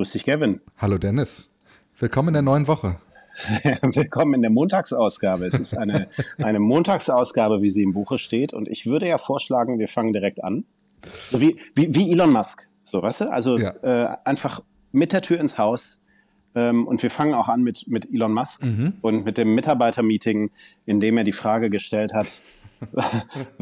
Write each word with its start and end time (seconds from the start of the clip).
Grüß 0.00 0.12
dich, 0.12 0.24
Kevin. 0.24 0.62
Hallo, 0.78 0.96
Dennis. 0.96 1.50
Willkommen 1.98 2.28
in 2.28 2.32
der 2.32 2.42
neuen 2.42 2.66
Woche. 2.66 2.96
Willkommen 3.82 4.32
in 4.32 4.40
der 4.40 4.50
Montagsausgabe. 4.50 5.44
Es 5.44 5.60
ist 5.60 5.76
eine, 5.76 6.08
eine 6.38 6.58
Montagsausgabe, 6.58 7.60
wie 7.60 7.68
sie 7.68 7.82
im 7.82 7.92
Buche 7.92 8.16
steht. 8.16 8.54
Und 8.54 8.66
ich 8.66 8.86
würde 8.86 9.06
ja 9.06 9.18
vorschlagen, 9.18 9.78
wir 9.78 9.88
fangen 9.88 10.14
direkt 10.14 10.42
an. 10.42 10.64
So 11.26 11.42
wie, 11.42 11.58
wie, 11.74 11.94
wie 11.94 12.12
Elon 12.12 12.32
Musk. 12.32 12.70
So, 12.82 13.02
weißt 13.02 13.20
du? 13.20 13.24
Also 13.30 13.58
ja. 13.58 13.74
äh, 13.82 14.16
einfach 14.24 14.62
mit 14.90 15.12
der 15.12 15.20
Tür 15.20 15.38
ins 15.38 15.58
Haus. 15.58 16.06
Ähm, 16.54 16.86
und 16.86 17.02
wir 17.02 17.10
fangen 17.10 17.34
auch 17.34 17.48
an 17.48 17.60
mit, 17.60 17.86
mit 17.86 18.08
Elon 18.10 18.32
Musk 18.32 18.64
mhm. 18.64 18.94
und 19.02 19.26
mit 19.26 19.36
dem 19.36 19.54
Mitarbeitermeeting, 19.54 20.50
in 20.86 21.00
dem 21.00 21.18
er 21.18 21.24
die 21.24 21.32
Frage 21.32 21.68
gestellt 21.68 22.14
hat, 22.14 22.40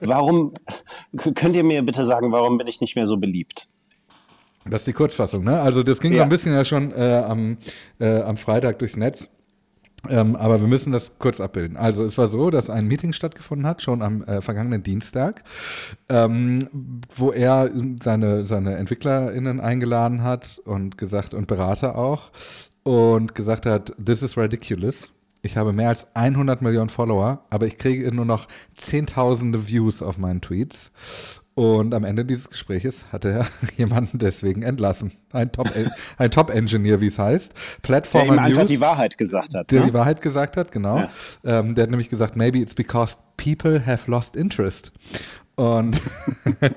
warum, 0.00 0.52
könnt 1.16 1.54
ihr 1.54 1.62
mir 1.62 1.82
bitte 1.82 2.04
sagen, 2.04 2.32
warum 2.32 2.58
bin 2.58 2.66
ich 2.66 2.80
nicht 2.80 2.96
mehr 2.96 3.06
so 3.06 3.18
beliebt? 3.18 3.68
Das 4.66 4.82
ist 4.82 4.86
die 4.86 4.92
Kurzfassung, 4.92 5.44
ne? 5.44 5.60
Also 5.60 5.82
das 5.82 6.00
ging 6.00 6.12
ja. 6.12 6.18
so 6.18 6.22
ein 6.24 6.28
bisschen 6.28 6.52
ja 6.52 6.64
schon 6.64 6.92
äh, 6.92 7.22
am, 7.26 7.56
äh, 7.98 8.20
am 8.20 8.36
Freitag 8.36 8.78
durchs 8.78 8.96
Netz. 8.96 9.30
Ähm, 10.08 10.34
aber 10.36 10.60
wir 10.60 10.66
müssen 10.66 10.92
das 10.92 11.18
kurz 11.18 11.40
abbilden. 11.40 11.76
Also 11.76 12.04
es 12.04 12.16
war 12.16 12.28
so, 12.28 12.48
dass 12.50 12.70
ein 12.70 12.86
Meeting 12.86 13.12
stattgefunden 13.12 13.66
hat, 13.66 13.82
schon 13.82 14.00
am 14.00 14.22
äh, 14.22 14.40
vergangenen 14.40 14.82
Dienstag, 14.82 15.44
ähm, 16.08 16.68
wo 17.14 17.32
er 17.32 17.70
seine, 18.02 18.46
seine 18.46 18.76
EntwicklerInnen 18.76 19.60
eingeladen 19.60 20.22
hat 20.22 20.60
und 20.64 20.96
gesagt, 20.96 21.34
und 21.34 21.48
Berater 21.48 21.96
auch, 21.96 22.30
und 22.82 23.34
gesagt 23.34 23.66
hat, 23.66 23.92
this 24.02 24.22
is 24.22 24.38
ridiculous. 24.38 25.12
Ich 25.42 25.56
habe 25.56 25.72
mehr 25.72 25.88
als 25.88 26.14
100 26.14 26.62
Millionen 26.62 26.90
Follower, 26.90 27.44
aber 27.50 27.66
ich 27.66 27.78
kriege 27.78 28.14
nur 28.14 28.26
noch 28.26 28.46
zehntausende 28.74 29.68
Views 29.68 30.02
auf 30.02 30.18
meinen 30.18 30.40
Tweets. 30.40 30.92
Und 31.60 31.92
am 31.92 32.04
Ende 32.04 32.24
dieses 32.24 32.48
Gespräches 32.48 33.04
hatte 33.12 33.28
er 33.28 33.46
jemanden 33.76 34.18
deswegen 34.18 34.62
entlassen. 34.62 35.12
Ein 35.30 35.52
Top-Engineer, 35.52 36.94
Top 36.94 37.00
wie 37.02 37.06
es 37.06 37.18
heißt. 37.18 37.52
Plattformer 37.82 38.36
der 38.36 38.44
ihm 38.44 38.48
News, 38.48 38.58
einfach 38.58 38.70
die 38.70 38.80
Wahrheit 38.80 39.18
gesagt 39.18 39.54
hat. 39.54 39.70
Der 39.70 39.80
ne? 39.80 39.86
die 39.88 39.92
Wahrheit 39.92 40.22
gesagt 40.22 40.56
hat, 40.56 40.72
genau. 40.72 41.00
Ja. 41.00 41.10
Ähm, 41.44 41.74
der 41.74 41.82
hat 41.82 41.90
nämlich 41.90 42.08
gesagt, 42.08 42.34
maybe 42.34 42.60
it's 42.60 42.74
because 42.74 43.18
people 43.36 43.84
have 43.84 44.10
lost 44.10 44.36
interest. 44.36 44.90
Und 45.54 46.00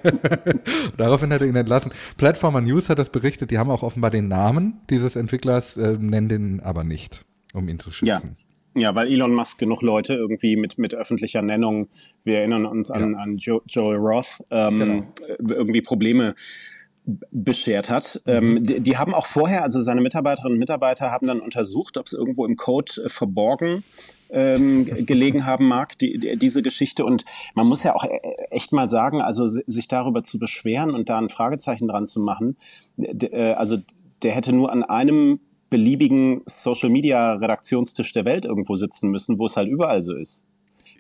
daraufhin 0.97 1.31
hat 1.31 1.40
er 1.40 1.47
ihn 1.47 1.56
entlassen. 1.56 1.94
Plattformer 2.18 2.59
News 2.59 2.90
hat 2.90 3.00
das 3.00 3.09
berichtet, 3.09 3.52
die 3.52 3.59
haben 3.59 3.72
auch 3.72 3.84
offenbar 3.84 4.12
den 4.12 4.28
Namen 4.28 4.81
dieses 4.90 5.16
Entwicklers, 5.16 5.78
äh, 5.78 5.95
nennen 5.97 6.28
den 6.28 6.59
aber 6.59 6.84
nicht, 6.84 7.23
um 7.53 7.70
ihn 7.70 7.80
zu 7.80 7.90
schützen. 7.90 8.36
Ja. 8.38 8.42
Ja, 8.75 8.95
weil 8.95 9.07
Elon 9.07 9.33
Musk 9.33 9.59
genug 9.59 9.81
Leute 9.81 10.16
irgendwie 10.16 10.55
mit, 10.55 10.79
mit 10.79 10.95
öffentlicher 10.95 11.41
Nennung, 11.41 11.89
wir 12.23 12.39
erinnern 12.39 12.66
uns 12.66 12.89
an, 12.89 13.13
ja. 13.13 13.19
an 13.19 13.38
jo 13.38 13.61
Joel 13.67 13.97
Roth, 13.97 14.43
ähm, 14.49 14.77
genau. 14.77 15.03
irgendwie 15.55 15.81
Probleme 15.81 16.33
beschert 17.05 17.89
hat. 17.89 18.21
Mhm. 18.25 18.31
Ähm, 18.31 18.63
die, 18.63 18.79
die, 18.79 18.97
haben 18.97 19.13
auch 19.13 19.25
vorher, 19.25 19.63
also 19.63 19.79
seine 19.79 20.01
Mitarbeiterinnen 20.01 20.53
und 20.55 20.59
Mitarbeiter 20.59 21.11
haben 21.11 21.27
dann 21.27 21.41
untersucht, 21.41 21.97
ob 21.97 22.05
es 22.05 22.13
irgendwo 22.13 22.45
im 22.45 22.55
Code 22.55 22.91
äh, 23.03 23.09
verborgen 23.09 23.83
ähm, 24.29 25.05
gelegen 25.05 25.45
haben 25.45 25.67
mag, 25.67 25.97
die, 25.97 26.17
die, 26.17 26.38
diese 26.38 26.61
Geschichte. 26.61 27.05
Und 27.05 27.25
man 27.55 27.67
muss 27.67 27.83
ja 27.83 27.95
auch 27.95 28.05
e-, 28.05 28.19
echt 28.49 28.71
mal 28.71 28.89
sagen, 28.89 29.21
also 29.21 29.45
sich 29.45 29.88
darüber 29.88 30.23
zu 30.23 30.39
beschweren 30.39 30.91
und 30.91 31.09
da 31.09 31.17
ein 31.17 31.29
Fragezeichen 31.29 31.88
dran 31.88 32.07
zu 32.07 32.21
machen, 32.21 32.57
äh, 32.97 33.51
also 33.51 33.77
der 34.23 34.31
hätte 34.31 34.53
nur 34.53 34.71
an 34.71 34.83
einem 34.83 35.39
beliebigen 35.73 36.43
Social-Media-Redaktionstisch 36.45 38.11
der 38.11 38.25
Welt 38.25 38.45
irgendwo 38.45 38.75
sitzen 38.75 39.09
müssen, 39.09 39.39
wo 39.39 39.47
es 39.47 39.57
halt 39.57 39.67
überall 39.67 40.03
so 40.03 40.13
ist. 40.13 40.47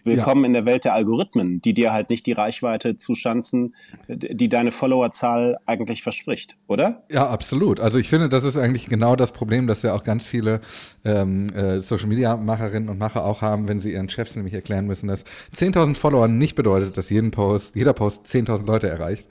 Willkommen 0.05 0.43
ja. 0.43 0.47
in 0.47 0.53
der 0.53 0.65
Welt 0.65 0.83
der 0.83 0.93
Algorithmen, 0.93 1.61
die 1.61 1.73
dir 1.73 1.93
halt 1.93 2.09
nicht 2.09 2.25
die 2.25 2.33
Reichweite 2.33 2.97
zuschanzen, 2.97 3.73
die 4.09 4.49
deine 4.49 4.71
Followerzahl 4.71 5.57
eigentlich 5.65 6.03
verspricht, 6.03 6.57
oder? 6.67 7.03
Ja, 7.09 7.29
absolut. 7.29 7.79
Also 7.79 7.97
ich 7.99 8.09
finde, 8.09 8.27
das 8.27 8.43
ist 8.43 8.57
eigentlich 8.57 8.87
genau 8.87 9.15
das 9.15 9.31
Problem, 9.31 9.65
das 9.65 9.81
ja 9.81 9.93
auch 9.93 10.03
ganz 10.03 10.27
viele 10.27 10.59
ähm, 11.05 11.49
äh, 11.53 11.81
Social-Media-Macherinnen 11.81 12.89
und 12.89 12.97
Macher 12.97 13.23
auch 13.23 13.41
haben, 13.41 13.69
wenn 13.69 13.79
sie 13.79 13.93
ihren 13.93 14.09
Chefs 14.09 14.35
nämlich 14.35 14.53
erklären 14.53 14.87
müssen, 14.87 15.07
dass 15.07 15.23
10.000 15.55 15.95
Follower 15.95 16.27
nicht 16.27 16.55
bedeutet, 16.55 16.97
dass 16.97 17.09
jeden 17.09 17.31
Post, 17.31 17.75
jeder 17.75 17.93
Post 17.93 18.25
10.000 18.25 18.65
Leute 18.65 18.89
erreicht. 18.89 19.29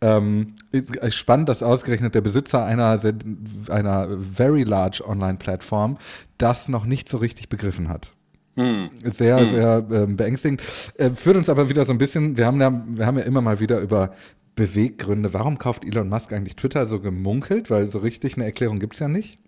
Ähm, 0.00 0.54
spannend, 1.10 1.50
dass 1.50 1.62
ausgerechnet 1.62 2.14
der 2.14 2.22
Besitzer 2.22 2.64
einer, 2.64 2.98
einer 3.68 4.18
very 4.18 4.62
large 4.62 5.02
Online-Plattform 5.06 5.98
das 6.38 6.68
noch 6.68 6.86
nicht 6.86 7.10
so 7.10 7.18
richtig 7.18 7.50
begriffen 7.50 7.90
hat. 7.90 8.13
Hm. 8.56 8.90
Sehr, 9.04 9.40
hm. 9.40 9.46
sehr 9.46 9.86
äh, 9.90 10.06
beängstigend. 10.06 10.62
Äh, 10.96 11.10
führt 11.10 11.36
uns 11.36 11.48
aber 11.48 11.68
wieder 11.68 11.84
so 11.84 11.92
ein 11.92 11.98
bisschen, 11.98 12.36
wir 12.36 12.46
haben 12.46 12.60
ja, 12.60 12.84
wir 12.86 13.06
haben 13.06 13.18
ja 13.18 13.24
immer 13.24 13.40
mal 13.40 13.60
wieder 13.60 13.80
über 13.80 14.12
Beweggründe. 14.54 15.34
Warum 15.34 15.58
kauft 15.58 15.84
Elon 15.84 16.08
Musk 16.08 16.32
eigentlich 16.32 16.56
Twitter 16.56 16.86
so 16.86 17.00
gemunkelt? 17.00 17.70
Weil 17.70 17.90
so 17.90 17.98
richtig 17.98 18.36
eine 18.36 18.44
Erklärung 18.44 18.78
gibt 18.78 18.94
es 18.94 19.00
ja 19.00 19.08
nicht. 19.08 19.38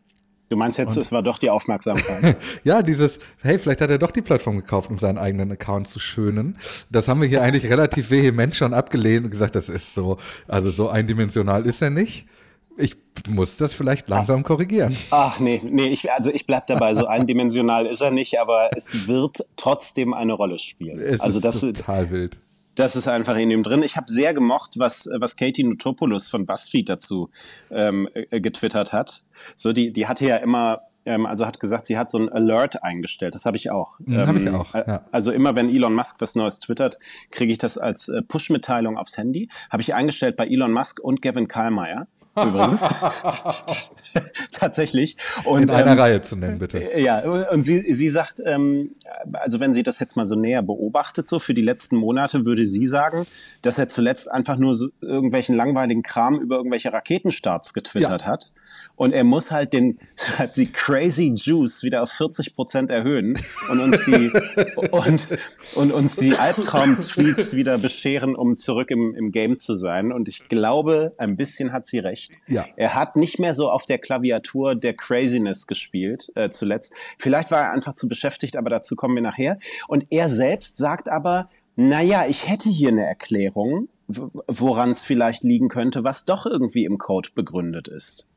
Du 0.48 0.56
meinst 0.56 0.78
jetzt, 0.78 0.96
es 0.96 1.10
war 1.10 1.24
doch 1.24 1.38
die 1.38 1.50
Aufmerksamkeit. 1.50 2.36
ja, 2.64 2.80
dieses, 2.80 3.18
hey, 3.42 3.58
vielleicht 3.58 3.80
hat 3.80 3.90
er 3.90 3.98
doch 3.98 4.12
die 4.12 4.22
Plattform 4.22 4.56
gekauft, 4.56 4.90
um 4.90 4.98
seinen 4.98 5.18
eigenen 5.18 5.50
Account 5.50 5.88
zu 5.88 5.98
schönen. 5.98 6.56
Das 6.88 7.08
haben 7.08 7.20
wir 7.20 7.26
hier 7.26 7.42
eigentlich 7.42 7.68
relativ 7.68 8.10
vehement 8.10 8.54
schon 8.54 8.72
abgelehnt 8.72 9.24
und 9.24 9.32
gesagt, 9.32 9.56
das 9.56 9.68
ist 9.68 9.94
so, 9.94 10.18
also 10.46 10.70
so 10.70 10.88
eindimensional 10.88 11.66
ist 11.66 11.82
er 11.82 11.90
nicht. 11.90 12.28
Ich 12.76 12.96
muss 13.28 13.56
das 13.56 13.74
vielleicht 13.74 14.08
langsam 14.08 14.42
korrigieren. 14.42 14.96
Ach 15.10 15.40
nee, 15.40 15.60
nee, 15.64 15.86
ich, 15.86 16.12
also 16.12 16.30
ich 16.30 16.46
bleib 16.46 16.66
dabei, 16.66 16.94
so 16.94 17.06
eindimensional 17.06 17.86
ist 17.86 18.00
er 18.00 18.10
nicht, 18.10 18.38
aber 18.38 18.70
es 18.76 19.06
wird 19.06 19.38
trotzdem 19.56 20.14
eine 20.14 20.34
Rolle 20.34 20.58
spielen. 20.58 20.98
Es 20.98 21.20
also 21.20 21.38
ist 21.38 21.44
das, 21.44 21.60
total 21.60 22.10
wild. 22.10 22.38
Das 22.74 22.94
ist 22.94 23.08
einfach 23.08 23.36
in 23.36 23.50
ihm 23.50 23.62
drin. 23.62 23.82
Ich 23.82 23.96
habe 23.96 24.10
sehr 24.10 24.34
gemocht, 24.34 24.74
was, 24.76 25.08
was 25.18 25.36
Katie 25.36 25.64
Notopoulos 25.64 26.28
von 26.28 26.44
BuzzFeed 26.44 26.88
dazu 26.90 27.30
ähm, 27.70 28.08
äh, 28.12 28.40
getwittert 28.40 28.92
hat. 28.92 29.24
So, 29.56 29.72
die, 29.72 29.92
die 29.92 30.06
hatte 30.06 30.26
ja 30.26 30.36
immer 30.36 30.80
ähm, 31.06 31.24
also 31.24 31.46
hat 31.46 31.60
gesagt, 31.60 31.86
sie 31.86 31.96
hat 31.96 32.10
so 32.10 32.18
ein 32.18 32.28
Alert 32.28 32.82
eingestellt. 32.82 33.34
Das 33.34 33.46
habe 33.46 33.56
ich 33.56 33.70
auch. 33.70 33.98
Mhm, 34.00 34.14
ähm, 34.14 34.26
habe 34.26 34.38
ich 34.40 34.50
auch. 34.50 34.74
Ja. 34.74 35.04
Also 35.12 35.32
immer 35.32 35.54
wenn 35.54 35.74
Elon 35.74 35.94
Musk 35.94 36.20
was 36.20 36.34
Neues 36.34 36.58
twittert, 36.58 36.98
kriege 37.30 37.52
ich 37.52 37.58
das 37.58 37.78
als 37.78 38.08
äh, 38.08 38.22
Push-Mitteilung 38.22 38.98
aufs 38.98 39.16
Handy. 39.16 39.48
Habe 39.70 39.82
ich 39.82 39.94
eingestellt 39.94 40.36
bei 40.36 40.46
Elon 40.46 40.72
Musk 40.72 41.00
und 41.00 41.22
Gavin 41.22 41.48
Karlmeier 41.48 42.08
übrigens. 42.36 42.86
Tatsächlich. 44.52 45.16
Und, 45.44 45.62
In 45.62 45.70
einer 45.70 45.92
ähm, 45.92 45.98
Reihe 45.98 46.22
zu 46.22 46.36
nennen, 46.36 46.58
bitte. 46.58 46.98
Ja, 46.98 47.20
und 47.20 47.64
sie, 47.64 47.92
sie 47.92 48.08
sagt, 48.08 48.40
ähm, 48.44 48.94
also 49.32 49.60
wenn 49.60 49.74
sie 49.74 49.82
das 49.82 49.98
jetzt 50.00 50.16
mal 50.16 50.26
so 50.26 50.34
näher 50.34 50.62
beobachtet, 50.62 51.28
so 51.28 51.38
für 51.38 51.54
die 51.54 51.62
letzten 51.62 51.96
Monate, 51.96 52.44
würde 52.44 52.64
sie 52.64 52.86
sagen, 52.86 53.26
dass 53.62 53.78
er 53.78 53.88
zuletzt 53.88 54.30
einfach 54.30 54.56
nur 54.56 54.74
so 54.74 54.88
irgendwelchen 55.00 55.56
langweiligen 55.56 56.02
Kram 56.02 56.40
über 56.40 56.56
irgendwelche 56.56 56.92
Raketenstarts 56.92 57.74
getwittert 57.74 58.22
ja. 58.22 58.26
hat 58.26 58.52
und 58.96 59.12
er 59.12 59.24
muss 59.24 59.50
halt 59.50 59.72
den, 59.72 59.98
hat 60.38 60.54
sie 60.54 60.66
Crazy 60.66 61.32
Juice 61.34 61.82
wieder 61.82 62.02
auf 62.02 62.10
40 62.10 62.54
Prozent 62.54 62.90
erhöhen 62.90 63.38
und 63.70 63.80
uns 63.80 64.04
die, 64.04 64.32
und, 64.90 65.28
und 65.74 65.92
uns 65.92 66.16
die 66.16 66.34
Albtraum-Tweets 66.34 67.54
wieder 67.54 67.78
bescheren, 67.78 68.34
um 68.34 68.56
zurück 68.56 68.90
im, 68.90 69.14
im 69.14 69.30
Game 69.30 69.58
zu 69.58 69.74
sein. 69.74 70.12
Und 70.12 70.28
ich 70.28 70.48
glaube, 70.48 71.14
ein 71.18 71.36
bisschen 71.36 71.72
hat 71.72 71.86
sie 71.86 71.98
recht. 71.98 72.32
Ja. 72.48 72.64
Er 72.76 72.94
hat 72.94 73.16
nicht 73.16 73.38
mehr 73.38 73.54
so 73.54 73.70
auf 73.70 73.86
der 73.86 73.98
Klaviatur 73.98 74.74
der 74.74 74.94
Craziness 74.94 75.66
gespielt, 75.66 76.32
äh, 76.34 76.50
zuletzt. 76.50 76.92
Vielleicht 77.18 77.50
war 77.50 77.62
er 77.62 77.72
einfach 77.72 77.94
zu 77.94 78.08
beschäftigt, 78.08 78.56
aber 78.56 78.70
dazu 78.70 78.96
kommen 78.96 79.14
wir 79.14 79.22
nachher. 79.22 79.58
Und 79.88 80.06
er 80.10 80.28
selbst 80.28 80.76
sagt 80.78 81.08
aber, 81.08 81.50
naja, 81.76 82.24
ich 82.26 82.48
hätte 82.48 82.70
hier 82.70 82.88
eine 82.88 83.04
Erklärung, 83.04 83.88
woran 84.08 84.90
es 84.90 85.04
vielleicht 85.04 85.44
liegen 85.44 85.68
könnte, 85.68 86.04
was 86.04 86.24
doch 86.24 86.46
irgendwie 86.46 86.84
im 86.84 86.96
Code 86.96 87.30
begründet 87.34 87.88
ist. 87.88 88.28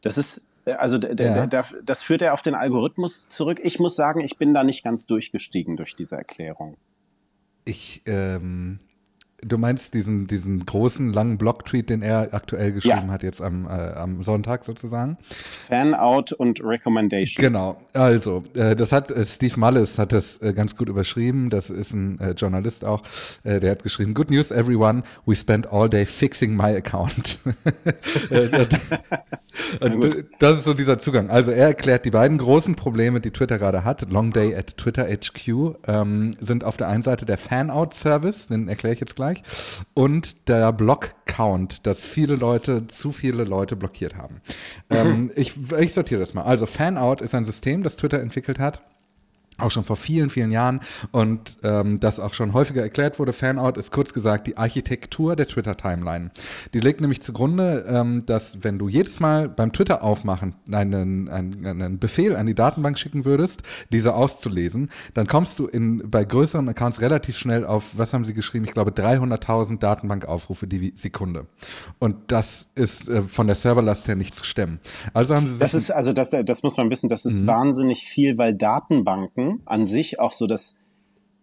Das 0.00 0.18
ist, 0.18 0.50
äh, 0.64 0.72
also 0.72 0.98
ja. 0.98 1.46
das 1.46 2.02
führt 2.02 2.22
er 2.22 2.34
auf 2.34 2.42
den 2.42 2.54
Algorithmus 2.54 3.28
zurück. 3.28 3.60
Ich 3.62 3.78
muss 3.78 3.96
sagen, 3.96 4.20
ich 4.20 4.36
bin 4.36 4.54
da 4.54 4.64
nicht 4.64 4.84
ganz 4.84 5.06
durchgestiegen 5.06 5.76
durch 5.76 5.96
diese 5.96 6.16
Erklärung. 6.16 6.76
Ich, 7.64 8.02
ähm, 8.06 8.80
Du 9.40 9.56
meinst 9.56 9.94
diesen, 9.94 10.26
diesen 10.26 10.66
großen, 10.66 11.12
langen 11.12 11.38
Blog-Tweet, 11.38 11.90
den 11.90 12.02
er 12.02 12.34
aktuell 12.34 12.72
geschrieben 12.72 13.06
ja. 13.06 13.12
hat, 13.12 13.22
jetzt 13.22 13.40
am, 13.40 13.66
äh, 13.66 13.68
am 13.68 14.24
Sonntag 14.24 14.64
sozusagen. 14.64 15.16
Fan-out 15.68 16.32
und 16.32 16.60
Recommendations. 16.64 17.36
Genau, 17.36 17.80
also, 17.92 18.42
äh, 18.54 18.74
das 18.74 18.90
hat 18.90 19.12
äh, 19.12 19.24
Steve 19.24 19.60
Mullis 19.60 19.96
hat 19.96 20.12
das 20.12 20.42
äh, 20.42 20.52
ganz 20.52 20.74
gut 20.74 20.88
überschrieben. 20.88 21.50
Das 21.50 21.70
ist 21.70 21.92
ein 21.92 22.18
äh, 22.18 22.32
Journalist 22.32 22.84
auch. 22.84 23.04
Äh, 23.44 23.60
der 23.60 23.70
hat 23.70 23.84
geschrieben: 23.84 24.12
Good 24.12 24.32
news, 24.32 24.50
everyone. 24.50 25.04
We 25.24 25.36
spent 25.36 25.72
all 25.72 25.88
day 25.88 26.04
fixing 26.04 26.56
my 26.56 26.74
account. 26.74 27.38
das 30.40 30.58
ist 30.58 30.64
so 30.64 30.74
dieser 30.74 30.98
Zugang. 30.98 31.30
Also, 31.30 31.52
er 31.52 31.68
erklärt 31.68 32.04
die 32.04 32.10
beiden 32.10 32.38
großen 32.38 32.74
Probleme, 32.74 33.20
die 33.20 33.30
Twitter 33.30 33.58
gerade 33.58 33.84
hat. 33.84 34.10
Long 34.10 34.32
Day 34.32 34.56
at 34.56 34.76
Twitter 34.76 35.04
HQ 35.04 35.76
ähm, 35.86 36.32
sind 36.40 36.64
auf 36.64 36.76
der 36.76 36.88
einen 36.88 37.04
Seite 37.04 37.24
der 37.24 37.38
Fan-out-Service, 37.38 38.48
den 38.48 38.68
erkläre 38.68 38.94
ich 38.94 39.00
jetzt 39.00 39.14
gleich 39.14 39.27
Österreich 39.28 39.42
und 39.94 40.48
der 40.48 40.72
Block-Count, 40.72 41.86
dass 41.86 42.04
viele 42.04 42.36
Leute, 42.36 42.86
zu 42.88 43.12
viele 43.12 43.44
Leute 43.44 43.76
blockiert 43.76 44.16
haben. 44.16 44.40
ähm, 44.90 45.30
ich, 45.34 45.54
ich 45.78 45.92
sortiere 45.92 46.20
das 46.20 46.34
mal. 46.34 46.42
Also 46.42 46.66
Fanout 46.66 47.22
ist 47.22 47.34
ein 47.34 47.44
System, 47.44 47.82
das 47.82 47.96
Twitter 47.96 48.20
entwickelt 48.20 48.58
hat 48.58 48.82
auch 49.58 49.70
schon 49.70 49.84
vor 49.84 49.96
vielen, 49.96 50.30
vielen 50.30 50.52
Jahren 50.52 50.80
und 51.10 51.58
ähm, 51.62 52.00
das 52.00 52.20
auch 52.20 52.34
schon 52.34 52.52
häufiger 52.52 52.82
erklärt 52.82 53.18
wurde. 53.18 53.32
Fanout 53.32 53.78
ist 53.78 53.90
kurz 53.90 54.12
gesagt 54.12 54.46
die 54.46 54.56
Architektur 54.56 55.36
der 55.36 55.48
Twitter-Timeline. 55.48 56.30
Die 56.74 56.80
legt 56.80 57.00
nämlich 57.00 57.22
zugrunde, 57.22 57.84
ähm, 57.88 58.24
dass 58.26 58.62
wenn 58.62 58.78
du 58.78 58.88
jedes 58.88 59.20
Mal 59.20 59.48
beim 59.48 59.72
Twitter 59.72 60.02
aufmachen 60.02 60.54
einen, 60.70 61.28
einen, 61.28 61.66
einen 61.66 61.98
Befehl 61.98 62.36
an 62.36 62.46
die 62.46 62.54
Datenbank 62.54 62.98
schicken 62.98 63.24
würdest, 63.24 63.62
diese 63.90 64.14
auszulesen, 64.14 64.90
dann 65.14 65.26
kommst 65.26 65.58
du 65.58 65.66
in, 65.66 66.08
bei 66.08 66.24
größeren 66.24 66.68
Accounts 66.68 67.00
relativ 67.00 67.36
schnell 67.36 67.66
auf, 67.66 67.96
was 67.96 68.12
haben 68.12 68.24
sie 68.24 68.34
geschrieben, 68.34 68.64
ich 68.64 68.72
glaube 68.72 68.92
300.000 68.92 69.78
Datenbankaufrufe 69.78 70.66
die 70.66 70.92
Sekunde. 70.94 71.46
Und 71.98 72.16
das 72.28 72.68
ist 72.74 73.08
äh, 73.08 73.22
von 73.22 73.48
der 73.48 73.56
Serverlast 73.56 74.06
her 74.06 74.16
nicht 74.16 74.34
zu 74.34 74.44
stemmen. 74.44 74.78
Also 75.14 75.34
haben 75.34 75.46
sie 75.46 75.58
Das 75.58 75.74
ist, 75.74 75.90
also 75.90 76.12
das, 76.12 76.30
das 76.30 76.62
muss 76.62 76.76
man 76.76 76.90
wissen, 76.90 77.08
das 77.08 77.24
ist 77.24 77.42
mhm. 77.42 77.46
wahnsinnig 77.48 78.04
viel, 78.04 78.38
weil 78.38 78.54
Datenbanken 78.54 79.47
an 79.64 79.86
sich 79.86 80.20
auch 80.20 80.32
so 80.32 80.46
das 80.46 80.78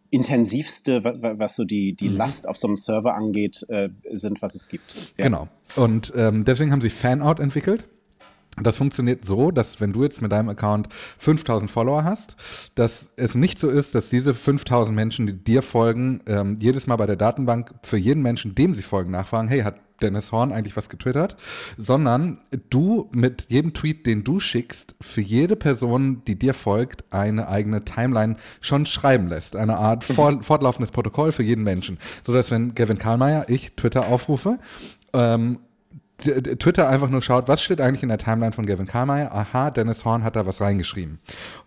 intensivste, 0.09 1.03
was 1.03 1.55
so 1.55 1.65
die, 1.65 1.93
die 1.93 2.09
mhm. 2.09 2.17
Last 2.17 2.47
auf 2.47 2.57
so 2.57 2.67
einem 2.67 2.75
Server 2.75 3.15
angeht, 3.15 3.65
äh, 3.69 3.89
sind, 4.13 4.41
was 4.41 4.55
es 4.55 4.69
gibt. 4.69 4.95
Ja. 5.17 5.25
Genau. 5.25 5.47
Und 5.75 6.13
ähm, 6.15 6.45
deswegen 6.45 6.71
haben 6.71 6.81
sie 6.81 6.89
Fanout 6.89 7.41
entwickelt. 7.41 7.85
Das 8.61 8.77
funktioniert 8.77 9.25
so, 9.25 9.51
dass 9.51 9.81
wenn 9.81 9.91
du 9.91 10.03
jetzt 10.03 10.21
mit 10.21 10.31
deinem 10.31 10.47
Account 10.47 10.87
5000 11.19 11.69
Follower 11.69 12.05
hast, 12.05 12.37
dass 12.75 13.09
es 13.17 13.35
nicht 13.35 13.59
so 13.59 13.69
ist, 13.69 13.95
dass 13.95 14.09
diese 14.09 14.33
5000 14.33 14.95
Menschen, 14.95 15.27
die 15.27 15.33
dir 15.33 15.61
folgen, 15.61 16.21
ähm, 16.25 16.55
jedes 16.59 16.87
Mal 16.87 16.95
bei 16.95 17.05
der 17.05 17.17
Datenbank 17.17 17.73
für 17.83 17.97
jeden 17.97 18.23
Menschen, 18.23 18.55
dem 18.55 18.73
sie 18.73 18.81
folgen, 18.81 19.11
nachfragen, 19.11 19.49
hey, 19.49 19.61
hat 19.63 19.75
Dennis 20.01 20.31
Horn 20.31 20.51
eigentlich 20.51 20.75
was 20.75 20.89
getwittert, 20.89 21.37
sondern 21.77 22.39
du 22.69 23.09
mit 23.11 23.47
jedem 23.49 23.73
Tweet, 23.73 24.05
den 24.05 24.23
du 24.23 24.39
schickst, 24.39 24.95
für 25.01 25.21
jede 25.21 25.55
Person, 25.55 26.23
die 26.25 26.37
dir 26.37 26.53
folgt, 26.53 27.03
eine 27.11 27.47
eigene 27.47 27.85
Timeline 27.85 28.35
schon 28.61 28.85
schreiben 28.85 29.27
lässt. 29.27 29.55
Eine 29.55 29.77
Art 29.77 30.07
mhm. 30.09 30.43
fortlaufendes 30.43 30.91
Protokoll 30.91 31.31
für 31.31 31.43
jeden 31.43 31.63
Menschen. 31.63 31.97
So 32.23 32.33
dass 32.33 32.51
wenn 32.51 32.75
Gavin 32.75 32.99
Karlmeier, 32.99 33.45
ich 33.49 33.73
Twitter 33.73 34.07
aufrufe 34.07 34.59
ähm, 35.13 35.59
Twitter 36.17 36.87
einfach 36.87 37.09
nur 37.09 37.21
schaut, 37.21 37.47
was 37.47 37.61
steht 37.61 37.81
eigentlich 37.81 38.03
in 38.03 38.09
der 38.09 38.17
Timeline 38.17 38.53
von 38.53 38.65
Gavin 38.65 38.87
Carmeier? 38.87 39.33
Aha, 39.33 39.69
Dennis 39.69 40.05
Horn 40.05 40.23
hat 40.23 40.37
da 40.37 40.45
was 40.45 40.61
reingeschrieben. 40.61 41.19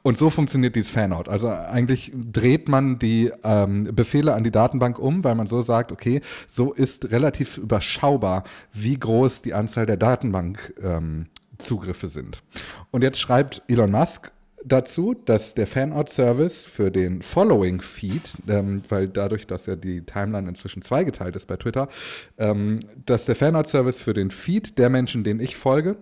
Und 0.02 0.16
so 0.16 0.30
funktioniert 0.30 0.74
dieses 0.74 0.90
Fanout. 0.90 1.28
Also 1.28 1.48
eigentlich 1.48 2.12
dreht 2.14 2.68
man 2.68 2.98
die 2.98 3.30
ähm, 3.44 3.94
Befehle 3.94 4.34
an 4.34 4.44
die 4.44 4.50
Datenbank 4.50 4.98
um, 4.98 5.22
weil 5.22 5.34
man 5.34 5.46
so 5.46 5.60
sagt, 5.60 5.92
okay, 5.92 6.22
so 6.48 6.72
ist 6.72 7.10
relativ 7.10 7.58
überschaubar, 7.58 8.44
wie 8.72 8.98
groß 8.98 9.42
die 9.42 9.52
Anzahl 9.52 9.84
der 9.84 9.98
Datenbankzugriffe 9.98 12.06
ähm, 12.06 12.10
sind. 12.10 12.42
Und 12.90 13.02
jetzt 13.02 13.20
schreibt 13.20 13.62
Elon 13.68 13.90
Musk 13.90 14.32
dazu, 14.68 15.14
dass 15.14 15.54
der 15.54 15.66
Fanout-Service 15.66 16.66
für 16.66 16.90
den 16.90 17.22
Following-Feed, 17.22 18.38
ähm, 18.48 18.82
weil 18.88 19.08
dadurch, 19.08 19.46
dass 19.46 19.66
ja 19.66 19.76
die 19.76 20.02
Timeline 20.02 20.48
inzwischen 20.48 20.82
zweigeteilt 20.82 21.36
ist 21.36 21.46
bei 21.46 21.56
Twitter, 21.56 21.88
ähm, 22.38 22.80
dass 23.06 23.24
der 23.26 23.36
Fanout-Service 23.36 24.00
für 24.00 24.14
den 24.14 24.30
Feed 24.30 24.78
der 24.78 24.90
Menschen, 24.90 25.24
denen 25.24 25.40
ich 25.40 25.56
folge, 25.56 25.96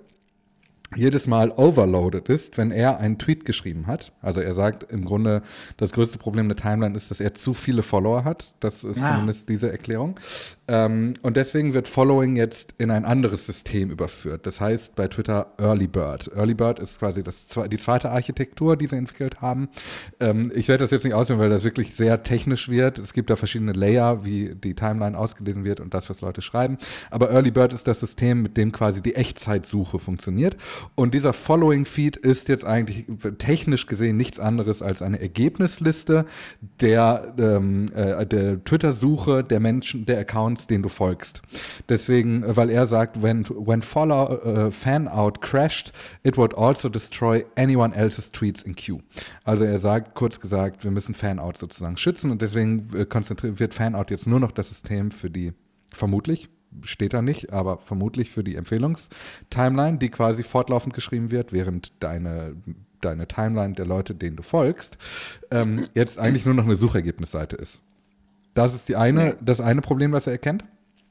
jedes 0.96 1.26
Mal 1.26 1.50
overloaded 1.50 2.28
ist, 2.28 2.58
wenn 2.58 2.70
er 2.70 2.98
einen 2.98 3.19
Tweet 3.19 3.44
geschrieben 3.44 3.87
hat. 3.87 4.12
Also 4.22 4.40
er 4.40 4.54
sagt 4.54 4.90
im 4.90 5.04
Grunde, 5.04 5.43
das 5.76 5.93
größte 5.93 6.19
Problem 6.19 6.48
der 6.48 6.56
Timeline 6.56 6.96
ist, 6.96 7.10
dass 7.10 7.20
er 7.20 7.34
zu 7.34 7.54
viele 7.54 7.82
Follower 7.82 8.25
hat. 8.25 8.54
Das 8.60 8.84
ist 8.84 9.00
ah. 9.00 9.12
zumindest 9.12 9.48
diese 9.48 9.70
Erklärung. 9.70 10.19
Ähm, 10.69 11.14
und 11.22 11.37
deswegen 11.37 11.75
wird 11.75 11.88
Following 11.88 12.37
jetzt 12.37 12.75
in 12.78 12.90
ein 12.90 13.04
anderes 13.04 13.46
System 13.46 13.90
überführt. 13.90 14.46
Das 14.46 14.60
heißt 14.60 14.96
bei 14.96 15.08
Twitter 15.08 15.52
Early 15.58 15.87
Bird. 15.87 16.31
Early 16.34 16.54
Bird 16.54 16.78
ist 16.78 16.98
quasi 16.98 17.22
das, 17.22 17.46
die 17.46 17.76
zweite 17.76 18.10
Architektur, 18.10 18.76
die 18.76 18.87
sie 18.87 18.96
entwickelt 18.96 19.40
haben. 19.40 19.69
Ähm, 20.20 20.50
ich 20.54 20.69
werde 20.69 20.84
das 20.84 20.90
jetzt 20.90 21.04
nicht 21.04 21.14
ausführen, 21.14 21.40
weil 21.40 21.50
das 21.50 21.64
wirklich 21.64 21.94
sehr 21.94 22.22
technisch 22.22 22.69
wird. 22.69 22.98
Es 22.98 23.12
gibt 23.12 23.31
da 23.31 23.37
verschiedene 23.37 23.72
Layer, 23.72 24.25
wie 24.25 24.54
die 24.54 24.75
Timeline 24.75 25.16
ausgelesen 25.16 25.64
wird 25.64 25.81
und 25.81 25.94
das, 25.94 26.10
was 26.10 26.20
Leute 26.20 26.43
schreiben. 26.43 26.78
Aber 27.10 27.31
Early 27.31 27.50
Bird 27.50 27.72
ist 27.72 27.87
das 27.87 28.00
System, 28.00 28.43
mit 28.43 28.56
dem 28.56 28.72
quasi 28.72 29.02
die 29.02 29.14
Echtzeitsuche 29.14 29.98
funktioniert. 29.98 30.56
Und 30.94 31.15
dieser 31.15 31.33
Following-Feed 31.33 32.17
ist 32.17 32.49
jetzt 32.49 32.65
eigentlich 32.65 33.06
technisch 33.38 33.87
gesehen 33.87 34.17
nichts 34.17 34.41
anderes 34.41 34.83
als 34.83 35.03
eine 35.03 35.21
Ergebnisliste 35.21 36.27
der, 36.81 37.35
ähm, 37.38 37.87
äh, 37.94 38.27
der 38.27 38.62
Twitter-Suche 38.65 39.44
der 39.44 39.61
Menschen, 39.61 40.06
der 40.06 40.19
Accounts, 40.19 40.67
denen 40.67 40.83
du 40.83 40.88
folgst. 40.88 41.43
Deswegen, 41.88 42.44
weil 42.47 42.71
er 42.71 42.87
sagt, 42.87 43.23
when, 43.23 43.44
when 43.49 43.83
follow 43.83 44.67
uh, 44.67 44.71
fan 44.71 45.09
out 45.09 45.41
crashed, 45.41 45.93
it 46.23 46.37
would 46.37 46.56
also 46.56 46.89
destroy 46.89 47.44
anyone 47.56 47.94
else's 47.94 48.32
tweets 48.32 48.62
in 48.62 48.75
queue. 48.75 49.00
Also 49.44 49.65
er 49.65 49.79
sagt, 49.79 50.15
kurz 50.15 50.41
gesagt, 50.41 50.85
wir 50.85 50.91
müssen 50.91 51.15
Fan-out 51.15 51.59
sozusagen 51.59 51.97
schützen 51.97 52.31
und 52.31 52.43
deswegen 52.43 52.89
äh, 52.97 53.05
konzentriert 53.05 53.61
wird 53.61 53.75
Fan-out 53.75 54.11
jetzt 54.11 54.27
nur 54.27 54.41
noch 54.41 54.53
das 54.53 54.69
System 54.69 55.11
für 55.11 55.31
die 55.31 55.53
vermutlich 55.93 56.49
steht 56.82 57.14
da 57.14 57.23
nicht, 57.23 57.52
aber 57.52 57.78
vermutlich 57.78 58.31
für 58.31 58.44
die 58.44 58.56
Empfehlungstimeline, 58.56 59.99
die 59.99 60.11
quasi 60.11 60.43
fortlaufend 60.43 60.94
geschrieben 60.94 61.31
wird, 61.31 61.52
während 61.52 61.93
deine, 62.00 62.56
deine 63.00 63.28
Timeline 63.28 63.75
der 63.75 63.87
Leute, 63.87 64.14
denen 64.14 64.37
du 64.37 64.43
folgst, 64.43 64.99
ähm, 65.50 65.87
jetzt 65.94 66.19
eigentlich 66.19 66.44
nur 66.44 66.55
noch 66.55 66.64
eine 66.64 66.76
Suchergebnisseite 66.76 67.56
ist. 67.56 67.82
Das 68.55 68.75
ist 68.75 68.88
die 68.88 68.96
eine, 68.96 69.37
das 69.43 69.61
eine 69.61 69.82
Problem, 69.82 70.12
das 70.12 70.26
er 70.26 70.32
erkennt. 70.32 70.64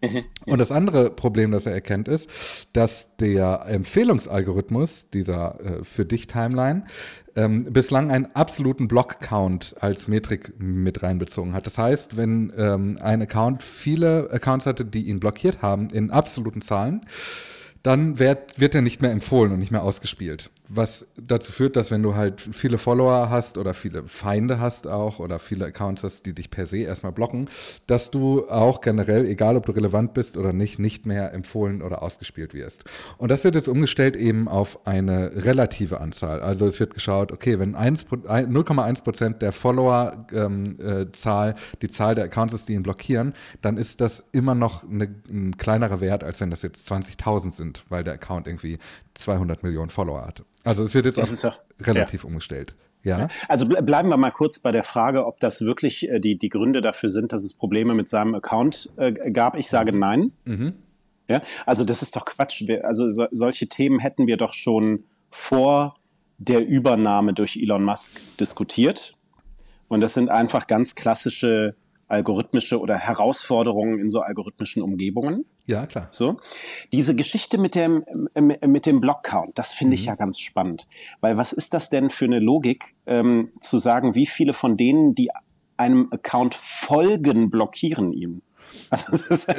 Und 0.46 0.60
das 0.60 0.72
andere 0.72 1.10
Problem, 1.12 1.52
das 1.52 1.66
er 1.66 1.74
erkennt, 1.74 2.08
ist, 2.08 2.30
dass 2.74 3.16
der 3.18 3.66
Empfehlungsalgorithmus 3.68 5.10
dieser 5.10 5.60
äh, 5.60 5.84
für 5.84 6.06
dich 6.06 6.28
Timeline 6.28 6.86
ähm, 7.36 7.66
bislang 7.72 8.12
einen 8.12 8.28
absoluten 8.36 8.88
Block-Count 8.88 9.76
als 9.80 10.08
Metrik 10.08 10.54
mit 10.58 11.04
reinbezogen 11.04 11.54
hat. 11.54 11.66
Das 11.66 11.78
heißt, 11.78 12.18
wenn 12.18 12.54
ähm, 12.58 12.98
ein 13.02 13.22
Account 13.22 13.64
viele 13.64 14.30
Accounts 14.32 14.66
hatte, 14.66 14.86
die 14.86 15.08
ihn 15.08 15.20
blockiert 15.20 15.62
haben 15.62 15.90
in 15.90 16.12
absoluten 16.12 16.62
Zahlen, 16.62 17.06
dann 17.84 18.18
wird, 18.20 18.60
wird 18.60 18.74
er 18.74 18.82
nicht 18.82 19.02
mehr 19.02 19.12
empfohlen 19.12 19.52
und 19.52 19.60
nicht 19.60 19.72
mehr 19.72 19.84
ausgespielt 19.84 20.50
was 20.68 21.08
dazu 21.18 21.52
führt, 21.52 21.76
dass 21.76 21.92
wenn 21.92 22.04
du 22.04 22.16
halt 22.16 22.42
viele 22.42 22.78
Follower 22.78 23.30
hast 23.30 23.58
oder 23.58 23.74
viele 23.74 24.08
Feinde 24.08 24.60
hast 24.60 24.88
auch 24.88 25.20
oder 25.20 25.40
viele 25.40 25.66
Accounts 25.66 26.04
hast, 26.04 26.26
die 26.26 26.34
dich 26.34 26.50
per 26.50 26.68
se 26.68 26.78
erstmal 26.78 27.12
blocken, 27.12 27.50
dass 27.88 28.12
du 28.12 28.48
auch 28.50 28.82
generell, 28.82 29.26
egal 29.26 29.58
ob 29.58 29.66
du 29.66 29.72
relevant 29.72 30.14
bist 30.14 30.38
oder 30.38 30.54
nicht, 30.54 30.80
nicht 30.80 31.06
mehr 31.06 31.34
empfohlen 31.34 31.82
oder 31.82 32.02
ausgespielt 32.02 32.54
wirst. 32.54 32.84
Und 33.18 33.30
das 33.30 33.44
wird 33.44 33.56
jetzt 33.56 33.68
umgestellt 33.68 34.16
eben 34.16 34.48
auf 34.48 34.86
eine 34.88 35.32
relative 35.36 36.02
Anzahl. 36.02 36.42
Also 36.42 36.66
es 36.66 36.80
wird 36.80 36.94
geschaut, 36.94 37.32
okay, 37.32 37.60
wenn 37.60 37.76
0,1 37.76 39.04
Prozent 39.04 39.42
der 39.42 39.52
Follower-Zahl 39.52 41.50
ähm, 41.50 41.56
äh, 41.56 41.78
die 41.82 41.90
Zahl 41.90 42.16
der 42.16 42.26
Accounts 42.26 42.54
ist, 42.54 42.70
die 42.70 42.74
ihn 42.74 42.84
blockieren, 42.84 43.34
dann 43.62 43.78
ist 43.78 44.02
das 44.02 44.24
immer 44.32 44.56
noch 44.56 44.84
eine, 44.84 45.14
ein 45.30 45.58
kleinerer 45.58 46.02
Wert, 46.02 46.24
als 46.24 46.42
wenn 46.42 46.50
das 46.50 46.62
jetzt 46.62 46.92
20.000 46.92 47.54
sind, 47.54 47.84
weil 47.90 48.04
der 48.04 48.16
Account 48.16 48.48
irgendwie 48.48 48.80
200 49.16 49.64
Millionen 49.64 49.90
Follower 49.90 50.26
hat. 50.26 50.44
Also 50.64 50.84
es 50.84 50.94
wird 50.94 51.06
jetzt 51.06 51.20
auch 51.20 51.44
ja, 51.44 51.56
relativ 51.82 52.24
ja. 52.24 52.28
umgestellt. 52.28 52.76
Ja. 53.04 53.28
Also 53.48 53.68
bleiben 53.68 54.10
wir 54.10 54.18
mal 54.18 54.32
kurz 54.32 54.60
bei 54.60 54.72
der 54.72 54.84
Frage, 54.84 55.28
ob 55.28 55.40
das 55.40 55.62
wirklich 55.62 56.10
äh, 56.10 56.20
die, 56.20 56.38
die 56.38 56.50
Gründe 56.50 56.82
dafür 56.82 57.10
sind, 57.10 57.34
dass 57.34 57.44
es 57.44 57.54
Probleme 57.54 57.94
mit 57.94 58.10
seinem 58.10 58.34
Account 58.34 58.90
äh, 58.98 59.12
gab. 59.32 59.58
Ich 59.58 59.70
sage 59.70 59.96
nein. 59.96 60.32
Mhm. 60.46 60.74
Ja, 61.28 61.42
also 61.66 61.86
das 61.86 62.02
ist 62.02 62.16
doch 62.16 62.26
Quatsch. 62.26 62.64
Also 62.84 63.08
so, 63.10 63.28
solche 63.32 63.68
Themen 63.68 64.00
hätten 64.00 64.28
wir 64.28 64.38
doch 64.38 64.54
schon 64.54 65.06
vor 65.30 65.94
der 66.38 66.66
Übernahme 66.66 67.34
durch 67.34 67.58
Elon 67.58 67.84
Musk 67.84 68.20
diskutiert. 68.40 69.16
Und 69.88 70.02
das 70.02 70.16
sind 70.16 70.30
einfach 70.30 70.68
ganz 70.68 70.96
klassische 70.96 71.76
algorithmische 72.08 72.80
oder 72.80 72.98
Herausforderungen 72.98 74.00
in 74.00 74.10
so 74.10 74.22
algorithmischen 74.22 74.82
Umgebungen. 74.82 75.46
Ja, 75.66 75.88
klar. 75.88 76.08
So. 76.12 76.40
Diese 76.92 77.16
Geschichte 77.16 77.58
mit 77.58 77.76
dem, 77.76 78.06
mit 78.36 78.86
dem 78.86 79.02
Block-Count, 79.02 79.58
das 79.58 79.74
finde 79.74 79.96
mhm. 79.96 80.00
ich 80.00 80.06
ja 80.06 80.16
ganz 80.16 80.40
spannend. 80.40 80.88
Weil 81.22 81.38
was 81.38 81.54
ist 81.54 81.74
das 81.74 81.90
denn 81.90 82.10
für 82.10 82.26
eine 82.26 82.40
Logik, 82.40 82.96
ähm, 83.08 83.52
zu 83.60 83.78
sagen, 83.78 84.16
wie 84.16 84.28
viele 84.28 84.54
von 84.54 84.78
denen, 84.78 85.16
die 85.16 85.30
einem 85.78 86.08
Account 86.12 86.56
folgen, 86.56 87.50
blockieren 87.50 88.14
ihm? 88.14 88.42
Also 88.90 89.18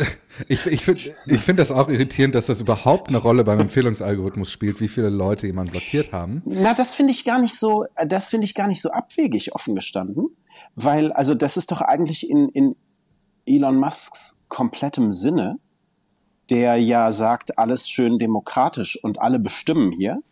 ich 0.49 0.67
ich 0.67 0.85
finde 0.85 1.01
ich 1.27 1.41
find 1.41 1.59
das 1.59 1.71
auch 1.71 1.89
irritierend, 1.89 2.35
dass 2.35 2.47
das 2.47 2.61
überhaupt 2.61 3.09
eine 3.09 3.19
Rolle 3.19 3.45
beim 3.45 3.61
Empfehlungsalgorithmus 3.61 4.51
spielt, 4.51 4.81
wie 4.81 4.89
viele 4.89 5.11
Leute 5.11 5.47
jemanden 5.47 5.73
blockiert 5.73 6.13
haben. 6.13 6.43
Na, 6.45 6.75
das 6.75 6.93
finde 6.93 7.13
ich 7.13 7.25
gar 7.25 7.41
nicht 7.41 7.57
so, 7.57 7.87
das 8.07 8.29
finde 8.29 8.47
ich 8.47 8.55
gar 8.55 8.67
nicht 8.67 8.83
so 8.83 8.91
abwegig 8.91 9.55
offen 9.55 9.75
gestanden. 9.75 10.37
Weil, 10.75 11.13
also 11.13 11.35
das 11.35 11.57
ist 11.57 11.71
doch 11.71 11.81
eigentlich 11.81 12.29
in, 12.29 12.49
in 12.49 12.77
Elon 13.47 13.77
Musks 13.77 14.43
komplettem 14.49 15.11
Sinne, 15.11 15.59
der 16.51 16.77
ja 16.77 17.13
sagt, 17.13 17.59
alles 17.59 17.89
schön 17.89 18.19
demokratisch 18.19 19.03
und 19.03 19.21
alle 19.21 19.39
bestimmen 19.39 19.93
hier, 19.93 20.23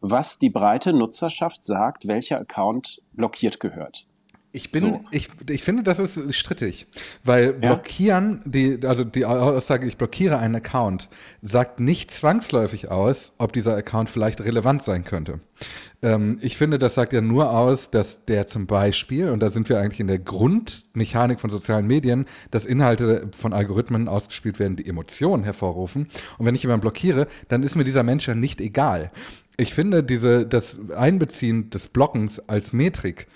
was 0.00 0.38
die 0.38 0.50
breite 0.50 0.92
Nutzerschaft 0.92 1.64
sagt, 1.64 2.08
welcher 2.08 2.40
Account 2.40 3.02
blockiert 3.12 3.60
gehört. 3.60 4.07
Ich 4.50 4.72
bin, 4.72 4.80
so. 4.80 5.04
ich, 5.10 5.28
ich 5.50 5.62
finde, 5.62 5.82
das 5.82 5.98
ist 5.98 6.34
strittig, 6.34 6.86
weil 7.22 7.52
blockieren, 7.52 8.40
ja? 8.44 8.50
die, 8.50 8.86
also 8.86 9.04
die 9.04 9.26
Aussage, 9.26 9.86
ich 9.86 9.98
blockiere 9.98 10.38
einen 10.38 10.54
Account, 10.54 11.10
sagt 11.42 11.80
nicht 11.80 12.10
zwangsläufig 12.10 12.90
aus, 12.90 13.32
ob 13.36 13.52
dieser 13.52 13.76
Account 13.76 14.08
vielleicht 14.08 14.40
relevant 14.40 14.84
sein 14.84 15.04
könnte. 15.04 15.40
Ähm, 16.00 16.38
ich 16.40 16.56
finde, 16.56 16.78
das 16.78 16.94
sagt 16.94 17.12
ja 17.12 17.20
nur 17.20 17.50
aus, 17.50 17.90
dass 17.90 18.24
der 18.24 18.46
zum 18.46 18.66
Beispiel, 18.66 19.28
und 19.28 19.40
da 19.40 19.50
sind 19.50 19.68
wir 19.68 19.80
eigentlich 19.80 20.00
in 20.00 20.06
der 20.06 20.18
Grundmechanik 20.18 21.40
von 21.40 21.50
sozialen 21.50 21.86
Medien, 21.86 22.24
dass 22.50 22.64
Inhalte 22.64 23.28
von 23.36 23.52
Algorithmen 23.52 24.08
ausgespielt 24.08 24.58
werden, 24.58 24.76
die 24.76 24.86
Emotionen 24.86 25.44
hervorrufen. 25.44 26.08
Und 26.38 26.46
wenn 26.46 26.54
ich 26.54 26.62
jemanden 26.62 26.82
blockiere, 26.82 27.26
dann 27.48 27.62
ist 27.62 27.76
mir 27.76 27.84
dieser 27.84 28.02
Mensch 28.02 28.26
ja 28.26 28.34
nicht 28.34 28.62
egal. 28.62 29.10
Ich 29.58 29.74
finde, 29.74 30.02
diese, 30.02 30.46
das 30.46 30.90
Einbeziehen 30.90 31.68
des 31.68 31.88
Blockens 31.88 32.38
als 32.48 32.72
Metrik 32.72 33.26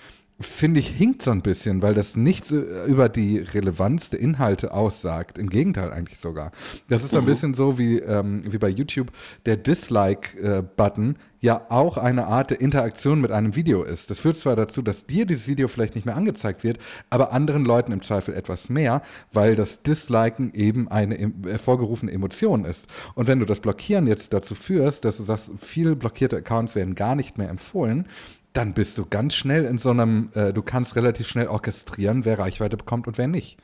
finde 0.42 0.80
ich, 0.80 0.88
hinkt 0.88 1.22
so 1.22 1.30
ein 1.30 1.42
bisschen, 1.42 1.82
weil 1.82 1.94
das 1.94 2.16
nichts 2.16 2.50
über 2.50 3.08
die 3.08 3.38
Relevanz 3.38 4.10
der 4.10 4.20
Inhalte 4.20 4.74
aussagt. 4.74 5.38
Im 5.38 5.48
Gegenteil 5.48 5.92
eigentlich 5.92 6.18
sogar. 6.18 6.52
Das 6.88 7.04
ist 7.04 7.12
mhm. 7.12 7.20
ein 7.20 7.26
bisschen 7.26 7.54
so 7.54 7.78
wie, 7.78 7.98
ähm, 7.98 8.42
wie 8.46 8.58
bei 8.58 8.68
YouTube 8.68 9.10
der 9.46 9.56
Dislike-Button 9.56 11.16
ja 11.42 11.66
auch 11.70 11.96
eine 11.96 12.28
Art 12.28 12.50
der 12.50 12.60
Interaktion 12.60 13.20
mit 13.20 13.32
einem 13.32 13.56
Video 13.56 13.82
ist. 13.82 14.10
Das 14.10 14.20
führt 14.20 14.36
zwar 14.36 14.54
dazu, 14.54 14.80
dass 14.80 15.06
dir 15.06 15.26
dieses 15.26 15.48
Video 15.48 15.66
vielleicht 15.66 15.96
nicht 15.96 16.06
mehr 16.06 16.16
angezeigt 16.16 16.62
wird, 16.62 16.78
aber 17.10 17.32
anderen 17.32 17.64
Leuten 17.64 17.90
im 17.90 18.00
Zweifel 18.00 18.34
etwas 18.34 18.68
mehr, 18.68 19.02
weil 19.32 19.56
das 19.56 19.82
Disliken 19.82 20.54
eben 20.54 20.88
eine 20.88 21.32
hervorgerufene 21.46 22.12
Emotion 22.12 22.64
ist. 22.64 22.86
Und 23.14 23.26
wenn 23.26 23.40
du 23.40 23.44
das 23.44 23.58
Blockieren 23.58 24.06
jetzt 24.06 24.32
dazu 24.32 24.54
führst, 24.54 25.04
dass 25.04 25.16
du 25.16 25.24
sagst, 25.24 25.50
viele 25.58 25.96
blockierte 25.96 26.36
Accounts 26.36 26.76
werden 26.76 26.94
gar 26.94 27.16
nicht 27.16 27.38
mehr 27.38 27.50
empfohlen, 27.50 28.06
dann 28.52 28.74
bist 28.74 28.98
du 28.98 29.06
ganz 29.06 29.34
schnell 29.34 29.64
in 29.64 29.78
so 29.78 29.90
einem, 29.90 30.30
äh, 30.34 30.52
du 30.52 30.62
kannst 30.62 30.96
relativ 30.96 31.28
schnell 31.28 31.48
orchestrieren, 31.48 32.24
wer 32.24 32.38
Reichweite 32.38 32.76
bekommt 32.76 33.06
und 33.06 33.18
wer 33.18 33.28
nicht. 33.28 33.58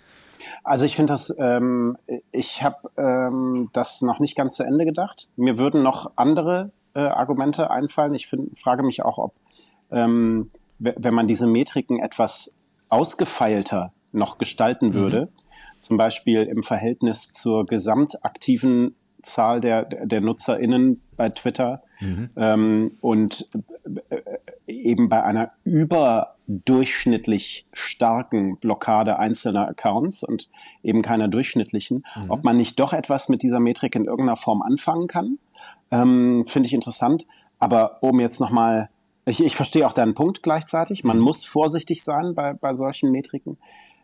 Also 0.65 0.87
ich 0.87 0.97
finde 0.97 1.13
das, 1.13 1.35
ähm, 1.39 1.97
ich 2.31 2.63
habe 2.63 2.91
ähm, 2.97 3.71
das 3.73 4.03
noch 4.03 4.21
nicht 4.21 4.37
ganz 4.37 4.55
zu 4.55 4.63
Ende 4.63 4.85
gedacht. 4.85 5.29
Mir 5.37 5.59
würden 5.59 5.83
noch 5.83 6.13
andere 6.17 6.71
äh, 6.95 7.01
Argumente 7.01 7.71
einfallen. 7.71 8.15
Ich 8.15 8.27
find, 8.27 8.59
frage 8.59 8.83
mich 8.83 9.03
auch, 9.03 9.19
ob, 9.19 9.35
ähm, 9.91 10.51
wenn 10.79 11.15
man 11.15 11.27
diese 11.27 11.47
Metriken 11.47 11.99
etwas 11.99 12.61
ausgefeilter 12.89 13.93
noch 14.13 14.39
gestalten 14.39 14.89
mhm. 14.89 14.95
würde, 14.95 15.21
mhm. 15.23 15.81
zum 15.81 15.97
Beispiel 15.97 16.43
im 16.43 16.63
Verhältnis 16.63 17.33
zur 17.33 17.67
gesamtaktiven 17.67 18.95
Zahl 19.23 19.61
der, 19.61 19.85
der 19.85 20.21
NutzerInnen 20.21 21.03
bei 21.17 21.29
Twitter 21.31 21.83
mhm. 22.01 22.31
ähm, 22.37 22.89
und 23.01 23.49
äh, 24.09 24.21
eben 24.69 25.09
bei 25.09 25.25
einer 25.25 25.53
überdurchschnittlich 25.65 27.67
starken 27.73 28.59
Blockade 28.59 29.19
einzelner 29.19 29.69
Accounts 29.69 30.23
und 30.23 30.49
eben 30.83 31.03
keiner 31.03 31.29
durchschnittlichen, 31.29 32.05
mhm. 32.17 32.31
ob 32.31 32.45
man 32.45 32.57
nicht 32.57 32.79
doch 32.79 32.93
etwas 32.93 33.29
mit 33.29 33.43
dieser 33.43 33.61
Metrik 33.61 33.97
in 33.97 34.05
irgendeiner 34.05 34.37
Form 34.37 34.63
anfangen 34.63 35.09
kann, 35.09 35.39
ähm, 35.91 36.45
finde 36.47 36.67
ich 36.67 36.75
interessant. 36.75 37.27
Aber 37.59 38.03
um 38.03 38.21
jetzt 38.21 38.41
nochmal, 38.41 38.91
ich, 39.25 39.43
ich 39.43 39.57
verstehe 39.57 39.87
auch 39.87 39.93
deinen 39.93 40.15
Punkt 40.15 40.43
gleichzeitig, 40.43 41.05
man 41.05 41.19
mhm. 41.19 41.25
muss 41.25 41.45
vorsichtig 41.45 42.05
sein 42.05 42.35
bei, 42.35 42.53
bei 42.53 42.75
solchen 42.75 43.11
Metriken. 43.11 43.59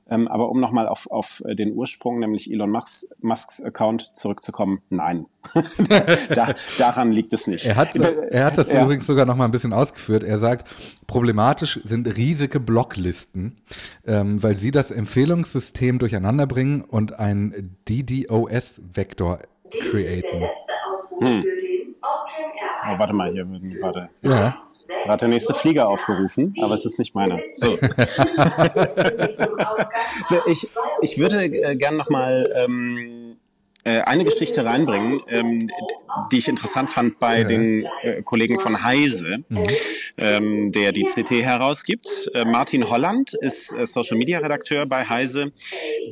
Ähm, 0.09 0.29
aber 0.29 0.51
um 0.51 0.61
nochmal 0.61 0.87
auf, 0.87 1.11
auf 1.11 1.43
den 1.47 1.73
Ursprung, 1.75 2.19
nämlich 2.19 2.51
Elon 2.51 2.71
Musks, 2.71 3.15
Musks 3.21 3.63
Account 3.63 4.03
zurückzukommen, 4.15 4.83
nein. 4.91 5.27
da, 6.35 6.55
daran 6.79 7.11
liegt 7.11 7.33
es 7.33 7.47
nicht. 7.47 7.65
Er 7.65 7.77
hat, 7.77 7.97
er 7.97 8.45
hat 8.45 8.59
das 8.59 8.71
ja. 8.71 8.85
übrigens 8.85 9.07
sogar 9.07 9.25
nochmal 9.25 9.49
ein 9.49 9.51
bisschen 9.51 9.73
ausgeführt. 9.73 10.23
Er 10.23 10.39
sagt, 10.39 10.69
problematisch 11.07 11.81
sind 11.85 12.07
riesige 12.17 12.61
Blocklisten, 12.61 13.57
ähm, 14.07 14.43
weil 14.43 14.57
sie 14.57 14.71
das 14.71 14.91
Empfehlungssystem 14.91 15.99
durcheinander 15.99 16.47
bringen 16.47 16.83
und 16.83 17.19
ein 17.19 17.77
DDoS-Vektor 17.89 19.41
createn. 19.71 20.45
Hm. 21.21 21.45
Oh, 22.87 22.99
warte 22.99 23.13
mal, 23.13 23.33
hier, 23.33 23.47
warte. 23.81 24.09
Ja. 24.23 24.57
Hat 25.09 25.21
der 25.23 25.29
nächste 25.29 25.55
Flieger 25.55 25.89
aufgerufen, 25.89 26.55
aber 26.61 26.75
es 26.75 26.85
ist 26.85 26.99
nicht 26.99 27.15
meiner. 27.15 27.41
So. 27.53 27.79
ich, 30.47 30.69
ich 31.01 31.19
würde 31.19 31.45
äh, 31.45 31.77
gern 31.77 31.97
nochmal 31.97 32.53
ähm, 32.55 33.37
äh, 33.85 34.01
eine 34.01 34.25
Geschichte 34.25 34.65
reinbringen, 34.65 35.21
ähm, 35.29 35.71
die 36.33 36.39
ich 36.39 36.49
interessant 36.49 36.91
fand 36.91 37.19
bei 37.19 37.41
ja. 37.41 37.45
den 37.45 37.87
äh, 38.03 38.23
Kollegen 38.23 38.59
von 38.59 38.83
Heise, 38.83 39.45
mhm. 39.49 39.67
ähm, 40.19 40.73
der 40.73 40.93
die 40.93 41.05
CT 41.05 41.31
herausgibt. 41.43 42.31
Äh, 42.35 42.45
Martin 42.47 42.89
Holland 42.89 43.35
ist 43.35 43.73
äh, 43.73 43.87
Social 43.87 44.17
Media 44.17 44.39
Redakteur 44.39 44.87
bei 44.87 45.05
Heise, 45.05 45.53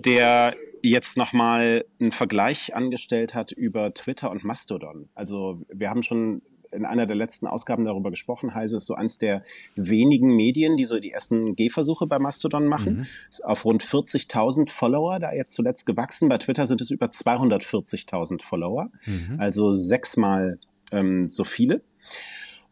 der 0.05 0.55
jetzt 0.83 1.17
nochmal 1.17 1.85
einen 2.01 2.13
Vergleich 2.13 2.75
angestellt 2.75 3.35
hat 3.35 3.53
über 3.53 3.95
Twitter 3.95 4.31
und 4.31 4.45
Mastodon. 4.45 5.09
Also 5.15 5.63
wir 5.73 5.89
haben 5.89 6.03
schon 6.03 6.43
in 6.73 6.87
einer 6.87 7.07
der 7.07 7.17
letzten 7.17 7.47
Ausgaben 7.47 7.85
darüber 7.85 8.11
gesprochen. 8.11 8.55
Heise 8.55 8.79
ist 8.79 8.87
so 8.87 8.95
eins 8.95 9.19
der 9.19 9.45
wenigen 9.77 10.35
Medien, 10.35 10.77
die 10.77 10.85
so 10.85 10.99
die 10.99 11.13
ersten 11.13 11.55
Gehversuche 11.55 12.07
bei 12.07 12.19
Mastodon 12.19 12.67
machen. 12.67 12.97
Mhm. 12.97 13.07
Ist 13.29 13.45
auf 13.45 13.65
rund 13.65 13.85
40.000 13.85 14.71
Follower 14.71 15.19
da 15.21 15.33
jetzt 15.33 15.55
zuletzt 15.55 15.87
gewachsen. 15.87 16.29
Bei 16.29 16.39
Twitter 16.39 16.67
sind 16.67 16.81
es 16.81 16.91
über 16.91 17.07
240.000 17.07 18.43
Follower, 18.43 18.91
mhm. 19.05 19.39
also 19.39 19.73
sechsmal 19.73 20.59
ähm, 20.93 21.29
so 21.29 21.45
viele. 21.45 21.83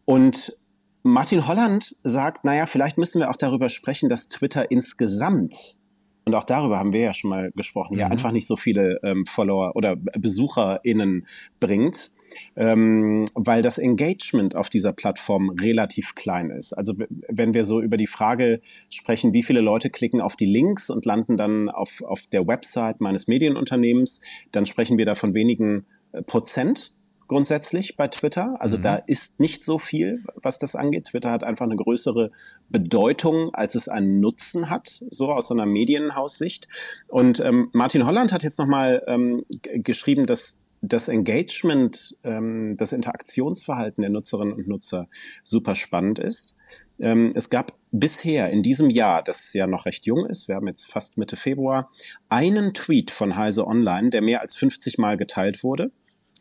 Und 0.04 0.58
Martin 1.02 1.46
Holland 1.46 1.96
sagt, 2.02 2.44
naja, 2.44 2.66
vielleicht 2.66 2.98
müssen 2.98 3.20
wir 3.20 3.30
auch 3.30 3.36
darüber 3.36 3.68
sprechen, 3.68 4.08
dass 4.08 4.28
Twitter 4.28 4.70
insgesamt 4.70 5.78
und 6.24 6.34
auch 6.34 6.44
darüber 6.44 6.78
haben 6.78 6.92
wir 6.92 7.00
ja 7.00 7.14
schon 7.14 7.30
mal 7.30 7.50
gesprochen, 7.52 7.94
mhm. 7.94 8.00
ja 8.00 8.06
einfach 8.08 8.32
nicht 8.32 8.46
so 8.46 8.56
viele 8.56 9.00
ähm, 9.02 9.26
Follower 9.26 9.72
oder 9.74 9.96
BesucherInnen 9.96 11.26
bringt 11.60 12.14
ähm, 12.56 13.24
weil 13.34 13.62
das 13.62 13.78
Engagement 13.78 14.56
auf 14.56 14.68
dieser 14.68 14.92
Plattform 14.92 15.50
relativ 15.50 16.14
klein 16.14 16.50
ist. 16.50 16.72
Also 16.72 16.94
wenn 17.28 17.54
wir 17.54 17.64
so 17.64 17.80
über 17.80 17.96
die 17.96 18.06
Frage 18.06 18.60
sprechen, 18.88 19.32
wie 19.32 19.42
viele 19.42 19.60
Leute 19.60 19.90
klicken 19.90 20.20
auf 20.20 20.36
die 20.36 20.46
Links 20.46 20.90
und 20.90 21.04
landen 21.04 21.36
dann 21.36 21.68
auf, 21.68 22.02
auf 22.02 22.26
der 22.26 22.46
Website 22.46 23.00
meines 23.00 23.28
Medienunternehmens, 23.28 24.22
dann 24.52 24.66
sprechen 24.66 24.98
wir 24.98 25.06
da 25.06 25.14
von 25.14 25.34
wenigen 25.34 25.86
äh, 26.12 26.22
Prozent 26.22 26.92
grundsätzlich 27.30 27.96
bei 27.96 28.08
Twitter. 28.08 28.56
Also 28.58 28.76
mhm. 28.76 28.82
da 28.82 28.96
ist 28.96 29.38
nicht 29.38 29.64
so 29.64 29.78
viel, 29.78 30.24
was 30.34 30.58
das 30.58 30.74
angeht. 30.74 31.04
Twitter 31.04 31.30
hat 31.30 31.44
einfach 31.44 31.64
eine 31.64 31.76
größere 31.76 32.32
Bedeutung, 32.70 33.54
als 33.54 33.76
es 33.76 33.88
einen 33.88 34.18
Nutzen 34.18 34.68
hat, 34.68 35.00
so 35.10 35.30
aus 35.30 35.46
so 35.46 35.54
einer 35.54 35.64
Medienhaussicht. 35.64 36.66
Und 37.06 37.38
ähm, 37.38 37.70
Martin 37.72 38.04
Holland 38.04 38.32
hat 38.32 38.42
jetzt 38.42 38.58
nochmal 38.58 39.04
ähm, 39.06 39.44
geschrieben, 39.74 40.26
dass 40.26 40.62
das 40.82 41.06
Engagement, 41.06 42.18
ähm, 42.24 42.76
das 42.76 42.92
Interaktionsverhalten 42.92 44.02
der 44.02 44.10
Nutzerinnen 44.10 44.52
und 44.52 44.66
Nutzer 44.66 45.06
super 45.44 45.76
spannend 45.76 46.18
ist. 46.18 46.56
Ähm, 46.98 47.30
es 47.36 47.48
gab 47.48 47.74
bisher 47.92 48.50
in 48.50 48.64
diesem 48.64 48.90
Jahr, 48.90 49.22
das 49.22 49.52
ja 49.52 49.68
noch 49.68 49.86
recht 49.86 50.04
jung 50.04 50.26
ist, 50.26 50.48
wir 50.48 50.56
haben 50.56 50.66
jetzt 50.66 50.90
fast 50.90 51.16
Mitte 51.16 51.36
Februar, 51.36 51.92
einen 52.28 52.74
Tweet 52.74 53.12
von 53.12 53.36
Heise 53.36 53.68
Online, 53.68 54.10
der 54.10 54.20
mehr 54.20 54.40
als 54.40 54.56
50 54.56 54.98
Mal 54.98 55.16
geteilt 55.16 55.62
wurde. 55.62 55.92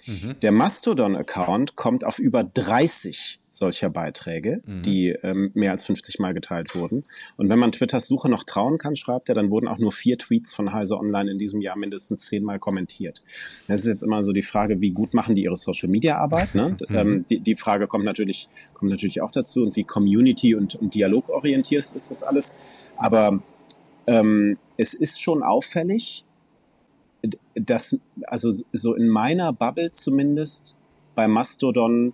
Mhm. 0.06 0.40
Der 0.42 0.52
Mastodon-Account 0.52 1.76
kommt 1.76 2.04
auf 2.04 2.20
über 2.20 2.44
30 2.44 3.40
solcher 3.52 3.90
Beiträge, 3.90 4.62
mhm. 4.66 4.82
die 4.84 5.10
ähm, 5.10 5.52
mehr 5.54 5.72
als 5.72 5.86
50 5.86 6.20
Mal 6.20 6.34
geteilt 6.34 6.76
wurden. 6.76 7.04
Und 7.38 7.50
wenn 7.50 7.60
man 7.60 7.72
Twitters 7.72 8.08
Suche 8.08 8.30
noch 8.30 8.44
trauen 8.44 8.78
kann, 8.78 8.96
schreibt 8.96 9.30
er, 9.30 9.36
dann 9.36 9.50
wurden 9.50 9.68
auch 9.68 9.78
nur 9.78 9.92
vier 9.92 10.18
Tweets 10.18 10.54
von 10.54 10.74
Heise 10.74 10.98
Online 10.98 11.32
in 11.32 11.38
diesem 11.40 11.62
Jahr 11.62 11.78
mindestens 11.78 12.26
zehnmal 12.28 12.60
kommentiert. 12.60 13.24
Das 13.68 13.82
ist 13.82 13.88
jetzt 13.88 14.04
immer 14.04 14.24
so 14.24 14.32
die 14.32 14.42
Frage, 14.42 14.82
wie 14.82 14.92
gut 14.92 15.14
machen 15.14 15.36
die 15.36 15.44
ihre 15.44 15.58
Social 15.58 15.90
Media 15.90 16.18
Arbeit? 16.18 16.56
Ne? 16.56 16.78
Mhm. 16.88 16.96
Ähm, 16.96 17.26
die, 17.30 17.40
die 17.40 17.56
Frage 17.56 17.88
kommt 17.88 18.06
natürlich, 18.06 18.50
kommt 18.74 18.92
natürlich 18.92 19.22
auch 19.22 19.32
dazu 19.32 19.64
und 19.64 19.76
wie 19.76 19.84
Community 19.84 20.56
und, 20.56 20.76
und 20.76 20.96
dialogorientiert 20.96 21.84
ist 21.84 22.12
das 22.12 22.24
alles. 22.24 22.58
Aber 22.98 23.42
ähm, 24.08 24.58
es 24.78 24.94
ist 24.94 25.22
schon 25.22 25.44
auffällig, 25.44 26.24
dass, 27.56 27.98
also 28.24 28.54
so 28.72 28.96
in 28.96 29.10
meiner 29.10 29.54
Bubble 29.54 29.92
zumindest, 29.92 30.76
bei 31.16 31.28
Mastodon 31.28 32.14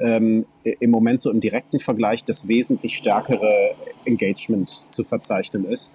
ähm, 0.00 0.46
im 0.62 0.90
Moment 0.90 1.20
so 1.20 1.30
im 1.30 1.40
direkten 1.40 1.80
Vergleich 1.80 2.24
das 2.24 2.48
wesentlich 2.48 2.96
stärkere 2.96 3.74
Engagement 4.04 4.68
zu 4.68 5.04
verzeichnen 5.04 5.64
ist 5.64 5.92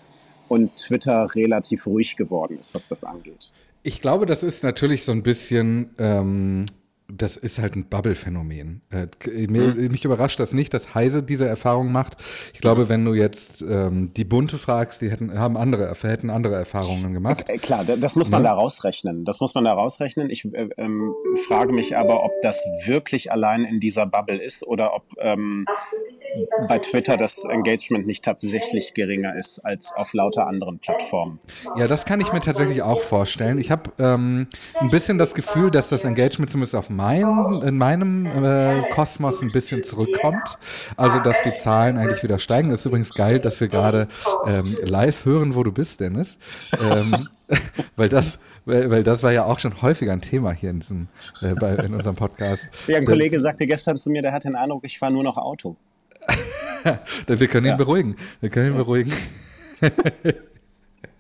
und 0.47 0.75
Twitter 0.77 1.33
relativ 1.35 1.85
ruhig 1.87 2.15
geworden 2.15 2.57
ist, 2.57 2.73
was 2.73 2.87
das 2.87 3.03
angeht. 3.03 3.51
Ich 3.83 4.01
glaube, 4.01 4.25
das 4.25 4.43
ist 4.43 4.63
natürlich 4.63 5.03
so 5.03 5.11
ein 5.11 5.23
bisschen 5.23 5.91
ähm, 5.97 6.65
das 7.11 7.37
ist 7.37 7.59
halt 7.59 7.75
ein 7.75 7.85
Bubble-Phänomen. 7.85 8.81
Äh, 8.91 9.07
mhm. 9.25 9.89
Mich 9.91 10.05
überrascht 10.05 10.39
das 10.39 10.53
nicht, 10.53 10.73
dass 10.73 10.93
Heise 10.95 11.23
diese 11.23 11.47
Erfahrung 11.47 11.91
macht. 11.91 12.17
Ich 12.53 12.61
glaube, 12.61 12.89
wenn 12.89 13.03
du 13.03 13.13
jetzt 13.13 13.61
ähm, 13.61 14.13
die 14.13 14.23
Bunte 14.23 14.57
fragst, 14.57 15.01
die 15.01 15.09
hätten, 15.09 15.37
haben 15.37 15.57
andere, 15.57 15.93
hätten 16.01 16.29
andere 16.29 16.55
Erfahrungen 16.55 17.13
gemacht. 17.13 17.41
Okay, 17.41 17.57
klar, 17.57 17.83
das 17.83 18.15
muss 18.15 18.29
man 18.29 18.41
mhm. 18.41 18.45
da 18.45 18.53
rausrechnen. 18.53 19.25
Das 19.25 19.39
muss 19.39 19.55
man 19.55 19.63
da 19.63 19.73
rausrechnen. 19.73 20.29
Ich 20.29 20.45
äh, 20.45 20.69
ähm, 20.77 21.13
frage 21.47 21.73
mich 21.73 21.97
aber, 21.97 22.23
ob 22.23 22.31
das 22.41 22.63
wirklich 22.85 23.31
allein 23.31 23.65
in 23.65 23.79
dieser 23.79 24.05
Bubble 24.05 24.41
ist 24.41 24.65
oder 24.65 24.93
ob, 24.93 25.03
ähm, 25.19 25.65
bei 26.67 26.79
Twitter 26.79 27.17
das 27.17 27.45
Engagement 27.45 28.05
nicht 28.05 28.23
tatsächlich 28.23 28.93
geringer 28.93 29.35
ist 29.35 29.59
als 29.59 29.93
auf 29.93 30.13
lauter 30.13 30.47
anderen 30.47 30.79
Plattformen. 30.79 31.39
Ja, 31.75 31.87
das 31.87 32.05
kann 32.05 32.21
ich 32.21 32.31
mir 32.31 32.41
tatsächlich 32.41 32.81
auch 32.81 33.01
vorstellen. 33.01 33.57
Ich 33.57 33.71
habe 33.71 33.91
ähm, 33.99 34.47
ein 34.79 34.89
bisschen 34.89 35.17
das 35.17 35.33
Gefühl, 35.33 35.71
dass 35.71 35.89
das 35.89 36.03
Engagement 36.03 36.51
zumindest 36.51 36.75
auf 36.75 36.89
mein, 36.99 37.61
in 37.61 37.77
meinem 37.77 38.25
äh, 38.25 38.89
Kosmos 38.91 39.41
ein 39.41 39.51
bisschen 39.51 39.85
zurückkommt. 39.85 40.57
Also, 40.97 41.19
dass 41.19 41.43
die 41.43 41.55
Zahlen 41.55 41.97
eigentlich 41.97 42.23
wieder 42.23 42.39
steigen. 42.39 42.69
Das 42.69 42.81
ist 42.81 42.85
übrigens 42.87 43.13
geil, 43.13 43.39
dass 43.39 43.61
wir 43.61 43.69
gerade 43.69 44.09
ähm, 44.45 44.77
live 44.83 45.23
hören, 45.23 45.55
wo 45.55 45.63
du 45.63 45.71
bist, 45.71 46.01
Dennis. 46.01 46.37
Ähm, 46.81 47.15
weil 47.95 48.09
das, 48.09 48.39
weil, 48.65 48.91
weil, 48.91 49.03
das 49.03 49.23
war 49.23 49.31
ja 49.31 49.45
auch 49.45 49.59
schon 49.59 49.81
häufiger 49.81 50.11
ein 50.11 50.21
Thema 50.21 50.51
hier 50.51 50.71
in, 50.71 50.81
diesem, 50.81 51.07
äh, 51.41 51.53
bei, 51.53 51.73
in 51.75 51.93
unserem 51.93 52.17
Podcast. 52.17 52.67
Ja, 52.87 52.97
ein 52.97 53.05
Kollege 53.05 53.39
sagte 53.39 53.65
gestern 53.65 53.97
zu 53.97 54.09
mir, 54.09 54.21
der 54.21 54.33
hat 54.33 54.43
den 54.43 54.55
Eindruck, 54.55 54.83
ich 54.85 54.99
fahre 54.99 55.13
nur 55.13 55.23
noch 55.23 55.37
Auto. 55.37 55.77
wir 57.27 57.47
können 57.47 57.65
ihn 57.65 57.71
ja. 57.71 57.77
beruhigen. 57.77 58.17
Wir 58.41 58.49
können 58.49 58.71
ihn 58.71 58.77
beruhigen. 58.77 59.13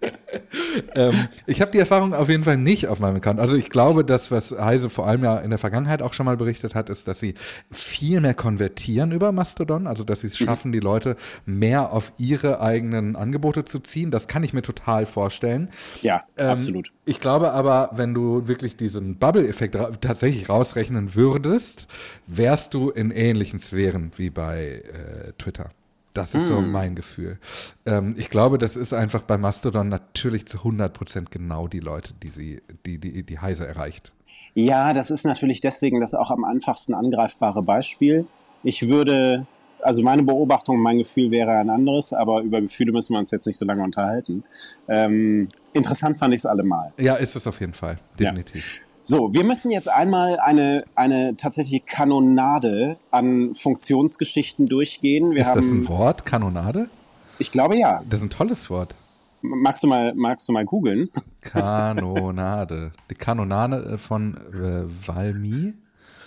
ähm, 0.95 1.13
ich 1.45 1.61
habe 1.61 1.71
die 1.71 1.79
Erfahrung 1.79 2.13
auf 2.13 2.29
jeden 2.29 2.43
Fall 2.43 2.57
nicht 2.57 2.87
auf 2.87 2.99
meinem 2.99 3.17
Account. 3.17 3.39
Also 3.39 3.55
ich 3.55 3.69
glaube, 3.69 4.05
dass 4.05 4.31
was 4.31 4.51
Heise 4.51 4.89
vor 4.89 5.07
allem 5.07 5.23
ja 5.23 5.37
in 5.37 5.49
der 5.49 5.59
Vergangenheit 5.59 6.01
auch 6.01 6.13
schon 6.13 6.25
mal 6.25 6.37
berichtet 6.37 6.75
hat, 6.75 6.89
ist, 6.89 7.07
dass 7.07 7.19
sie 7.19 7.35
viel 7.71 8.21
mehr 8.21 8.33
konvertieren 8.33 9.11
über 9.11 9.31
Mastodon, 9.31 9.87
also 9.87 10.03
dass 10.03 10.21
sie 10.21 10.27
es 10.27 10.39
mhm. 10.39 10.45
schaffen, 10.45 10.71
die 10.71 10.79
Leute 10.79 11.15
mehr 11.45 11.91
auf 11.91 12.13
ihre 12.17 12.61
eigenen 12.61 13.15
Angebote 13.15 13.65
zu 13.65 13.79
ziehen. 13.79 14.11
Das 14.11 14.27
kann 14.27 14.43
ich 14.43 14.53
mir 14.53 14.61
total 14.61 15.05
vorstellen. 15.05 15.69
Ja, 16.01 16.23
ähm, 16.37 16.49
absolut. 16.49 16.91
Ich 17.05 17.19
glaube 17.19 17.51
aber, 17.51 17.89
wenn 17.93 18.13
du 18.13 18.47
wirklich 18.47 18.77
diesen 18.77 19.17
Bubble-Effekt 19.17 19.75
ra 19.75 19.91
tatsächlich 19.99 20.49
rausrechnen 20.49 21.15
würdest, 21.15 21.87
wärst 22.27 22.73
du 22.73 22.89
in 22.89 23.11
ähnlichen 23.11 23.59
Sphären 23.59 24.11
wie 24.15 24.29
bei 24.29 24.83
äh, 24.83 25.33
Twitter. 25.37 25.71
Das 26.13 26.33
ist 26.33 26.45
mm. 26.45 26.47
so 26.47 26.61
mein 26.61 26.95
Gefühl. 26.95 27.37
Ähm, 27.85 28.15
ich 28.17 28.29
glaube, 28.29 28.57
das 28.57 28.75
ist 28.75 28.93
einfach 28.93 29.21
bei 29.21 29.37
Mastodon 29.37 29.89
natürlich 29.89 30.47
zu 30.47 30.59
100 30.59 30.93
Prozent 30.93 31.31
genau 31.31 31.67
die 31.67 31.79
Leute, 31.79 32.13
die 32.21 32.29
sie, 32.29 32.61
die, 32.85 32.97
die, 32.97 33.23
die 33.23 33.39
Heise 33.39 33.67
erreicht. 33.67 34.13
Ja, 34.55 34.93
das 34.93 35.11
ist 35.11 35.25
natürlich 35.25 35.61
deswegen 35.61 35.99
das 35.99 36.13
auch 36.13 36.31
am 36.31 36.43
einfachsten 36.43 36.93
angreifbare 36.93 37.61
Beispiel. 37.61 38.25
Ich 38.63 38.89
würde, 38.89 39.45
also 39.81 40.01
meine 40.01 40.23
Beobachtung, 40.23 40.81
mein 40.81 40.97
Gefühl 40.97 41.31
wäre 41.31 41.51
ein 41.51 41.69
anderes, 41.69 42.13
aber 42.13 42.41
über 42.41 42.59
Gefühle 42.59 42.91
müssen 42.91 43.13
wir 43.13 43.19
uns 43.19 43.31
jetzt 43.31 43.45
nicht 43.45 43.57
so 43.57 43.65
lange 43.65 43.83
unterhalten. 43.83 44.43
Ähm, 44.87 45.49
interessant 45.73 46.17
fand 46.17 46.33
ich 46.33 46.39
es 46.39 46.45
allemal. 46.45 46.91
Ja, 46.97 47.15
ist 47.15 47.35
es 47.35 47.45
auf 47.45 47.59
jeden 47.59 47.73
Fall, 47.73 47.99
definitiv. 48.19 48.81
Ja. 48.81 48.88
So, 49.09 49.33
wir 49.33 49.43
müssen 49.43 49.71
jetzt 49.71 49.89
einmal 49.89 50.39
eine, 50.39 50.83
eine 50.93 51.35
tatsächliche 51.35 51.83
Kanonade 51.83 52.99
an 53.09 53.55
Funktionsgeschichten 53.55 54.67
durchgehen. 54.67 55.31
Wir 55.31 55.41
ist 55.41 55.47
haben, 55.47 55.61
das 55.61 55.71
ein 55.71 55.87
Wort, 55.87 56.27
Kanonade? 56.27 56.91
Ich 57.39 57.49
glaube 57.49 57.75
ja. 57.75 58.03
Das 58.07 58.19
ist 58.19 58.27
ein 58.27 58.29
tolles 58.29 58.69
Wort. 58.69 58.93
Magst 59.41 59.81
du 59.81 59.87
mal, 59.87 60.13
magst 60.13 60.47
du 60.47 60.53
mal 60.53 60.63
googeln? 60.63 61.09
Kanonade. 61.41 62.91
Die 63.09 63.15
Kanonade 63.15 63.97
von 63.97 64.37
äh, 64.53 65.07
Valmy 65.07 65.73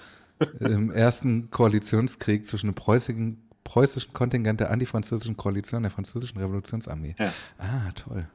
im 0.58 0.90
ersten 0.90 1.52
Koalitionskrieg 1.52 2.44
zwischen 2.46 2.66
dem 2.66 2.74
preußischen, 2.74 3.48
preußischen 3.62 4.12
Kontingent 4.12 4.58
der 4.58 4.72
antifranzösischen 4.72 5.36
Koalition 5.36 5.84
der 5.84 5.92
französischen 5.92 6.40
Revolutionsarmee. 6.40 7.14
Ja. 7.16 7.32
Ah, 7.58 7.92
toll. 7.94 8.26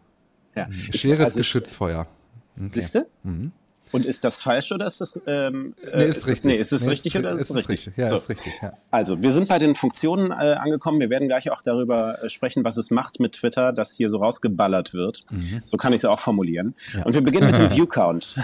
Ja. 0.56 0.72
Schweres 0.72 1.26
also, 1.26 1.40
Geschützfeuer. 1.40 2.08
Okay. 2.56 2.70
Siehst 2.72 2.96
du? 2.96 3.00
Mhm. 3.24 3.52
Und 3.92 4.06
ist 4.06 4.24
das 4.24 4.40
falsch 4.40 4.72
oder 4.72 4.86
ist 4.86 5.02
das 5.02 5.22
ähm, 5.28 5.74
nee, 5.82 6.06
ist, 6.06 6.18
ist 6.18 6.28
richtig. 6.28 6.46
nee, 6.46 6.56
ist 6.56 6.72
es 6.72 6.84
nee, 6.84 6.92
richtig 6.92 7.16
ist, 7.16 7.20
oder 7.20 7.32
ist, 7.32 7.42
ist 7.42 7.50
es 7.50 7.56
richtig? 7.56 7.70
richtig? 7.88 7.98
Ja, 7.98 8.06
so. 8.06 8.16
ist 8.16 8.30
richtig. 8.30 8.54
Ja. 8.62 8.74
Also, 8.92 9.22
wir 9.22 9.32
sind 9.32 9.48
bei 9.48 9.60
den 9.60 9.76
Funktionen 9.76 10.32
äh, 10.32 10.34
angekommen. 10.34 11.00
Wir 11.00 11.10
werden 11.10 11.28
gleich 11.28 11.50
auch 11.52 11.62
darüber 11.62 12.24
äh, 12.24 12.30
sprechen, 12.30 12.64
was 12.64 12.78
es 12.78 12.92
macht 12.92 13.20
mit 13.20 13.34
Twitter, 13.34 13.74
dass 13.74 13.94
hier 13.94 14.10
so 14.10 14.18
rausgeballert 14.18 14.94
wird. 14.94 15.26
Mhm. 15.32 15.62
So 15.64 15.78
kann 15.78 15.94
ich 15.94 16.02
es 16.02 16.06
auch 16.06 16.20
formulieren. 16.20 16.76
Ja. 16.94 17.04
Und 17.04 17.14
wir 17.14 17.22
beginnen 17.22 17.48
mit 17.48 17.58
dem 17.58 17.72
View 17.76 17.86
Count. 17.86 18.36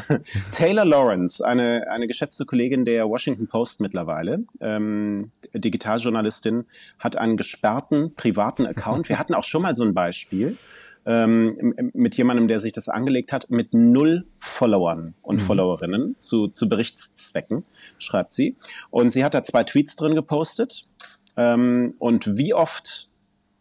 Taylor 0.51 0.85
Lawrence, 0.85 1.45
eine 1.45 1.89
eine 1.89 2.07
geschätzte 2.07 2.45
Kollegin 2.45 2.85
der 2.85 3.07
Washington 3.09 3.47
Post 3.47 3.81
mittlerweile, 3.81 4.43
ähm, 4.62 5.31
Digitaljournalistin, 5.53 6.65
hat 7.00 7.17
einen 7.17 7.38
gesperrten 7.38 8.13
privaten 8.15 8.65
Account. 8.65 9.09
Wir 9.09 9.19
hatten 9.19 9.33
auch 9.33 9.43
schon 9.43 9.62
mal 9.62 9.75
so 9.75 9.83
ein 9.83 9.93
Beispiel 9.93 10.57
ähm, 11.05 11.91
mit 11.93 12.15
jemandem, 12.15 12.48
der 12.48 12.60
sich 12.60 12.74
das 12.74 12.89
angelegt 12.89 13.33
hat, 13.33 13.50
mit 13.50 13.74
null 13.74 14.25
Followern 14.39 15.13
und 15.22 15.38
mhm. 15.38 15.39
Followerinnen 15.39 16.15
zu, 16.19 16.48
zu 16.48 16.69
Berichtszwecken, 16.69 17.65
schreibt 17.98 18.33
sie. 18.33 18.55
Und 18.89 19.12
sie 19.12 19.24
hat 19.25 19.33
da 19.33 19.43
zwei 19.43 19.63
Tweets 19.63 19.95
drin 19.95 20.15
gepostet. 20.15 20.86
Ähm, 21.36 21.93
und 22.00 22.38
wie 22.38 22.53
oft, 22.53 23.10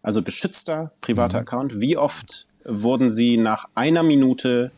also 0.02 0.22
geschützter 0.22 0.92
privater 1.00 1.38
mhm. 1.38 1.42
Account, 1.42 1.80
wie 1.80 1.96
oft 1.96 2.46
wurden 2.64 3.10
sie 3.10 3.36
nach 3.36 3.66
einer 3.74 4.02
Minute 4.02 4.70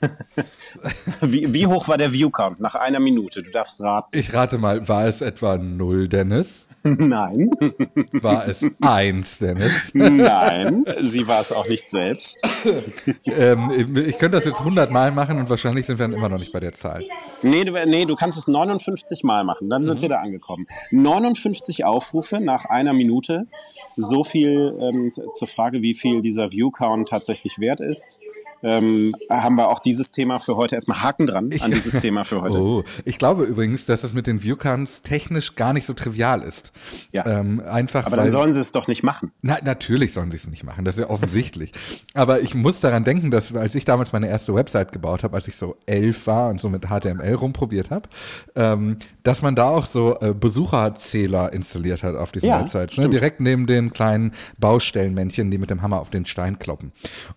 wie, 1.20 1.52
wie 1.52 1.66
hoch 1.66 1.88
war 1.88 1.98
der 1.98 2.12
Viewcount 2.12 2.60
nach 2.60 2.74
einer 2.74 3.00
Minute? 3.00 3.42
Du 3.42 3.50
darfst 3.50 3.80
raten. 3.80 4.16
Ich 4.16 4.32
rate 4.32 4.58
mal, 4.58 4.86
war 4.88 5.06
es 5.06 5.20
etwa 5.20 5.56
null, 5.56 6.08
Dennis? 6.08 6.68
Nein. 6.84 7.50
War 8.12 8.46
es 8.46 8.64
eins, 8.80 9.38
Dennis? 9.38 9.90
Nein, 9.94 10.84
sie 11.02 11.26
war 11.26 11.40
es 11.40 11.50
auch 11.50 11.68
nicht 11.68 11.90
selbst. 11.90 12.40
ähm, 13.26 13.96
ich 13.96 14.18
könnte 14.18 14.36
das 14.36 14.44
jetzt 14.44 14.60
100 14.60 14.90
Mal 14.90 15.10
machen 15.10 15.38
und 15.38 15.50
wahrscheinlich 15.50 15.86
sind 15.86 15.98
wir 15.98 16.06
dann 16.06 16.16
immer 16.16 16.28
noch 16.28 16.38
nicht 16.38 16.52
bei 16.52 16.60
der 16.60 16.74
Zahl. 16.74 17.02
Nee, 17.42 17.64
du, 17.64 17.72
nee, 17.86 18.04
du 18.04 18.14
kannst 18.14 18.38
es 18.38 18.46
59 18.46 19.24
Mal 19.24 19.44
machen, 19.44 19.68
dann 19.68 19.86
sind 19.86 19.98
mhm. 19.98 20.02
wir 20.02 20.08
da 20.08 20.20
angekommen. 20.20 20.66
59 20.90 21.84
Aufrufe 21.84 22.40
nach 22.40 22.64
einer 22.64 22.92
Minute. 22.92 23.46
So 23.96 24.22
viel 24.22 24.78
ähm, 24.80 25.10
zur 25.12 25.48
Frage, 25.48 25.82
wie 25.82 25.94
viel 25.94 26.22
dieser 26.22 26.52
Viewcount 26.52 27.08
tatsächlich 27.08 27.58
wert 27.58 27.80
ist 27.80 28.20
ähm, 28.62 29.14
haben 29.30 29.56
wir 29.56 29.68
auch 29.68 29.80
dieses 29.80 30.12
Thema 30.12 30.38
für 30.38 30.56
heute 30.56 30.74
erstmal 30.74 31.02
Haken 31.02 31.26
dran 31.26 31.50
an 31.60 31.70
dieses 31.70 32.00
Thema 32.00 32.24
für 32.24 32.42
heute. 32.42 32.54
Oh, 32.54 32.84
ich 33.04 33.18
glaube 33.18 33.44
übrigens, 33.44 33.86
dass 33.86 34.02
das 34.02 34.12
mit 34.12 34.26
den 34.26 34.42
Viewcounts 34.42 35.02
technisch 35.02 35.54
gar 35.54 35.72
nicht 35.72 35.86
so 35.86 35.92
trivial 35.92 36.42
ist. 36.42 36.72
Ja. 37.12 37.26
Ähm, 37.26 37.60
einfach. 37.60 38.06
Aber 38.06 38.16
dann 38.16 38.26
weil, 38.26 38.32
sollen 38.32 38.54
sie 38.54 38.60
es 38.60 38.72
doch 38.72 38.88
nicht 38.88 39.02
machen. 39.02 39.32
Na, 39.42 39.58
natürlich 39.62 40.12
sollen 40.12 40.30
sie 40.30 40.36
es 40.36 40.48
nicht 40.48 40.64
machen. 40.64 40.84
Das 40.84 40.96
ist 40.96 41.00
ja 41.00 41.10
offensichtlich. 41.10 41.72
Aber 42.14 42.40
ich 42.40 42.54
muss 42.54 42.80
daran 42.80 43.04
denken, 43.04 43.30
dass 43.30 43.54
als 43.54 43.74
ich 43.74 43.84
damals 43.84 44.12
meine 44.12 44.28
erste 44.28 44.54
Website 44.54 44.92
gebaut 44.92 45.22
habe, 45.22 45.36
als 45.36 45.48
ich 45.48 45.56
so 45.56 45.76
elf 45.86 46.26
war 46.26 46.50
und 46.50 46.60
so 46.60 46.68
mit 46.68 46.86
HTML 46.86 47.34
rumprobiert 47.34 47.90
habe, 47.90 48.08
ähm, 48.54 48.98
dass 49.22 49.42
man 49.42 49.54
da 49.54 49.68
auch 49.68 49.86
so 49.86 50.18
äh, 50.20 50.34
Besucherzähler 50.34 51.52
installiert 51.52 52.02
hat 52.02 52.16
auf 52.16 52.32
diesen 52.32 52.48
ja, 52.48 52.60
Websites. 52.60 52.96
Ne? 52.98 53.08
Direkt 53.08 53.40
neben 53.40 53.66
den 53.66 53.92
kleinen 53.92 54.32
Baustellenmännchen, 54.58 55.50
die 55.50 55.58
mit 55.58 55.70
dem 55.70 55.82
Hammer 55.82 56.00
auf 56.00 56.10
den 56.10 56.26
Stein 56.26 56.58
kloppen. 56.58 56.92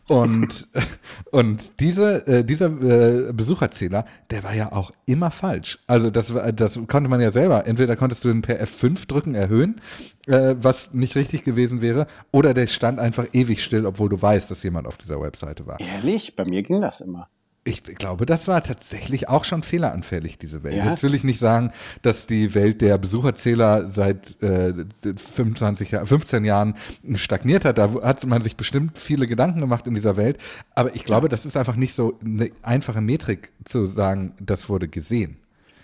Und 0.07 0.67
Und 1.31 1.79
diese, 1.79 2.27
äh, 2.27 2.43
dieser 2.43 2.67
äh, 2.67 3.33
Besucherzähler, 3.33 4.05
der 4.29 4.43
war 4.43 4.53
ja 4.53 4.71
auch 4.71 4.91
immer 5.05 5.31
falsch. 5.31 5.79
Also 5.87 6.09
das, 6.09 6.33
das 6.55 6.79
konnte 6.87 7.09
man 7.09 7.21
ja 7.21 7.31
selber. 7.31 7.65
Entweder 7.65 7.95
konntest 7.95 8.23
du 8.23 8.29
den 8.29 8.41
per 8.41 8.61
F5 8.61 9.07
drücken, 9.07 9.35
erhöhen, 9.35 9.81
äh, 10.27 10.55
was 10.57 10.93
nicht 10.93 11.15
richtig 11.15 11.43
gewesen 11.43 11.81
wäre, 11.81 12.07
oder 12.31 12.53
der 12.53 12.67
stand 12.67 12.99
einfach 12.99 13.27
ewig 13.33 13.63
still, 13.63 13.85
obwohl 13.85 14.09
du 14.09 14.21
weißt, 14.21 14.51
dass 14.51 14.63
jemand 14.63 14.87
auf 14.87 14.97
dieser 14.97 15.21
Webseite 15.21 15.65
war. 15.67 15.79
Ehrlich? 15.79 16.35
Bei 16.35 16.45
mir 16.45 16.63
ging 16.63 16.81
das 16.81 17.01
immer. 17.01 17.29
Ich 17.63 17.83
glaube, 17.83 18.25
das 18.25 18.47
war 18.47 18.63
tatsächlich 18.63 19.29
auch 19.29 19.43
schon 19.43 19.61
fehleranfällig, 19.61 20.39
diese 20.39 20.63
Welt. 20.63 20.77
Ja. 20.77 20.89
Jetzt 20.89 21.03
will 21.03 21.13
ich 21.13 21.23
nicht 21.23 21.37
sagen, 21.37 21.71
dass 22.01 22.25
die 22.25 22.55
Welt 22.55 22.81
der 22.81 22.97
Besucherzähler 22.97 23.91
seit 23.91 24.41
äh, 24.41 24.73
25, 25.03 25.89
15 26.03 26.43
Jahren 26.43 26.73
stagniert 27.13 27.63
hat. 27.63 27.77
Da 27.77 27.93
hat 28.01 28.25
man 28.25 28.41
sich 28.41 28.57
bestimmt 28.57 28.97
viele 28.97 29.27
Gedanken 29.27 29.59
gemacht 29.59 29.85
in 29.85 29.93
dieser 29.93 30.17
Welt. 30.17 30.39
Aber 30.73 30.95
ich 30.95 31.05
glaube, 31.05 31.29
das 31.29 31.45
ist 31.45 31.55
einfach 31.55 31.75
nicht 31.75 31.93
so 31.93 32.17
eine 32.25 32.49
einfache 32.63 33.01
Metrik 33.01 33.51
zu 33.63 33.85
sagen, 33.85 34.33
das 34.39 34.67
wurde 34.67 34.87
gesehen. 34.87 35.37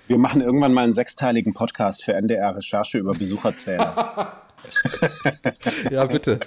Wir 0.08 0.18
machen 0.18 0.42
irgendwann 0.42 0.74
mal 0.74 0.86
einen 0.86 0.94
sechsteiligen 0.94 1.54
Podcast 1.54 2.04
für 2.04 2.14
NDR-Recherche 2.14 2.98
über 2.98 3.14
Besucherzähler. 3.14 4.42
ja, 5.92 6.06
bitte. 6.06 6.40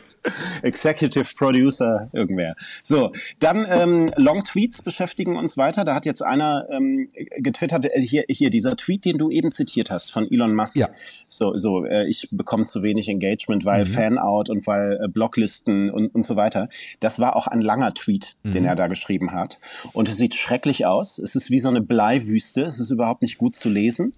Executive 0.63 1.35
Producer, 1.35 2.11
irgendwer. 2.13 2.55
So, 2.83 3.13
dann 3.39 3.67
ähm, 3.69 4.11
Long 4.17 4.43
Tweets 4.45 4.83
beschäftigen 4.83 5.37
uns 5.37 5.57
weiter. 5.57 5.85
Da 5.85 5.95
hat 5.95 6.05
jetzt 6.05 6.23
einer 6.23 6.67
ähm, 6.71 7.09
getwittert, 7.39 7.87
äh, 7.87 8.01
hier, 8.01 8.25
hier 8.29 8.51
dieser 8.51 8.77
Tweet, 8.77 9.05
den 9.05 9.19
du 9.19 9.31
eben 9.31 9.51
zitiert 9.51 9.91
hast 9.91 10.13
von 10.13 10.31
Elon 10.31 10.55
Musk. 10.55 10.77
Ja. 10.77 10.89
So, 11.29 11.57
so 11.57 11.85
äh, 11.85 12.07
ich 12.07 12.29
bekomme 12.31 12.67
zu 12.67 12.83
wenig 12.83 13.09
Engagement, 13.09 13.65
weil 13.65 13.85
mhm. 13.85 13.89
Fanout 13.89 14.45
und 14.51 14.67
weil 14.67 15.01
äh, 15.03 15.09
Blocklisten 15.09 15.91
und, 15.91 16.15
und 16.15 16.25
so 16.25 16.37
weiter. 16.37 16.69
Das 17.01 17.19
war 17.19 17.37
auch 17.37 17.47
ein 17.47 17.61
langer 17.61 17.95
Tweet, 17.95 18.37
mhm. 18.43 18.53
den 18.53 18.65
er 18.65 18.77
da 18.77 18.89
geschrieben 18.89 19.33
hat. 19.33 19.57
Und 19.93 20.09
es 20.09 20.17
sieht 20.17 20.35
schrecklich 20.35 20.87
aus. 20.87 21.19
Es 21.19 21.35
ist 21.35 21.51
wie 21.51 21.61
so 21.61 21.69
eine 21.69 21.81
Bleiwüste. 21.81 22.65
Es 22.65 22.79
ist 22.79 22.91
überhaupt 22.91 23.23
nicht 23.23 23.39
gut 23.39 23.57
zu 23.57 23.69
lesen. 23.71 24.13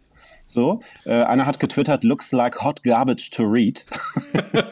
So, 0.53 0.81
äh, 1.05 1.23
einer 1.23 1.47
hat 1.47 1.61
getwittert, 1.61 2.05
looks 2.05 2.33
like 2.33 2.63
hot 2.63 2.83
garbage 2.83 3.31
to 3.31 3.45
read. 3.45 3.85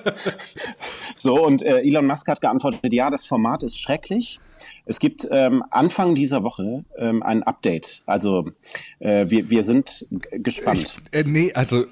so, 1.16 1.44
und 1.44 1.62
äh, 1.62 1.78
Elon 1.78 2.06
Musk 2.06 2.28
hat 2.28 2.40
geantwortet, 2.40 2.92
ja, 2.92 3.10
das 3.10 3.24
Format 3.24 3.62
ist 3.62 3.78
schrecklich. 3.78 4.40
Es 4.84 4.98
gibt 4.98 5.26
ähm, 5.30 5.64
Anfang 5.70 6.14
dieser 6.14 6.42
Woche 6.42 6.84
ähm, 6.98 7.22
ein 7.22 7.42
Update. 7.42 8.02
Also 8.06 8.50
äh, 8.98 9.26
wir, 9.28 9.48
wir 9.50 9.62
sind 9.62 10.06
gespannt. 10.32 10.98
Ich, 11.12 11.18
äh, 11.18 11.24
nee, 11.24 11.52
also 11.52 11.86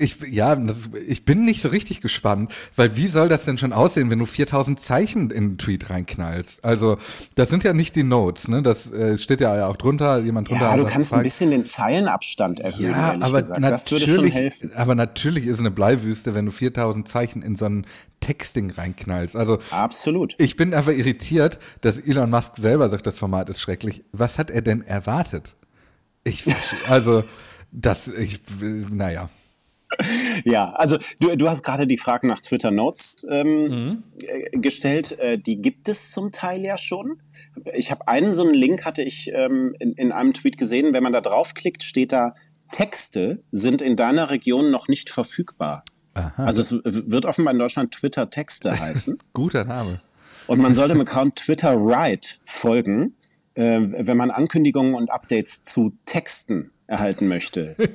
Ich, 0.00 0.16
ja, 0.28 0.56
das, 0.56 0.90
ich 1.06 1.24
bin 1.24 1.44
nicht 1.44 1.62
so 1.62 1.68
richtig 1.68 2.00
gespannt, 2.00 2.52
weil 2.76 2.96
wie 2.96 3.08
soll 3.08 3.28
das 3.28 3.44
denn 3.44 3.58
schon 3.58 3.72
aussehen, 3.72 4.10
wenn 4.10 4.18
du 4.18 4.26
4000 4.26 4.80
Zeichen 4.80 5.30
in 5.30 5.36
einen 5.36 5.58
Tweet 5.58 5.90
reinknallst? 5.90 6.64
Also, 6.64 6.96
das 7.34 7.48
sind 7.50 7.64
ja 7.64 7.72
nicht 7.72 7.96
die 7.96 8.02
Notes, 8.02 8.48
ne? 8.48 8.62
Das 8.62 8.90
äh, 8.92 9.18
steht 9.18 9.40
ja 9.40 9.66
auch 9.66 9.76
drunter, 9.76 10.18
jemand 10.20 10.48
drunter. 10.48 10.64
Ja, 10.64 10.76
du 10.76 10.86
kannst 10.86 11.12
ein 11.14 11.22
bisschen 11.22 11.50
den 11.50 11.64
Zeilenabstand 11.64 12.60
erhöhen, 12.60 12.90
ja, 12.92 13.16
aber 13.20 13.38
gesagt. 13.38 13.62
Das 13.62 13.90
würde 13.90 14.08
schon 14.08 14.26
helfen. 14.26 14.72
Aber 14.74 14.94
natürlich 14.94 15.46
ist 15.46 15.60
eine 15.60 15.70
Bleiwüste, 15.70 16.34
wenn 16.34 16.46
du 16.46 16.52
4000 16.52 17.08
Zeichen 17.08 17.42
in 17.42 17.56
so 17.56 17.66
ein 17.66 17.86
Texting 18.20 18.70
reinknallst. 18.70 19.36
Also, 19.36 19.58
absolut. 19.70 20.34
Ich 20.38 20.56
bin 20.56 20.74
einfach 20.74 20.92
irritiert, 20.92 21.58
dass 21.80 21.98
Elon 21.98 22.30
Musk 22.30 22.56
selber 22.56 22.88
sagt, 22.88 23.06
das 23.06 23.18
Format 23.18 23.48
ist 23.48 23.60
schrecklich. 23.60 24.04
Was 24.12 24.38
hat 24.38 24.50
er 24.50 24.62
denn 24.62 24.82
erwartet? 24.82 25.54
Ich, 26.24 26.44
also, 26.88 27.24
das, 27.72 28.08
ich, 28.08 28.40
naja. 28.60 29.28
Ja, 30.44 30.72
also 30.72 30.98
du, 31.20 31.36
du 31.36 31.48
hast 31.48 31.62
gerade 31.62 31.86
die 31.86 31.98
Frage 31.98 32.26
nach 32.26 32.40
Twitter 32.40 32.70
Notes 32.70 33.26
ähm, 33.28 33.64
mhm. 33.64 34.02
Äh, 34.26 34.58
gestellt. 34.58 35.18
Äh, 35.18 35.38
die 35.38 35.60
gibt 35.60 35.88
es 35.88 36.10
zum 36.10 36.32
Teil 36.32 36.64
ja 36.64 36.76
schon. 36.76 37.20
Ich 37.74 37.90
habe 37.90 38.08
einen 38.08 38.32
so 38.32 38.42
einen 38.42 38.54
Link 38.54 38.84
hatte 38.84 39.02
ich 39.02 39.30
ähm, 39.32 39.74
in, 39.78 39.92
in 39.94 40.12
einem 40.12 40.32
Tweet 40.32 40.56
gesehen. 40.56 40.92
Wenn 40.92 41.02
man 41.02 41.12
da 41.12 41.20
draufklickt, 41.20 41.82
steht 41.82 42.12
da 42.12 42.34
Texte 42.70 43.42
sind 43.50 43.82
in 43.82 43.96
deiner 43.96 44.30
Region 44.30 44.70
noch 44.70 44.88
nicht 44.88 45.10
verfügbar. 45.10 45.84
Aha. 46.14 46.44
Also 46.44 46.60
es 46.60 46.72
wird 46.84 47.24
offenbar 47.24 47.52
in 47.52 47.58
Deutschland 47.58 47.92
Twitter 47.92 48.30
Texte 48.30 48.78
heißen. 48.78 49.18
Guter 49.32 49.64
Name. 49.64 50.00
Und 50.46 50.60
man 50.60 50.74
sollte 50.74 50.94
dem 50.94 51.02
Account 51.02 51.36
Twitter 51.36 51.76
Write 51.76 52.36
folgen, 52.44 53.14
äh, 53.54 53.80
wenn 53.80 54.16
man 54.16 54.30
Ankündigungen 54.30 54.94
und 54.94 55.10
Updates 55.10 55.62
zu 55.62 55.96
Texten 56.06 56.72
erhalten 56.90 57.28
möchte. 57.28 57.76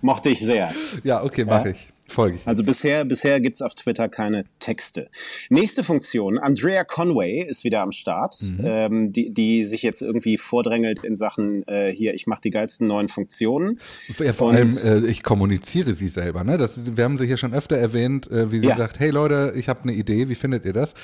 Mochte 0.00 0.30
ich 0.30 0.38
sehr. 0.40 0.72
Ja, 1.02 1.24
okay, 1.24 1.44
mache 1.44 1.70
ja. 1.70 1.74
ich. 1.74 1.92
Folge. 2.10 2.38
Also 2.44 2.64
bisher, 2.64 3.04
bisher 3.04 3.40
gibt's 3.40 3.62
auf 3.62 3.74
Twitter 3.74 4.08
keine 4.08 4.44
Texte. 4.58 5.08
Nächste 5.48 5.84
Funktion, 5.84 6.38
Andrea 6.38 6.84
Conway 6.84 7.42
ist 7.42 7.64
wieder 7.64 7.80
am 7.80 7.92
Start, 7.92 8.36
mhm. 8.42 8.60
ähm, 8.62 9.12
die, 9.12 9.32
die 9.32 9.64
sich 9.64 9.82
jetzt 9.82 10.02
irgendwie 10.02 10.38
vordrängelt 10.38 11.04
in 11.04 11.16
Sachen, 11.16 11.66
äh, 11.66 11.92
hier, 11.92 12.14
ich 12.14 12.26
mache 12.26 12.40
die 12.42 12.50
geilsten 12.50 12.86
neuen 12.86 13.08
Funktionen. 13.08 13.80
Ja, 14.18 14.32
vor 14.32 14.50
Und, 14.50 14.56
allem, 14.56 15.04
äh, 15.04 15.10
ich 15.10 15.22
kommuniziere 15.22 15.94
sie 15.94 16.08
selber. 16.08 16.44
Ne? 16.44 16.58
Das, 16.58 16.96
wir 16.96 17.04
haben 17.04 17.16
sie 17.16 17.26
hier 17.26 17.36
schon 17.36 17.54
öfter 17.54 17.76
erwähnt, 17.76 18.30
äh, 18.30 18.52
wie 18.52 18.60
sie 18.60 18.66
ja. 18.66 18.76
sagt, 18.76 19.00
hey 19.00 19.10
Leute, 19.10 19.54
ich 19.56 19.68
habe 19.68 19.82
eine 19.82 19.92
Idee, 19.92 20.28
wie 20.28 20.34
findet 20.34 20.64
ihr 20.64 20.72
das? 20.72 20.94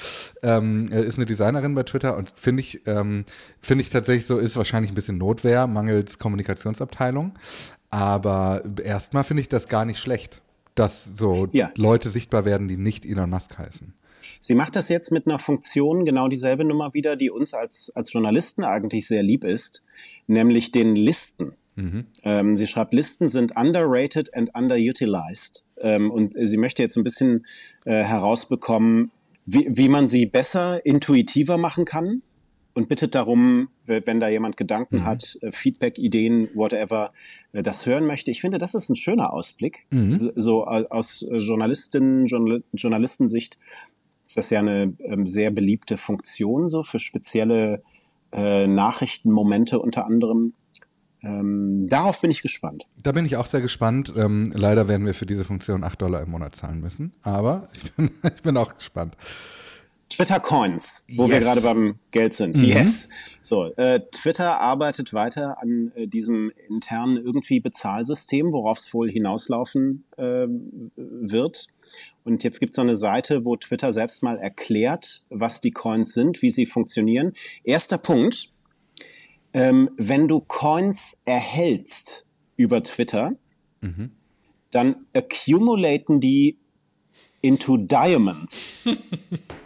Ähm, 0.42 0.90
äh, 0.92 1.04
ist 1.04 1.18
eine 1.18 1.26
Designerin 1.26 1.74
bei 1.74 1.82
Twitter 1.84 2.16
und 2.16 2.32
finde 2.36 2.60
ich, 2.60 2.82
ähm, 2.86 3.24
finde 3.60 3.82
ich 3.82 3.90
tatsächlich 3.90 4.26
so, 4.26 4.38
ist 4.38 4.56
wahrscheinlich 4.56 4.90
ein 4.90 4.94
bisschen 4.94 5.18
Notwehr, 5.18 5.66
mangels 5.66 6.18
Kommunikationsabteilung. 6.18 7.32
Aber 7.90 8.62
erstmal 8.82 9.24
finde 9.24 9.42
ich 9.42 9.48
das 9.48 9.68
gar 9.68 9.84
nicht 9.84 9.98
schlecht 9.98 10.42
dass 10.76 11.10
so 11.16 11.48
ja. 11.52 11.72
Leute 11.76 12.10
sichtbar 12.10 12.44
werden, 12.44 12.68
die 12.68 12.76
nicht 12.76 13.04
Elon 13.04 13.30
Musk 13.30 13.58
heißen. 13.58 13.94
Sie 14.40 14.54
macht 14.54 14.76
das 14.76 14.88
jetzt 14.88 15.12
mit 15.12 15.26
einer 15.26 15.38
Funktion, 15.38 16.04
genau 16.04 16.28
dieselbe 16.28 16.64
Nummer 16.64 16.94
wieder, 16.94 17.16
die 17.16 17.30
uns 17.30 17.54
als, 17.54 17.92
als 17.94 18.12
Journalisten 18.12 18.64
eigentlich 18.64 19.06
sehr 19.06 19.22
lieb 19.22 19.44
ist, 19.44 19.84
nämlich 20.26 20.72
den 20.72 20.96
Listen. 20.96 21.54
Mhm. 21.76 22.06
Ähm, 22.24 22.56
sie 22.56 22.66
schreibt, 22.66 22.94
Listen 22.94 23.28
sind 23.28 23.56
underrated 23.56 24.34
and 24.34 24.50
underutilized. 24.54 25.64
Ähm, 25.78 26.10
und 26.10 26.34
sie 26.38 26.56
möchte 26.56 26.82
jetzt 26.82 26.96
ein 26.96 27.04
bisschen 27.04 27.46
äh, 27.84 28.02
herausbekommen, 28.02 29.10
wie, 29.44 29.68
wie 29.70 29.88
man 29.88 30.08
sie 30.08 30.26
besser, 30.26 30.84
intuitiver 30.84 31.56
machen 31.56 31.84
kann 31.84 32.22
und 32.76 32.90
bittet 32.90 33.14
darum, 33.14 33.70
wenn 33.86 34.20
da 34.20 34.28
jemand 34.28 34.58
Gedanken 34.58 34.96
mhm. 34.96 35.04
hat, 35.06 35.38
äh, 35.40 35.50
Feedback, 35.50 35.98
Ideen, 35.98 36.50
whatever, 36.54 37.10
äh, 37.52 37.62
das 37.62 37.86
hören 37.86 38.06
möchte. 38.06 38.30
Ich 38.30 38.42
finde, 38.42 38.58
das 38.58 38.74
ist 38.74 38.90
ein 38.90 38.96
schöner 38.96 39.32
Ausblick. 39.32 39.86
Mhm. 39.90 40.30
So 40.34 40.66
aus 40.66 41.26
Journalistinnen, 41.30 42.26
Journalistensicht 42.74 43.58
ist 44.26 44.36
das 44.36 44.50
ja 44.50 44.58
eine 44.58 44.92
ähm, 44.98 45.24
sehr 45.24 45.50
beliebte 45.50 45.96
Funktion 45.96 46.68
so 46.68 46.82
für 46.82 46.98
spezielle 46.98 47.82
äh, 48.32 48.66
Nachrichtenmomente 48.66 49.78
unter 49.78 50.04
anderem. 50.04 50.52
Ähm, 51.22 51.86
darauf 51.88 52.20
bin 52.20 52.30
ich 52.30 52.42
gespannt. 52.42 52.84
Da 53.02 53.12
bin 53.12 53.24
ich 53.24 53.36
auch 53.36 53.46
sehr 53.46 53.62
gespannt. 53.62 54.12
Ähm, 54.14 54.52
leider 54.54 54.86
werden 54.86 55.06
wir 55.06 55.14
für 55.14 55.24
diese 55.24 55.44
Funktion 55.44 55.82
8 55.82 56.02
Dollar 56.02 56.20
im 56.20 56.30
Monat 56.30 56.56
zahlen 56.56 56.80
müssen. 56.80 57.14
Aber 57.22 57.68
ich 57.82 57.90
bin, 57.92 58.10
ich 58.22 58.42
bin 58.42 58.58
auch 58.58 58.74
gespannt. 58.74 59.16
Twitter 60.08 60.40
Coins, 60.40 61.04
wo 61.14 61.24
yes. 61.24 61.32
wir 61.32 61.40
gerade 61.40 61.60
beim 61.60 61.98
Geld 62.10 62.32
sind. 62.32 62.56
Mhm. 62.56 62.64
Yes. 62.64 63.08
So, 63.40 63.66
äh, 63.76 64.00
Twitter 64.12 64.60
arbeitet 64.60 65.12
weiter 65.12 65.60
an 65.60 65.92
äh, 65.94 66.06
diesem 66.06 66.52
internen 66.68 67.16
irgendwie 67.16 67.60
Bezahlsystem, 67.60 68.52
worauf 68.52 68.78
es 68.78 68.94
wohl 68.94 69.10
hinauslaufen 69.10 70.04
äh, 70.16 70.46
wird. 70.96 71.68
Und 72.24 72.44
jetzt 72.44 72.60
gibt 72.60 72.70
es 72.70 72.76
so 72.76 72.82
eine 72.82 72.96
Seite, 72.96 73.44
wo 73.44 73.56
Twitter 73.56 73.92
selbst 73.92 74.22
mal 74.22 74.38
erklärt, 74.38 75.24
was 75.28 75.60
die 75.60 75.70
Coins 75.70 76.14
sind, 76.14 76.42
wie 76.42 76.50
sie 76.50 76.66
funktionieren. 76.66 77.34
Erster 77.62 77.98
Punkt, 77.98 78.50
ähm, 79.52 79.90
wenn 79.96 80.28
du 80.28 80.40
Coins 80.40 81.22
erhältst 81.24 82.26
über 82.56 82.82
Twitter, 82.82 83.36
mhm. 83.80 84.10
dann 84.70 85.06
accumulaten 85.14 86.20
die 86.20 86.58
into 87.42 87.76
Diamonds. 87.76 88.80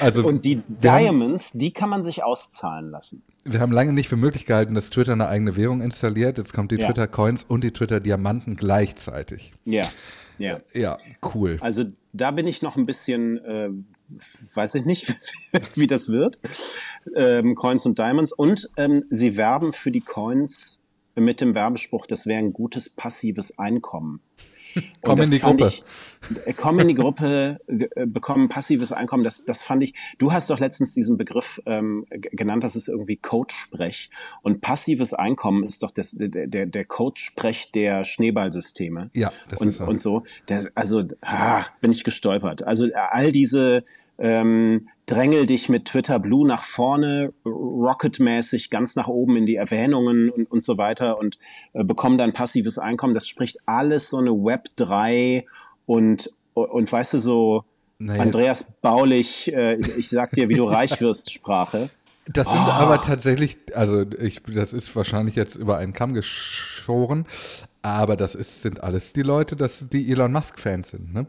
also, 0.00 0.26
und 0.26 0.44
die 0.44 0.62
Diamonds, 0.68 1.52
haben, 1.52 1.58
die 1.58 1.72
kann 1.72 1.88
man 1.88 2.04
sich 2.04 2.24
auszahlen 2.24 2.90
lassen. 2.90 3.22
Wir 3.44 3.60
haben 3.60 3.72
lange 3.72 3.92
nicht 3.92 4.08
für 4.08 4.16
möglich 4.16 4.46
gehalten, 4.46 4.74
dass 4.74 4.90
Twitter 4.90 5.12
eine 5.12 5.28
eigene 5.28 5.56
Währung 5.56 5.80
installiert. 5.80 6.38
Jetzt 6.38 6.52
kommt 6.52 6.72
die 6.72 6.76
ja. 6.76 6.86
Twitter 6.86 7.06
Coins 7.06 7.44
und 7.46 7.62
die 7.62 7.72
Twitter 7.72 8.00
Diamanten 8.00 8.56
gleichzeitig. 8.56 9.52
Ja. 9.64 9.88
Ja. 10.38 10.58
Ja, 10.74 10.98
cool. 11.34 11.58
Also 11.60 11.84
da 12.12 12.30
bin 12.30 12.46
ich 12.46 12.62
noch 12.62 12.76
ein 12.76 12.86
bisschen, 12.86 13.38
äh, 13.44 13.70
weiß 14.54 14.74
ich 14.74 14.84
nicht, 14.84 15.14
wie 15.74 15.86
das 15.86 16.08
wird. 16.08 16.40
Ähm, 17.14 17.54
Coins 17.54 17.86
und 17.86 17.98
Diamonds. 17.98 18.32
Und 18.32 18.70
ähm, 18.76 19.04
sie 19.10 19.36
werben 19.36 19.72
für 19.72 19.90
die 19.90 20.00
Coins 20.00 20.88
mit 21.14 21.40
dem 21.40 21.54
Werbespruch, 21.54 22.06
das 22.06 22.26
wäre 22.26 22.38
ein 22.38 22.52
gutes 22.52 22.90
passives 22.90 23.58
Einkommen. 23.58 24.20
Komm 25.02 25.20
in 25.20 25.30
die 25.30 25.38
Gruppe. 25.38 25.66
Ich, 25.66 25.84
äh, 26.44 26.52
komm 26.52 26.78
in 26.80 26.88
die 26.88 26.94
Gruppe, 26.94 27.58
äh, 27.66 28.06
bekommen 28.06 28.48
passives 28.48 28.92
Einkommen. 28.92 29.24
Das, 29.24 29.44
das 29.44 29.62
fand 29.62 29.82
ich. 29.82 29.94
Du 30.18 30.32
hast 30.32 30.50
doch 30.50 30.58
letztens 30.58 30.94
diesen 30.94 31.16
Begriff 31.16 31.60
ähm, 31.66 32.06
genannt, 32.10 32.64
das 32.64 32.76
ist 32.76 32.88
irgendwie 32.88 33.16
Code-Sprech. 33.16 34.10
Und 34.42 34.60
passives 34.60 35.14
Einkommen 35.14 35.64
ist 35.64 35.82
doch 35.82 35.90
das, 35.90 36.12
der, 36.12 36.46
der, 36.46 36.66
der 36.66 36.84
Code-Sprech 36.84 37.70
der 37.72 38.04
Schneeballsysteme. 38.04 39.10
Ja, 39.14 39.32
das 39.48 39.60
und, 39.60 39.68
ist 39.68 39.76
so. 39.76 39.84
Und 39.84 40.00
so. 40.00 40.22
Der, 40.48 40.70
also, 40.74 41.04
ah, 41.22 41.64
bin 41.80 41.92
ich 41.92 42.04
gestolpert. 42.04 42.66
Also 42.66 42.88
all 42.94 43.32
diese 43.32 43.84
ähm, 44.18 44.80
drängel 45.06 45.46
dich 45.46 45.68
mit 45.68 45.86
Twitter 45.86 46.18
Blue 46.18 46.46
nach 46.46 46.64
vorne, 46.64 47.32
rocketmäßig 47.44 48.70
ganz 48.70 48.96
nach 48.96 49.06
oben 49.06 49.36
in 49.36 49.46
die 49.46 49.54
Erwähnungen 49.54 50.30
und, 50.30 50.50
und 50.50 50.64
so 50.64 50.76
weiter 50.78 51.18
und 51.18 51.38
äh, 51.72 51.84
bekomm 51.84 52.18
dann 52.18 52.32
passives 52.32 52.78
Einkommen. 52.78 53.14
Das 53.14 53.28
spricht 53.28 53.58
alles 53.66 54.10
so 54.10 54.18
eine 54.18 54.32
Web 54.32 54.68
3 54.76 55.46
und, 55.86 56.30
und 56.54 56.90
weißt 56.90 57.14
du, 57.14 57.18
so 57.18 57.64
naja. 57.98 58.20
Andreas 58.20 58.74
Baulich, 58.82 59.52
äh, 59.54 59.76
ich 59.96 60.10
sag 60.10 60.32
dir, 60.32 60.48
wie 60.48 60.54
du 60.54 60.64
reich 60.64 61.00
wirst, 61.00 61.32
Sprache. 61.32 61.88
Das 62.28 62.50
sind 62.50 62.60
oh. 62.66 62.72
aber 62.72 63.00
tatsächlich, 63.00 63.56
also 63.74 64.04
ich, 64.18 64.42
das 64.42 64.72
ist 64.72 64.94
wahrscheinlich 64.96 65.36
jetzt 65.36 65.54
über 65.54 65.78
einen 65.78 65.92
Kamm 65.92 66.12
geschoren, 66.12 67.24
aber 67.82 68.16
das 68.16 68.34
ist, 68.34 68.62
sind 68.62 68.82
alles 68.82 69.12
die 69.12 69.22
Leute, 69.22 69.54
das, 69.54 69.84
die 69.88 70.10
Elon 70.10 70.32
Musk-Fans 70.32 70.90
sind, 70.90 71.14
ne? 71.14 71.26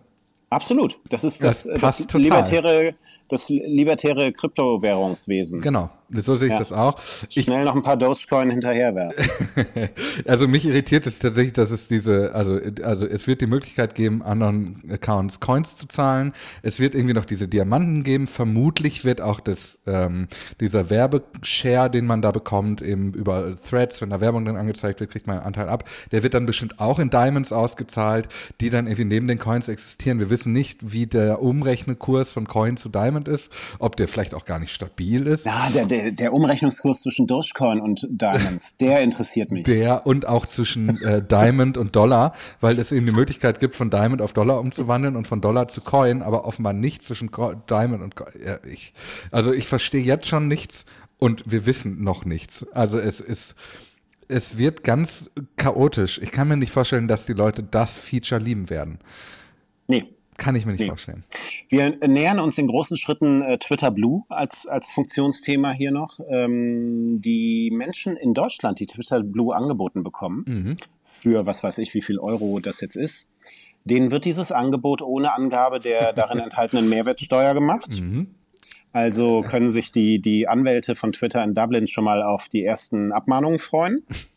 Absolut. 0.49 0.97
Das 1.09 1.23
ist 1.23 1.43
das, 1.43 1.63
das, 1.63 2.05
das 2.07 2.13
libertäre, 2.13 2.95
das 3.29 3.49
libertäre 3.49 4.31
Kryptowährungswesen. 4.31 5.61
Genau, 5.61 5.89
so 6.09 6.35
sehe 6.35 6.47
ich 6.47 6.53
ja. 6.53 6.59
das 6.59 6.71
auch. 6.71 6.99
Ich, 7.29 7.45
Schnell 7.45 7.65
noch 7.65 7.75
ein 7.75 7.81
paar 7.81 7.97
Dogecoin 7.97 8.49
hinterherwerfen. 8.49 9.29
also 10.25 10.47
mich 10.47 10.65
irritiert 10.65 11.05
es 11.05 11.19
tatsächlich, 11.19 11.53
dass 11.53 11.71
es 11.71 11.87
diese, 11.87 12.33
also, 12.33 12.59
also 12.83 13.05
es 13.05 13.27
wird 13.27 13.41
die 13.41 13.47
Möglichkeit 13.47 13.95
geben, 13.95 14.21
anderen 14.21 14.83
Accounts 14.89 15.39
Coins 15.39 15.75
zu 15.75 15.87
zahlen. 15.87 16.33
Es 16.61 16.79
wird 16.79 16.95
irgendwie 16.95 17.13
noch 17.13 17.25
diese 17.25 17.47
Diamanten 17.47 18.03
geben. 18.03 18.27
Vermutlich 18.27 19.03
wird 19.03 19.19
auch 19.21 19.39
das, 19.39 19.79
ähm, 19.85 20.27
dieser 20.61 20.89
Werbeshare, 20.89 21.89
den 21.89 22.05
man 22.05 22.21
da 22.21 22.31
bekommt, 22.31 22.81
eben 22.81 23.13
über 23.13 23.55
Threads, 23.61 24.01
wenn 24.01 24.09
da 24.09 24.21
Werbung 24.21 24.45
dann 24.45 24.55
angezeigt 24.55 24.99
wird, 24.99 25.11
kriegt 25.11 25.27
man 25.27 25.37
einen 25.37 25.45
Anteil 25.45 25.67
ab. 25.67 25.83
Der 26.11 26.23
wird 26.23 26.33
dann 26.33 26.45
bestimmt 26.45 26.79
auch 26.79 26.99
in 26.99 27.09
Diamonds 27.09 27.51
ausgezahlt, 27.51 28.29
die 28.61 28.69
dann 28.69 28.87
irgendwie 28.87 29.05
neben 29.05 29.27
den 29.27 29.39
Coins 29.39 29.67
existieren. 29.67 30.19
Wir 30.19 30.29
wissen 30.29 30.53
nicht, 30.53 30.91
wie 30.93 31.05
der 31.05 31.41
Umrechnekurs 31.41 32.31
von 32.31 32.47
Coin 32.47 32.77
zu 32.77 32.89
Diamond 32.89 33.27
ist, 33.27 33.51
ob 33.79 33.97
der 33.97 34.07
vielleicht 34.07 34.33
auch 34.33 34.45
gar 34.45 34.59
nicht 34.59 34.71
stabil 34.71 35.27
ist. 35.27 35.45
Ja, 35.45 35.67
der, 35.73 35.85
der, 35.85 35.96
der 36.11 36.33
Umrechnungskurs 36.33 37.01
zwischen 37.01 37.27
Dogecoin 37.27 37.79
und 37.79 38.07
Diamonds, 38.09 38.77
der 38.77 39.01
interessiert 39.01 39.51
mich. 39.51 39.63
Der 39.63 40.05
und 40.05 40.27
auch 40.27 40.45
zwischen 40.45 41.01
äh, 41.01 41.25
Diamond 41.25 41.77
und 41.77 41.95
Dollar, 41.95 42.33
weil 42.61 42.79
es 42.79 42.91
eben 42.91 43.05
die 43.05 43.11
Möglichkeit 43.11 43.59
gibt, 43.59 43.75
von 43.75 43.89
Diamond 43.89 44.21
auf 44.21 44.33
Dollar 44.33 44.59
umzuwandeln 44.59 45.15
und 45.15 45.27
von 45.27 45.41
Dollar 45.41 45.67
zu 45.67 45.81
Coin, 45.81 46.21
aber 46.21 46.45
offenbar 46.45 46.73
nicht 46.73 47.03
zwischen 47.03 47.29
Diamond 47.69 48.03
und 48.03 48.15
Coin. 48.15 48.33
Ja, 48.45 48.57
ich, 48.69 48.93
also 49.31 49.51
ich 49.51 49.67
verstehe 49.67 50.03
jetzt 50.03 50.27
schon 50.27 50.47
nichts 50.47 50.85
und 51.19 51.43
wir 51.51 51.65
wissen 51.65 52.03
noch 52.03 52.25
nichts. 52.25 52.65
Also 52.71 52.99
es 52.99 53.19
ist 53.19 53.55
es 54.29 54.57
wird 54.57 54.83
ganz 54.83 55.29
chaotisch. 55.55 56.19
Ich 56.21 56.31
kann 56.31 56.47
mir 56.47 56.57
nicht 56.57 56.71
vorstellen, 56.71 57.07
dass 57.07 57.25
die 57.25 57.33
Leute 57.33 57.63
das 57.63 57.97
Feature 57.97 58.41
lieben 58.41 58.69
werden. 58.69 58.99
Kann 60.37 60.55
ich 60.55 60.65
mir 60.65 60.73
nicht 60.73 60.81
nee. 60.81 60.87
vorstellen. 60.87 61.23
Wir 61.67 61.97
nähern 62.07 62.39
uns 62.39 62.57
in 62.59 62.67
großen 62.67 62.95
Schritten 62.95 63.41
äh, 63.41 63.57
Twitter 63.57 63.89
Blue 63.89 64.23
als, 64.29 64.67
als 64.67 64.89
Funktionsthema 64.91 65.71
hier 65.71 65.91
noch. 65.91 66.19
Ähm, 66.29 67.17
die 67.17 67.71
Menschen 67.71 68.15
in 68.15 68.35
Deutschland, 68.35 68.79
die 68.79 68.85
Twitter 68.85 69.23
Blue 69.23 69.55
angeboten 69.55 70.03
bekommen, 70.03 70.45
mhm. 70.47 70.75
für 71.05 71.47
was 71.47 71.63
weiß 71.63 71.79
ich, 71.79 71.93
wie 71.95 72.03
viel 72.03 72.19
Euro 72.19 72.59
das 72.59 72.81
jetzt 72.81 72.95
ist, 72.95 73.33
denen 73.83 74.11
wird 74.11 74.25
dieses 74.25 74.51
Angebot 74.51 75.01
ohne 75.01 75.33
Angabe 75.33 75.79
der 75.79 76.13
darin 76.13 76.39
enthaltenen 76.39 76.87
Mehrwertsteuer 76.87 77.55
gemacht. 77.55 77.99
Mhm. 77.99 78.27
Also 78.93 79.41
können 79.41 79.69
sich 79.69 79.91
die, 79.91 80.19
die 80.19 80.47
Anwälte 80.47 80.95
von 80.95 81.11
Twitter 81.11 81.43
in 81.43 81.53
Dublin 81.53 81.87
schon 81.87 82.03
mal 82.03 82.23
auf 82.23 82.47
die 82.47 82.63
ersten 82.63 83.11
Abmahnungen 83.11 83.59
freuen. 83.59 84.03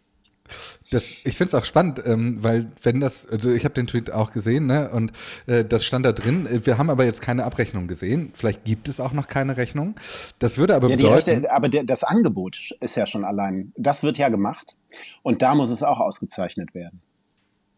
Das, 0.90 1.04
ich 1.24 1.36
finde 1.36 1.48
es 1.48 1.54
auch 1.54 1.64
spannend, 1.64 2.02
ähm, 2.04 2.42
weil 2.42 2.70
wenn 2.82 3.00
das, 3.00 3.26
also 3.26 3.50
ich 3.50 3.64
habe 3.64 3.74
den 3.74 3.86
Tweet 3.86 4.10
auch 4.10 4.32
gesehen, 4.32 4.66
ne, 4.66 4.90
und 4.90 5.12
äh, 5.46 5.64
das 5.64 5.84
stand 5.84 6.04
da 6.04 6.12
drin. 6.12 6.48
Wir 6.64 6.78
haben 6.78 6.90
aber 6.90 7.04
jetzt 7.04 7.22
keine 7.22 7.44
Abrechnung 7.44 7.86
gesehen. 7.86 8.32
Vielleicht 8.34 8.64
gibt 8.64 8.88
es 8.88 9.00
auch 9.00 9.12
noch 9.12 9.28
keine 9.28 9.56
Rechnung. 9.56 9.94
Das 10.38 10.58
würde 10.58 10.74
aber 10.74 10.90
ja, 10.90 10.96
bedeuten. 10.96 11.30
Hälfte, 11.30 11.52
aber 11.52 11.68
der, 11.68 11.84
das 11.84 12.04
Angebot 12.04 12.74
ist 12.80 12.96
ja 12.96 13.06
schon 13.06 13.24
allein. 13.24 13.72
Das 13.76 14.02
wird 14.02 14.18
ja 14.18 14.28
gemacht 14.28 14.76
und 15.22 15.42
da 15.42 15.54
muss 15.54 15.70
es 15.70 15.82
auch 15.82 16.00
ausgezeichnet 16.00 16.74
werden. 16.74 17.00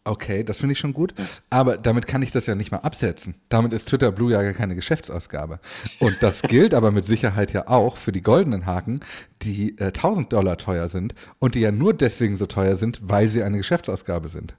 Okay, 0.04 0.42
das 0.42 0.58
finde 0.58 0.72
ich 0.72 0.80
schon 0.80 0.94
gut. 0.94 1.14
Aber 1.48 1.78
damit 1.78 2.08
kann 2.08 2.22
ich 2.22 2.32
das 2.32 2.46
ja 2.46 2.56
nicht 2.56 2.72
mal 2.72 2.78
absetzen. 2.78 3.36
Damit 3.48 3.72
ist 3.72 3.88
Twitter 3.88 4.10
Blue 4.10 4.32
ja 4.32 4.42
gar 4.42 4.52
keine 4.52 4.74
Geschäftsausgabe. 4.74 5.60
Und 6.00 6.20
das 6.22 6.42
gilt 6.42 6.74
aber 6.74 6.90
mit 6.90 7.04
Sicherheit 7.04 7.52
ja 7.52 7.68
auch 7.68 7.96
für 7.96 8.10
die 8.10 8.22
goldenen 8.22 8.66
Haken, 8.66 9.00
die 9.42 9.78
äh, 9.78 9.86
1000 9.86 10.32
Dollar 10.32 10.58
teuer 10.58 10.88
sind 10.88 11.14
und 11.38 11.54
die 11.54 11.60
ja 11.60 11.70
nur 11.70 11.94
deswegen 11.94 12.36
so 12.36 12.46
teuer 12.46 12.74
sind, 12.74 13.00
weil 13.02 13.28
sie 13.28 13.44
eine 13.44 13.58
Geschäftsausgabe 13.58 14.28
sind. 14.28 14.56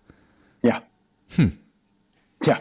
Ja. 0.61 0.81
Hm. 1.35 1.57
Tja, 2.39 2.57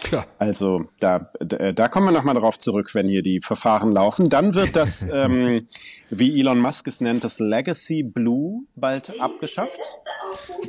Tja. 0.00 0.26
Also 0.38 0.84
da, 1.00 1.30
da 1.40 1.88
kommen 1.88 2.06
wir 2.06 2.12
nochmal 2.12 2.34
drauf 2.34 2.58
zurück, 2.58 2.94
wenn 2.94 3.08
hier 3.08 3.22
die 3.22 3.40
Verfahren 3.40 3.92
laufen. 3.92 4.28
Dann 4.28 4.54
wird 4.54 4.76
das, 4.76 5.06
ähm, 5.12 5.66
wie 6.10 6.40
Elon 6.40 6.60
Musk 6.60 6.86
es 6.86 7.00
nennt, 7.00 7.24
das 7.24 7.38
Legacy 7.40 8.02
Blue 8.02 8.64
bald 8.74 9.20
abgeschafft. 9.20 9.80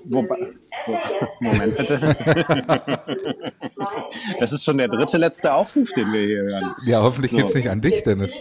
Wobei, 0.05 0.53
wo, 0.85 0.97
Moment 1.41 1.77
bitte. 1.77 1.99
das 4.39 4.53
ist 4.53 4.63
schon 4.63 4.77
der 4.77 4.87
dritte 4.87 5.17
letzte 5.17 5.53
Aufruf, 5.53 5.91
den 5.91 6.11
wir 6.13 6.25
hier 6.25 6.41
hören. 6.43 6.75
Ja, 6.85 7.01
hoffentlich 7.01 7.31
so. 7.31 7.37
geht's 7.37 7.53
nicht 7.53 7.69
an 7.69 7.81
dich, 7.81 8.03
Dennis. 8.03 8.31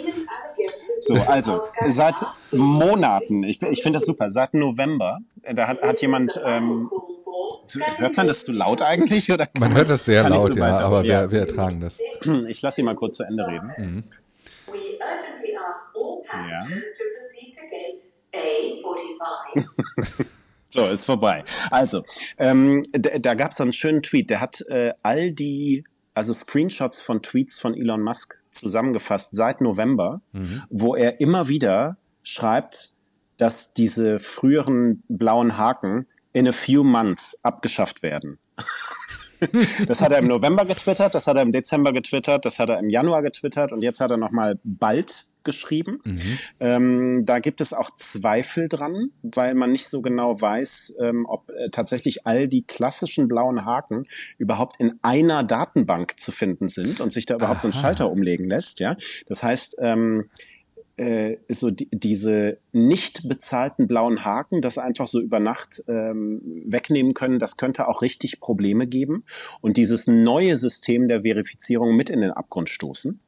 So, 1.00 1.14
also 1.14 1.60
seit 1.88 2.14
Monaten, 2.52 3.42
ich, 3.44 3.60
ich 3.62 3.82
finde 3.82 3.98
das 3.98 4.06
super, 4.06 4.30
seit 4.30 4.54
November, 4.54 5.18
da 5.54 5.68
hat, 5.68 5.82
hat 5.82 6.00
jemand 6.00 6.40
ähm, 6.44 6.88
Hört 7.74 8.16
man 8.16 8.26
das 8.26 8.44
zu 8.44 8.52
laut 8.52 8.82
eigentlich? 8.82 9.30
Oder 9.32 9.48
man 9.58 9.74
hört 9.74 9.90
das 9.90 10.04
sehr 10.04 10.28
laut, 10.28 10.52
so 10.52 10.58
ja, 10.58 10.78
aber 10.78 11.02
ja. 11.04 11.22
Wir, 11.22 11.30
wir 11.32 11.40
ertragen 11.40 11.80
das. 11.80 11.98
Ich 12.48 12.62
lasse 12.62 12.76
Sie 12.76 12.82
mal 12.82 12.94
kurz 12.94 13.16
zu 13.16 13.24
Ende 13.24 13.46
reden. 13.46 13.72
Mhm. 13.76 14.04
Ja. 16.32 16.60
so, 20.68 20.86
ist 20.86 21.04
vorbei. 21.04 21.44
Also, 21.70 22.02
ähm, 22.38 22.82
da, 22.92 23.18
da 23.18 23.34
gab 23.34 23.50
es 23.52 23.60
einen 23.60 23.72
schönen 23.72 24.02
Tweet, 24.02 24.30
der 24.30 24.40
hat 24.40 24.60
äh, 24.68 24.92
all 25.02 25.32
die, 25.32 25.84
also 26.14 26.32
Screenshots 26.32 27.00
von 27.00 27.22
Tweets 27.22 27.58
von 27.58 27.74
Elon 27.74 28.02
Musk 28.02 28.38
zusammengefasst 28.50 29.36
seit 29.36 29.60
November, 29.60 30.20
mhm. 30.32 30.62
wo 30.70 30.94
er 30.94 31.20
immer 31.20 31.48
wieder 31.48 31.96
schreibt, 32.22 32.92
dass 33.36 33.74
diese 33.74 34.18
früheren 34.18 35.02
blauen 35.08 35.58
Haken 35.58 36.06
in 36.36 36.46
a 36.46 36.52
few 36.52 36.84
months 36.84 37.38
abgeschafft 37.42 38.02
werden. 38.02 38.38
das 39.86 40.02
hat 40.02 40.12
er 40.12 40.18
im 40.18 40.26
November 40.26 40.66
getwittert, 40.66 41.14
das 41.14 41.26
hat 41.26 41.36
er 41.36 41.42
im 41.42 41.50
Dezember 41.50 41.94
getwittert, 41.94 42.44
das 42.44 42.58
hat 42.58 42.68
er 42.68 42.78
im 42.78 42.90
Januar 42.90 43.22
getwittert 43.22 43.72
und 43.72 43.80
jetzt 43.80 44.00
hat 44.00 44.10
er 44.10 44.18
nochmal 44.18 44.58
bald 44.62 45.28
geschrieben. 45.44 46.00
Mhm. 46.04 46.38
Ähm, 46.60 47.20
da 47.24 47.38
gibt 47.38 47.62
es 47.62 47.72
auch 47.72 47.88
Zweifel 47.94 48.68
dran, 48.68 49.12
weil 49.22 49.54
man 49.54 49.72
nicht 49.72 49.88
so 49.88 50.02
genau 50.02 50.38
weiß, 50.38 50.96
ähm, 51.00 51.24
ob 51.26 51.48
äh, 51.48 51.70
tatsächlich 51.70 52.26
all 52.26 52.48
die 52.48 52.64
klassischen 52.64 53.28
blauen 53.28 53.64
Haken 53.64 54.06
überhaupt 54.36 54.76
in 54.78 54.98
einer 55.00 55.42
Datenbank 55.42 56.20
zu 56.20 56.32
finden 56.32 56.68
sind 56.68 57.00
und 57.00 57.14
sich 57.14 57.24
da 57.24 57.36
überhaupt 57.36 57.64
Aha. 57.64 57.68
so 57.72 57.78
ein 57.78 57.80
Schalter 57.80 58.10
umlegen 58.10 58.46
lässt. 58.46 58.80
Ja, 58.80 58.94
das 59.26 59.42
heißt, 59.42 59.76
ähm, 59.80 60.28
äh, 60.96 61.36
so 61.48 61.70
die, 61.70 61.88
diese 61.92 62.58
nicht 62.72 63.28
bezahlten 63.28 63.86
blauen 63.86 64.24
Haken, 64.24 64.62
das 64.62 64.78
einfach 64.78 65.06
so 65.06 65.20
über 65.20 65.40
Nacht 65.40 65.82
ähm, 65.88 66.62
wegnehmen 66.64 67.14
können, 67.14 67.38
das 67.38 67.56
könnte 67.56 67.88
auch 67.88 68.02
richtig 68.02 68.40
Probleme 68.40 68.86
geben 68.86 69.24
und 69.60 69.76
dieses 69.76 70.06
neue 70.06 70.56
System 70.56 71.08
der 71.08 71.22
Verifizierung 71.22 71.96
mit 71.96 72.10
in 72.10 72.20
den 72.20 72.30
Abgrund 72.30 72.68
stoßen. 72.68 73.20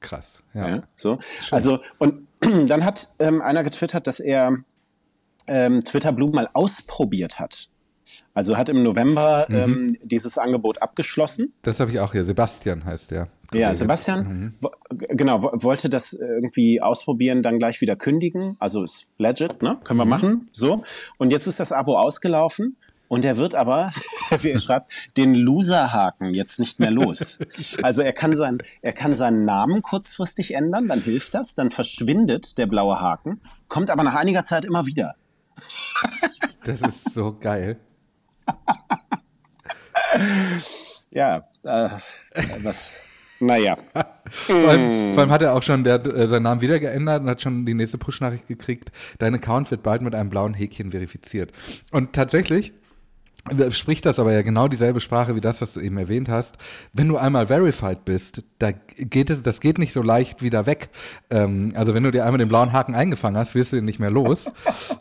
Krass, 0.00 0.42
ja. 0.54 0.68
ja 0.68 0.82
so. 0.94 1.18
Also, 1.50 1.80
und 1.98 2.26
dann 2.40 2.84
hat 2.84 3.14
ähm, 3.18 3.40
einer 3.40 3.64
getwittert, 3.64 4.06
dass 4.06 4.20
er 4.20 4.58
ähm, 5.46 5.82
Twitter 5.84 6.12
Blue 6.12 6.30
mal 6.30 6.48
ausprobiert 6.52 7.40
hat. 7.40 7.70
Also 8.34 8.56
hat 8.56 8.68
im 8.68 8.82
November 8.82 9.46
mhm. 9.48 9.56
ähm, 9.56 9.96
dieses 10.02 10.38
Angebot 10.38 10.82
abgeschlossen. 10.82 11.54
Das 11.62 11.80
habe 11.80 11.90
ich 11.90 11.98
auch 12.00 12.12
hier. 12.12 12.24
Sebastian 12.24 12.84
heißt 12.84 13.10
der. 13.10 13.28
Ja, 13.60 13.74
Sebastian, 13.74 14.54
mhm. 14.90 14.98
genau, 15.08 15.50
wollte 15.52 15.88
das 15.88 16.12
irgendwie 16.12 16.80
ausprobieren, 16.80 17.42
dann 17.42 17.58
gleich 17.58 17.80
wieder 17.80 17.96
kündigen. 17.96 18.56
Also 18.58 18.82
ist 18.82 19.10
legit, 19.18 19.62
ne? 19.62 19.78
Können 19.84 19.98
wir 19.98 20.04
mhm. 20.04 20.10
machen. 20.10 20.48
So. 20.52 20.84
Und 21.18 21.30
jetzt 21.30 21.46
ist 21.46 21.60
das 21.60 21.72
Abo 21.72 21.98
ausgelaufen. 21.98 22.76
Und 23.08 23.24
er 23.24 23.36
wird 23.36 23.54
aber, 23.54 23.92
wie 24.40 24.50
er 24.50 24.58
schreibt, 24.58 24.88
den 25.16 25.34
Loser-Haken 25.34 26.34
jetzt 26.34 26.58
nicht 26.58 26.80
mehr 26.80 26.90
los. 26.90 27.38
Also 27.82 28.02
er 28.02 28.12
kann, 28.12 28.36
sein, 28.36 28.58
er 28.82 28.92
kann 28.92 29.16
seinen 29.16 29.44
Namen 29.44 29.82
kurzfristig 29.82 30.54
ändern, 30.54 30.88
dann 30.88 31.00
hilft 31.00 31.34
das, 31.34 31.54
dann 31.54 31.70
verschwindet 31.70 32.58
der 32.58 32.66
blaue 32.66 33.00
Haken, 33.00 33.40
kommt 33.68 33.90
aber 33.90 34.02
nach 34.02 34.14
einiger 34.14 34.44
Zeit 34.44 34.64
immer 34.64 34.86
wieder. 34.86 35.14
Das 36.64 36.80
ist 36.80 37.14
so 37.14 37.38
geil. 37.38 37.78
ja, 41.12 41.48
äh, 41.62 41.90
was, 42.64 42.96
naja. 43.40 43.76
vor, 44.30 44.68
allem, 44.68 45.14
vor 45.14 45.22
allem 45.22 45.30
hat 45.30 45.42
er 45.42 45.54
auch 45.54 45.62
schon 45.62 45.84
der, 45.84 46.04
äh, 46.06 46.26
seinen 46.26 46.44
Namen 46.44 46.60
wieder 46.60 46.78
geändert 46.78 47.22
und 47.22 47.30
hat 47.30 47.42
schon 47.42 47.66
die 47.66 47.74
nächste 47.74 47.98
Push-Nachricht 47.98 48.48
gekriegt. 48.48 48.90
Dein 49.18 49.34
Account 49.34 49.70
wird 49.70 49.82
bald 49.82 50.02
mit 50.02 50.14
einem 50.14 50.30
blauen 50.30 50.54
Häkchen 50.54 50.90
verifiziert. 50.90 51.52
Und 51.90 52.12
tatsächlich 52.12 52.72
äh, 53.50 53.70
spricht 53.70 54.06
das 54.06 54.18
aber 54.18 54.32
ja 54.32 54.42
genau 54.42 54.68
dieselbe 54.68 55.00
Sprache 55.00 55.36
wie 55.36 55.40
das, 55.40 55.60
was 55.60 55.74
du 55.74 55.80
eben 55.80 55.98
erwähnt 55.98 56.28
hast. 56.28 56.56
Wenn 56.92 57.08
du 57.08 57.16
einmal 57.16 57.46
verified 57.46 58.04
bist, 58.04 58.44
da 58.58 58.72
geht 58.72 59.30
es, 59.30 59.42
das 59.42 59.60
geht 59.60 59.78
nicht 59.78 59.92
so 59.92 60.02
leicht 60.02 60.42
wieder 60.42 60.66
weg. 60.66 60.88
Ähm, 61.30 61.72
also 61.76 61.94
wenn 61.94 62.02
du 62.02 62.10
dir 62.10 62.24
einmal 62.24 62.38
den 62.38 62.48
blauen 62.48 62.72
Haken 62.72 62.94
eingefangen 62.94 63.38
hast, 63.38 63.54
wirst 63.54 63.72
du 63.72 63.76
ihn 63.76 63.84
nicht 63.84 64.00
mehr 64.00 64.10
los. 64.10 64.50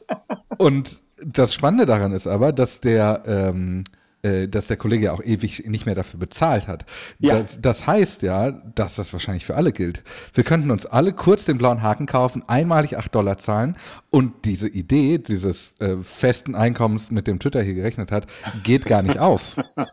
Und 0.57 0.99
das 1.23 1.53
Spannende 1.53 1.85
daran 1.85 2.11
ist 2.11 2.27
aber, 2.27 2.53
dass 2.53 2.81
der 2.81 3.23
ähm, 3.25 3.83
äh, 4.25 4.47
dass 4.47 4.67
der 4.67 4.77
Kollege 4.77 5.13
auch 5.13 5.23
ewig 5.23 5.65
nicht 5.67 5.85
mehr 5.85 5.93
dafür 5.93 6.19
bezahlt 6.19 6.67
hat. 6.67 6.85
Ja. 7.19 7.37
Das, 7.37 7.61
das, 7.61 7.85
heißt 7.85 8.23
ja, 8.23 8.51
dass 8.51 8.95
das 8.95 9.13
wahrscheinlich 9.13 9.45
für 9.45 9.55
alle 9.55 9.71
gilt. 9.71 10.03
Wir 10.33 10.43
könnten 10.43 10.71
uns 10.71 10.87
alle 10.87 11.13
kurz 11.13 11.45
den 11.45 11.59
blauen 11.59 11.83
Haken 11.83 12.07
kaufen, 12.07 12.43
einmalig 12.47 12.97
8 12.97 13.13
Dollar 13.13 13.37
zahlen 13.37 13.77
und 14.09 14.45
diese 14.45 14.67
Idee 14.67 15.19
dieses 15.19 15.79
äh, 15.79 15.97
festen 16.01 16.55
Einkommens, 16.55 17.11
mit 17.11 17.27
dem 17.27 17.39
Twitter 17.39 17.61
hier 17.61 17.75
gerechnet 17.75 18.11
hat, 18.11 18.25
geht 18.63 18.85
gar 18.85 19.03
nicht 19.03 19.19
auf. 19.19 19.57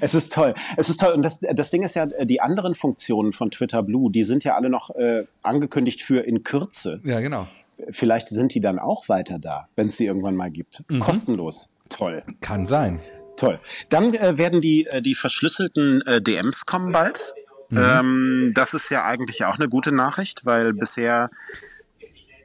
es 0.00 0.14
ist 0.14 0.32
toll. 0.32 0.54
Es 0.76 0.88
ist 0.88 1.00
toll. 1.00 1.12
Und 1.12 1.22
das, 1.22 1.40
das 1.40 1.70
Ding 1.70 1.84
ist 1.84 1.94
ja, 1.94 2.06
die 2.06 2.40
anderen 2.40 2.74
Funktionen 2.74 3.32
von 3.32 3.50
Twitter 3.50 3.82
Blue, 3.82 4.10
die 4.10 4.24
sind 4.24 4.42
ja 4.42 4.56
alle 4.56 4.68
noch 4.68 4.90
äh, 4.90 5.24
angekündigt 5.42 6.02
für 6.02 6.26
in 6.26 6.42
Kürze. 6.42 7.00
Ja, 7.04 7.20
genau. 7.20 7.46
Vielleicht 7.90 8.28
sind 8.28 8.54
die 8.54 8.60
dann 8.60 8.78
auch 8.78 9.08
weiter 9.08 9.38
da, 9.38 9.68
wenn 9.76 9.88
es 9.88 9.96
sie 9.96 10.06
irgendwann 10.06 10.36
mal 10.36 10.50
gibt. 10.50 10.84
Mhm. 10.88 11.00
Kostenlos. 11.00 11.72
Toll. 11.88 12.24
Kann 12.40 12.66
sein. 12.66 13.00
Toll. 13.36 13.60
Dann 13.88 14.14
äh, 14.14 14.38
werden 14.38 14.60
die, 14.60 14.86
äh, 14.86 15.02
die 15.02 15.14
verschlüsselten 15.14 16.02
äh, 16.06 16.22
DMs 16.22 16.66
kommen 16.66 16.92
bald. 16.92 17.34
Mhm. 17.70 17.78
Ähm, 17.78 18.52
das 18.54 18.74
ist 18.74 18.90
ja 18.90 19.04
eigentlich 19.04 19.44
auch 19.44 19.56
eine 19.56 19.68
gute 19.68 19.92
Nachricht, 19.92 20.44
weil 20.44 20.72
bisher 20.72 21.30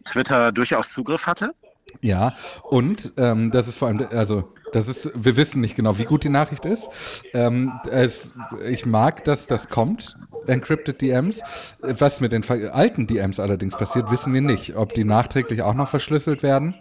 Twitter 0.05 0.51
durchaus 0.51 0.91
Zugriff 0.91 1.27
hatte. 1.27 1.53
Ja, 2.01 2.35
und 2.63 3.13
ähm, 3.17 3.51
das 3.51 3.67
ist 3.67 3.77
vor 3.77 3.87
allem, 3.87 4.07
also 4.11 4.53
das 4.71 4.87
ist, 4.87 5.11
wir 5.15 5.37
wissen 5.37 5.61
nicht 5.61 5.75
genau, 5.75 5.97
wie 5.97 6.05
gut 6.05 6.23
die 6.23 6.29
Nachricht 6.29 6.65
ist. 6.65 6.89
Ähm, 7.33 7.71
es, 7.91 8.33
ich 8.67 8.85
mag, 8.85 9.23
dass 9.23 9.47
das 9.47 9.69
kommt, 9.69 10.15
Encrypted 10.47 11.01
DMs. 11.01 11.41
Was 11.81 12.21
mit 12.21 12.31
den 12.31 12.43
alten 12.69 13.07
DMs 13.07 13.39
allerdings 13.39 13.75
passiert, 13.75 14.11
wissen 14.11 14.33
wir 14.33 14.41
nicht. 14.41 14.75
Ob 14.75 14.93
die 14.93 15.03
nachträglich 15.03 15.61
auch 15.61 15.73
noch 15.73 15.89
verschlüsselt 15.89 16.43
werden, 16.43 16.75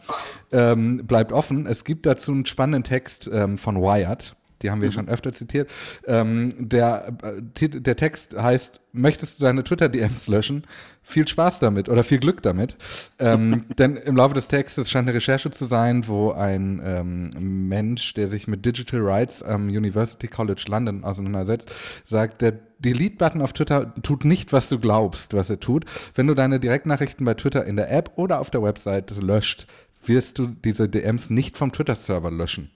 ähm, 0.53 1.07
bleibt 1.07 1.33
offen. 1.33 1.67
Es 1.67 1.85
gibt 1.85 2.07
dazu 2.07 2.33
einen 2.33 2.47
spannenden 2.47 2.85
Text 2.85 3.29
ähm, 3.33 3.59
von 3.59 3.81
Wired. 3.81 4.35
Die 4.63 4.71
haben 4.71 4.81
wir 4.81 4.89
mhm. 4.89 4.93
schon 4.93 5.09
öfter 5.09 5.33
zitiert. 5.33 5.71
Ähm, 6.07 6.55
der, 6.59 7.13
äh, 7.23 7.69
der 7.69 7.97
Text 7.97 8.37
heißt, 8.37 8.81
möchtest 8.93 9.39
du 9.41 9.45
deine 9.45 9.65
Twitter-DMs 9.65 10.29
löschen? 10.29 10.65
Viel 11.03 11.27
Spaß 11.27 11.61
damit 11.61 11.89
oder 11.89 12.05
viel 12.05 12.19
Glück 12.19 12.43
damit. 12.43 12.77
Ähm, 13.19 13.65
denn 13.79 13.97
im 13.97 14.17
Laufe 14.17 14.35
des 14.35 14.49
Textes 14.49 14.91
scheint 14.91 15.09
eine 15.09 15.17
Recherche 15.17 15.51
zu 15.51 15.65
sein, 15.65 16.07
wo 16.07 16.33
ein 16.33 16.81
ähm, 16.85 17.69
Mensch, 17.69 18.15
der 18.15 18.29
sich 18.29 18.49
mit 18.49 18.67
Digital 18.67 19.01
Rights 19.01 19.43
am 19.43 19.69
University 19.69 20.29
College 20.29 20.65
London 20.69 21.05
auseinandersetzt, 21.05 21.71
sagt, 22.05 22.43
der 22.43 22.59
Delete-Button 22.81 23.43
auf 23.43 23.53
Twitter 23.53 23.93
tut 24.03 24.25
nicht, 24.25 24.53
was 24.53 24.69
du 24.69 24.79
glaubst, 24.79 25.35
was 25.35 25.51
er 25.51 25.61
tut. 25.61 25.85
Wenn 26.15 26.27
du 26.27 26.35
deine 26.35 26.61
Direktnachrichten 26.61 27.25
bei 27.25 27.35
Twitter 27.35 27.65
in 27.65 27.77
der 27.77 27.91
App 27.91 28.13
oder 28.17 28.41
auf 28.41 28.51
der 28.51 28.63
Website 28.63 29.11
löscht, 29.21 29.67
wirst 30.05 30.39
du 30.39 30.47
diese 30.47 30.89
DMs 30.89 31.31
nicht 31.31 31.57
vom 31.57 31.73
Twitter-Server 31.73 32.31
löschen, 32.31 32.71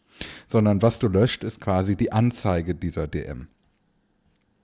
sondern 0.46 0.82
was 0.82 0.98
du 0.98 1.08
löscht, 1.08 1.44
ist 1.44 1.60
quasi 1.60 1.96
die 1.96 2.12
Anzeige 2.12 2.74
dieser 2.74 3.06
DM. 3.06 3.48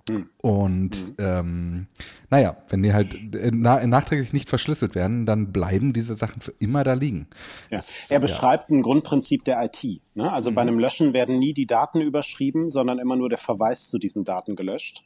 Hm. 0.09 0.29
Und 0.39 0.97
hm. 0.97 1.15
ähm, 1.19 1.87
naja, 2.31 2.57
wenn 2.69 2.83
die 2.83 2.93
halt 2.93 3.17
na 3.53 3.87
nachträglich 3.87 4.33
nicht 4.33 4.49
verschlüsselt 4.49 4.95
werden, 4.95 5.27
dann 5.27 5.53
bleiben 5.53 5.93
diese 5.93 6.17
Sachen 6.17 6.41
für 6.41 6.55
immer 6.59 6.85
da 6.85 6.95
liegen. 6.95 7.29
Ja. 7.71 7.79
Das, 7.79 8.11
er 8.11 8.21
beschreibt 8.21 8.71
ja. 8.71 8.79
ein 8.79 8.83
Grundprinzip 8.83 9.45
der 9.45 9.63
IT. 9.63 9.85
Ne? 10.15 10.33
Also 10.33 10.51
mhm. 10.51 10.55
bei 10.55 10.63
einem 10.63 10.79
Löschen 10.79 11.13
werden 11.13 11.39
nie 11.39 11.53
die 11.53 11.67
Daten 11.67 12.01
überschrieben, 12.01 12.69
sondern 12.69 12.99
immer 12.99 13.17
nur 13.17 13.29
der 13.29 13.39
Verweis 13.39 13.89
zu 13.89 13.99
diesen 13.99 14.25
Daten 14.25 14.57
gelöscht. 14.57 15.05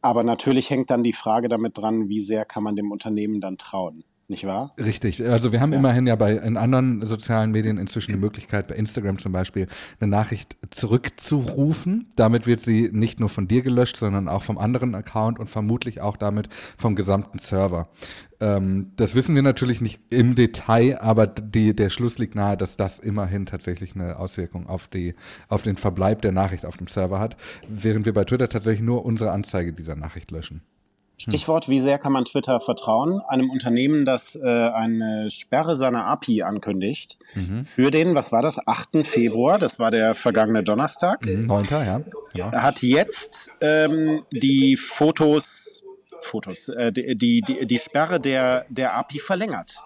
Aber 0.00 0.24
natürlich 0.24 0.68
hängt 0.70 0.90
dann 0.90 1.04
die 1.04 1.12
Frage 1.12 1.48
damit 1.48 1.78
dran, 1.78 2.08
wie 2.08 2.20
sehr 2.20 2.44
kann 2.44 2.64
man 2.64 2.74
dem 2.74 2.90
Unternehmen 2.90 3.40
dann 3.40 3.56
trauen 3.56 4.04
nicht 4.32 4.44
wahr? 4.46 4.74
Richtig. 4.78 5.24
Also 5.24 5.52
wir 5.52 5.60
haben 5.60 5.72
ja. 5.72 5.78
immerhin 5.78 6.06
ja 6.08 6.16
bei 6.16 6.32
in 6.32 6.56
anderen 6.56 7.06
sozialen 7.06 7.52
Medien 7.52 7.78
inzwischen 7.78 8.10
die 8.10 8.18
Möglichkeit, 8.18 8.66
bei 8.66 8.74
Instagram 8.74 9.18
zum 9.18 9.30
Beispiel, 9.30 9.68
eine 10.00 10.10
Nachricht 10.10 10.56
zurückzurufen. 10.70 12.08
Damit 12.16 12.46
wird 12.46 12.60
sie 12.60 12.90
nicht 12.92 13.20
nur 13.20 13.28
von 13.28 13.46
dir 13.46 13.62
gelöscht, 13.62 13.96
sondern 13.96 14.28
auch 14.28 14.42
vom 14.42 14.58
anderen 14.58 14.94
Account 14.96 15.38
und 15.38 15.48
vermutlich 15.48 16.00
auch 16.00 16.16
damit 16.16 16.48
vom 16.76 16.96
gesamten 16.96 17.38
Server. 17.38 17.88
Ähm, 18.40 18.90
das 18.96 19.14
wissen 19.14 19.36
wir 19.36 19.42
natürlich 19.42 19.80
nicht 19.80 20.00
im 20.10 20.34
Detail, 20.34 21.00
aber 21.00 21.28
die, 21.28 21.76
der 21.76 21.90
Schluss 21.90 22.18
liegt 22.18 22.34
nahe, 22.34 22.56
dass 22.56 22.76
das 22.76 22.98
immerhin 22.98 23.46
tatsächlich 23.46 23.94
eine 23.94 24.18
Auswirkung 24.18 24.66
auf, 24.66 24.88
die, 24.88 25.14
auf 25.48 25.62
den 25.62 25.76
Verbleib 25.76 26.22
der 26.22 26.32
Nachricht 26.32 26.66
auf 26.66 26.76
dem 26.76 26.88
Server 26.88 27.20
hat, 27.20 27.36
während 27.68 28.04
wir 28.04 28.12
bei 28.12 28.24
Twitter 28.24 28.48
tatsächlich 28.48 28.84
nur 28.84 29.04
unsere 29.04 29.30
Anzeige 29.30 29.72
dieser 29.72 29.94
Nachricht 29.94 30.32
löschen. 30.32 30.62
Stichwort, 31.22 31.68
wie 31.68 31.80
sehr 31.80 31.98
kann 31.98 32.12
man 32.12 32.24
Twitter 32.24 32.58
vertrauen? 32.58 33.20
Einem 33.28 33.50
Unternehmen, 33.50 34.04
das 34.04 34.36
äh, 34.36 34.46
eine 34.46 35.30
Sperre 35.30 35.76
seiner 35.76 36.06
API 36.06 36.42
ankündigt 36.42 37.18
mhm. 37.34 37.64
für 37.64 37.90
den, 37.90 38.14
was 38.14 38.32
war 38.32 38.42
das, 38.42 38.66
8. 38.66 39.06
Februar, 39.06 39.58
das 39.58 39.78
war 39.78 39.90
der 39.90 40.14
vergangene 40.14 40.62
Donnerstag. 40.62 41.24
Mhm, 41.24 41.46
9. 41.46 41.66
ja. 41.70 42.00
ja. 42.34 42.52
Hat 42.52 42.82
jetzt 42.82 43.50
ähm, 43.60 44.24
die 44.32 44.76
Fotos, 44.76 45.84
Fotos, 46.20 46.68
äh, 46.68 46.92
die, 46.92 47.42
die, 47.42 47.66
die 47.66 47.78
Sperre 47.78 48.20
der, 48.20 48.64
der 48.68 48.94
API 48.96 49.18
verlängert. 49.18 49.80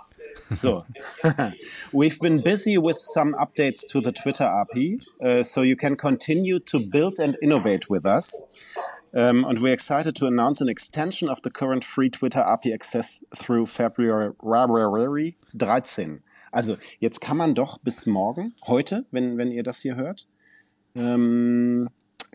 So, 0.54 0.84
we've 1.92 2.20
been 2.20 2.40
busy 2.40 2.78
with 2.78 2.98
some 2.98 3.34
updates 3.34 3.86
to 3.88 4.00
the 4.00 4.12
Twitter 4.12 4.44
API, 4.44 5.00
uh, 5.20 5.42
so 5.42 5.62
you 5.62 5.76
can 5.76 5.96
continue 5.96 6.60
to 6.60 6.78
build 6.78 7.18
and 7.18 7.36
innovate 7.42 7.90
with 7.90 8.06
us. 8.06 8.42
Um, 9.16 9.46
and 9.46 9.62
we're 9.62 9.72
excited 9.72 10.14
to 10.16 10.26
announce 10.26 10.60
an 10.60 10.68
extension 10.68 11.30
of 11.30 11.40
the 11.42 11.48
current 11.48 11.84
free 11.84 12.10
Twitter 12.10 12.40
API 12.46 12.74
access 12.74 13.24
through 13.34 13.64
February 13.64 15.36
13. 15.56 16.22
Also 16.52 16.76
jetzt 17.00 17.22
kann 17.22 17.38
man 17.38 17.54
doch 17.54 17.78
bis 17.78 18.04
morgen, 18.04 18.52
heute, 18.66 19.06
wenn, 19.12 19.38
wenn 19.38 19.50
ihr 19.50 19.62
das 19.62 19.80
hier 19.80 19.96
hört, 19.96 20.26
ähm, 20.94 21.88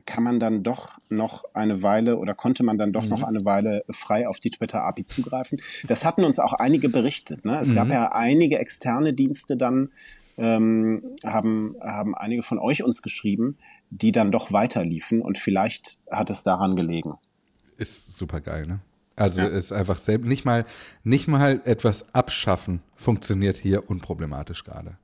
kann 0.08 0.24
man 0.24 0.40
dann 0.40 0.64
doch 0.64 0.98
noch 1.08 1.44
eine 1.54 1.84
Weile 1.84 2.18
oder 2.18 2.34
konnte 2.34 2.64
man 2.64 2.80
dann 2.80 2.94
doch 2.94 3.04
mhm. 3.04 3.10
noch 3.10 3.22
eine 3.22 3.46
Weile 3.46 3.84
frei 3.92 4.28
auf 4.28 4.40
die 4.40 4.50
Twitter 4.50 4.84
API 4.84 5.06
zugreifen. 5.06 5.62
Das 5.86 6.04
hatten 6.04 6.24
uns 6.24 6.40
auch 6.40 6.54
einige 6.54 6.90
berichtet. 6.90 7.46
Ne? 7.46 7.60
Es 7.60 7.70
mhm. 7.70 7.76
gab 7.76 7.90
ja 7.92 8.12
einige 8.12 8.58
externe 8.58 9.14
Dienste 9.14 9.56
dann, 9.56 9.92
ähm, 10.40 11.04
haben, 11.24 11.76
haben 11.80 12.16
einige 12.16 12.42
von 12.42 12.58
euch 12.58 12.84
uns 12.84 13.04
geschrieben, 13.04 13.60
die 13.92 14.12
dann 14.12 14.32
doch 14.32 14.52
weiterliefen 14.52 15.22
und 15.22 15.38
vielleicht 15.38 16.00
hat 16.10 16.30
es 16.30 16.44
daran 16.44 16.76
gelegen. 16.76 17.16
Ist 17.78 18.18
super 18.18 18.42
geil, 18.42 18.66
ne? 18.66 18.80
Also 19.16 19.42
ja. 19.42 19.48
ist 19.48 19.72
einfach 19.72 20.00
selbst 20.00 20.26
nicht 20.26 20.46
mal 20.46 20.66
nicht 21.04 21.28
mal 21.28 21.62
etwas 21.66 22.16
abschaffen 22.16 22.82
funktioniert 22.96 23.58
hier 23.58 23.90
unproblematisch 23.90 24.64
gerade. 24.64 24.98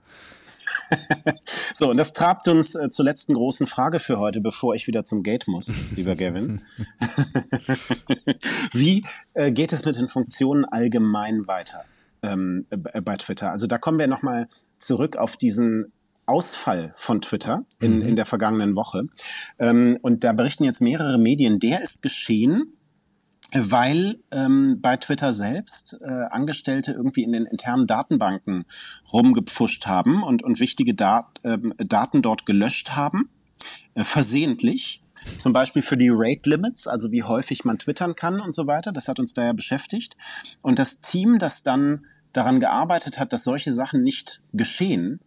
so, 1.73 1.89
und 1.89 1.97
das 1.97 2.13
trabt 2.13 2.47
uns 2.47 2.75
äh, 2.75 2.89
zur 2.89 3.05
letzten 3.05 3.33
großen 3.33 3.67
Frage 3.67 3.99
für 3.99 4.19
heute, 4.19 4.41
bevor 4.41 4.75
ich 4.75 4.87
wieder 4.87 5.03
zum 5.03 5.23
Gate 5.23 5.47
muss, 5.47 5.75
lieber 5.95 6.15
Gavin. 6.15 6.61
Wie 8.71 9.05
äh, 9.33 9.51
geht 9.51 9.73
es 9.73 9.85
mit 9.85 9.97
den 9.97 10.09
Funktionen 10.09 10.65
allgemein 10.65 11.47
weiter 11.47 11.83
ähm, 12.21 12.65
bei 12.69 13.17
Twitter? 13.17 13.51
Also 13.51 13.67
da 13.67 13.77
kommen 13.77 13.99
wir 13.99 14.07
nochmal 14.07 14.47
zurück 14.77 15.17
auf 15.17 15.37
diesen 15.37 15.91
Ausfall 16.27 16.93
von 16.97 17.21
Twitter 17.21 17.65
in, 17.79 17.97
mhm. 17.97 18.01
in 18.01 18.15
der 18.15 18.25
vergangenen 18.25 18.75
Woche. 18.75 19.07
Ähm, 19.59 19.97
und 20.01 20.23
da 20.23 20.33
berichten 20.33 20.63
jetzt 20.63 20.81
mehrere 20.81 21.17
Medien, 21.17 21.59
der 21.59 21.81
ist 21.81 22.01
geschehen, 22.01 22.77
weil 23.53 24.19
ähm, 24.31 24.79
bei 24.81 24.97
Twitter 24.97 25.31
selbst 25.31 25.99
äh, 26.01 26.05
Angestellte 26.05 26.91
irgendwie 26.91 27.23
in 27.23 27.31
den 27.31 27.45
internen 27.45 27.87
Datenbanken 27.87 28.65
rumgepfuscht 29.11 29.87
haben 29.87 30.23
und, 30.23 30.43
und 30.43 30.59
wichtige 30.59 30.93
Dat, 30.93 31.25
äh, 31.43 31.57
Daten 31.77 32.21
dort 32.21 32.45
gelöscht 32.45 32.95
haben, 32.95 33.29
äh, 33.95 34.03
versehentlich. 34.03 35.01
Zum 35.35 35.51
Beispiel 35.51 35.81
für 35.81 35.97
die 35.97 36.11
Rate 36.11 36.49
Limits, 36.49 36.87
also 36.87 37.11
wie 37.11 37.23
häufig 37.23 37.65
man 37.65 37.79
twittern 37.79 38.15
kann 38.15 38.39
und 38.39 38.53
so 38.53 38.67
weiter. 38.67 38.91
Das 38.91 39.07
hat 39.07 39.19
uns 39.19 39.33
da 39.33 39.45
ja 39.45 39.53
beschäftigt. 39.53 40.15
Und 40.61 40.77
das 40.77 41.01
Team, 41.01 41.39
das 41.39 41.63
dann 41.63 42.05
daran 42.33 42.59
gearbeitet 42.59 43.19
hat, 43.19 43.33
dass 43.33 43.43
solche 43.43 43.71
Sachen 43.73 44.03
nicht 44.03 44.41
geschehen, 44.53 45.19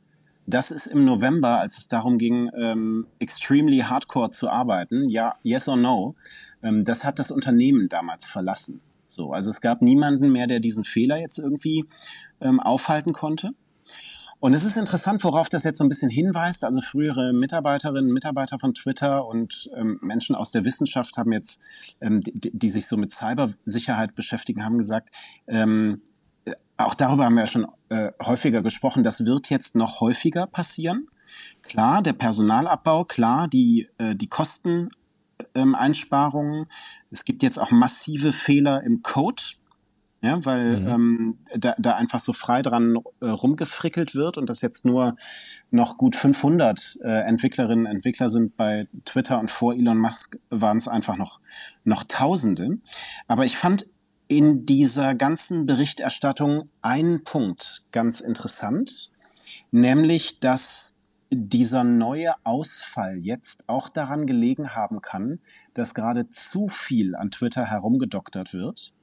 das 0.51 0.71
ist 0.71 0.87
im 0.87 1.05
November, 1.05 1.61
als 1.61 1.79
es 1.79 1.89
darum 1.89 2.19
ging, 2.19 2.51
ähm, 2.57 3.07
extremely 3.19 3.79
hardcore 3.79 4.31
zu 4.31 4.51
arbeiten, 4.51 5.09
ja, 5.09 5.37
yes 5.43 5.69
or 5.69 5.77
no, 5.77 6.15
ähm, 6.63 6.85
das 6.85 7.05
hat 7.05 7.19
das 7.19 7.31
Unternehmen 7.31 7.89
damals 7.89 8.29
verlassen. 8.29 8.81
So, 9.07 9.33
also 9.33 9.51
es 9.51 9.61
gab 9.61 9.83
niemanden 9.83 10.31
mehr, 10.31 10.47
der 10.47 10.61
diesen 10.61 10.85
Fehler 10.85 11.17
jetzt 11.17 11.39
irgendwie 11.39 11.85
ähm, 12.41 12.61
aufhalten 12.61 13.13
konnte. 13.13 13.51
Und 14.39 14.55
es 14.55 14.65
ist 14.65 14.79
interessant, 14.79 15.23
worauf 15.25 15.51
das 15.51 15.65
jetzt 15.65 15.79
so 15.79 15.85
ein 15.85 15.89
bisschen 15.89 16.11
hinweist. 16.11 16.65
Also 16.65 16.81
frühere 16.81 17.35
Mitarbeiterinnen, 17.35 18.11
Mitarbeiter 18.11 18.59
von 18.59 18.73
Twitter 18.73 19.27
und 19.27 19.71
ähm, 19.77 19.99
Menschen 20.01 20.35
aus 20.35 20.51
der 20.51 20.65
Wissenschaft 20.65 21.19
haben 21.19 21.33
jetzt, 21.33 21.63
ähm, 22.01 22.21
die, 22.21 22.51
die, 22.53 22.69
sich 22.71 22.87
so 22.87 22.97
mit 22.97 23.11
Cybersicherheit 23.11 24.15
beschäftigen, 24.15 24.65
haben 24.65 24.79
gesagt, 24.79 25.11
ähm, 25.47 26.01
auch 26.79 26.95
darüber 26.95 27.27
haben 27.27 27.35
wir 27.35 27.43
ja 27.43 27.47
schon 27.47 27.67
äh, 27.91 28.13
häufiger 28.23 28.63
gesprochen. 28.63 29.05
Das 29.05 29.27
wird 29.27 29.51
jetzt 29.51 29.77
noch 29.77 30.01
häufiger 30.01 30.47
passieren. 30.47 31.09
Klar, 31.63 32.03
der 32.03 32.15
Personalabbau, 32.15 33.05
klar, 33.05 33.47
die, 33.49 33.89
äh, 33.99 34.17
die 34.17 34.29
Kosteneinsparungen. 34.29 36.63
Ähm, 36.63 36.67
es 37.11 37.25
gibt 37.25 37.43
jetzt 37.43 37.59
auch 37.59 37.71
massive 37.71 38.33
Fehler 38.33 38.83
im 38.83 39.03
Code, 39.03 39.43
ja, 40.23 40.45
weil 40.45 40.81
mhm. 40.81 40.89
ähm, 40.89 41.39
da, 41.57 41.75
da 41.79 41.97
einfach 41.97 42.21
so 42.21 42.33
frei 42.33 42.63
dran 42.63 42.97
äh, 43.21 43.29
rumgefrickelt 43.29 44.15
wird 44.15 44.39
und 44.39 44.49
das 44.51 44.61
jetzt 44.61 44.85
nur 44.85 45.17
noch 45.71 45.99
gut 45.99 46.17
500 46.17 46.99
äh, 47.03 47.23
Entwicklerinnen 47.23 47.87
und 47.87 47.93
Entwickler 47.93 48.29
sind 48.29 48.57
bei 48.57 48.89
Twitter 49.05 49.39
und 49.41 49.51
vor 49.51 49.75
Elon 49.75 49.99
Musk 49.99 50.39
waren 50.51 50.77
es 50.77 50.89
einfach 50.89 51.17
noch 51.17 51.41
noch 51.85 52.05
Tausende. 52.05 52.79
Aber 53.27 53.47
ich 53.47 53.57
fand 53.57 53.87
in 54.31 54.65
dieser 54.65 55.17
ganzen 55.17 55.67
Berichterstattung 55.67 56.71
einen 56.83 57.25
Punkt 57.25 57.83
ganz 57.91 58.21
interessant, 58.21 59.11
nämlich 59.73 60.39
dass 60.39 61.01
dieser 61.31 61.83
neue 61.83 62.35
Ausfall 62.45 63.17
jetzt 63.19 63.69
auch 63.69 63.89
daran 63.89 64.29
gelegen 64.29 64.77
haben 64.77 65.03
kann, 65.03 65.41
dass 65.75 65.97
gerade 65.97 66.31
zu 66.31 66.69
viel 66.69 67.17
an 67.17 67.33
Twitter 67.33 67.67
herumgedoktert 67.67 68.55
wird 68.55 68.95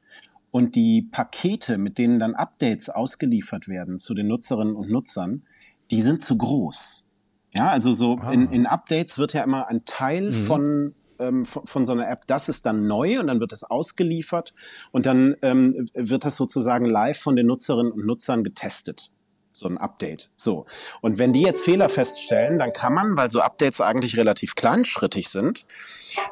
und 0.51 0.75
die 0.75 1.01
Pakete, 1.01 1.77
mit 1.77 1.97
denen 1.97 2.21
dann 2.21 2.33
Updates 2.33 2.89
ausgeliefert 2.89 3.67
werden 3.67 3.99
zu 3.99 4.13
den 4.13 4.27
Nutzerinnen 4.27 4.77
und 4.77 4.89
Nutzern, 4.89 5.43
die 5.91 6.01
sind 6.01 6.23
zu 6.23 6.37
groß. 6.37 7.05
Ja, 7.53 7.67
also 7.67 7.91
so 7.91 8.15
ah. 8.21 8.31
in, 8.31 8.49
in 8.53 8.65
Updates 8.65 9.17
wird 9.17 9.33
ja 9.33 9.43
immer 9.43 9.67
ein 9.67 9.83
Teil 9.83 10.31
mhm. 10.31 10.45
von 10.45 10.95
ähm, 11.19 11.45
von, 11.45 11.65
von, 11.65 11.85
so 11.85 11.93
einer 11.93 12.09
App, 12.09 12.21
das 12.27 12.49
ist 12.49 12.65
dann 12.65 12.87
neu 12.87 13.19
und 13.19 13.27
dann 13.27 13.39
wird 13.39 13.51
es 13.51 13.63
ausgeliefert 13.63 14.53
und 14.91 15.05
dann 15.05 15.35
ähm, 15.41 15.89
wird 15.93 16.25
das 16.25 16.35
sozusagen 16.35 16.85
live 16.85 17.19
von 17.19 17.35
den 17.35 17.47
Nutzerinnen 17.47 17.91
und 17.91 18.05
Nutzern 18.05 18.43
getestet 18.43 19.11
so 19.51 19.67
ein 19.67 19.79
Update. 19.79 20.29
So. 20.35 20.67
Und 21.01 21.17
wenn 21.17 21.33
die 21.33 21.41
jetzt 21.41 21.65
Fehler 21.65 21.89
feststellen, 21.89 22.59
dann 22.59 22.73
kann 22.73 22.93
man, 22.93 23.17
weil 23.17 23.31
so 23.31 23.41
Updates 23.41 23.81
eigentlich 23.81 24.15
relativ 24.15 24.53
kleinschrittig 24.53 25.29
sind, 25.29 25.65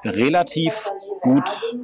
relativ 0.03 0.91
gut. 1.21 1.49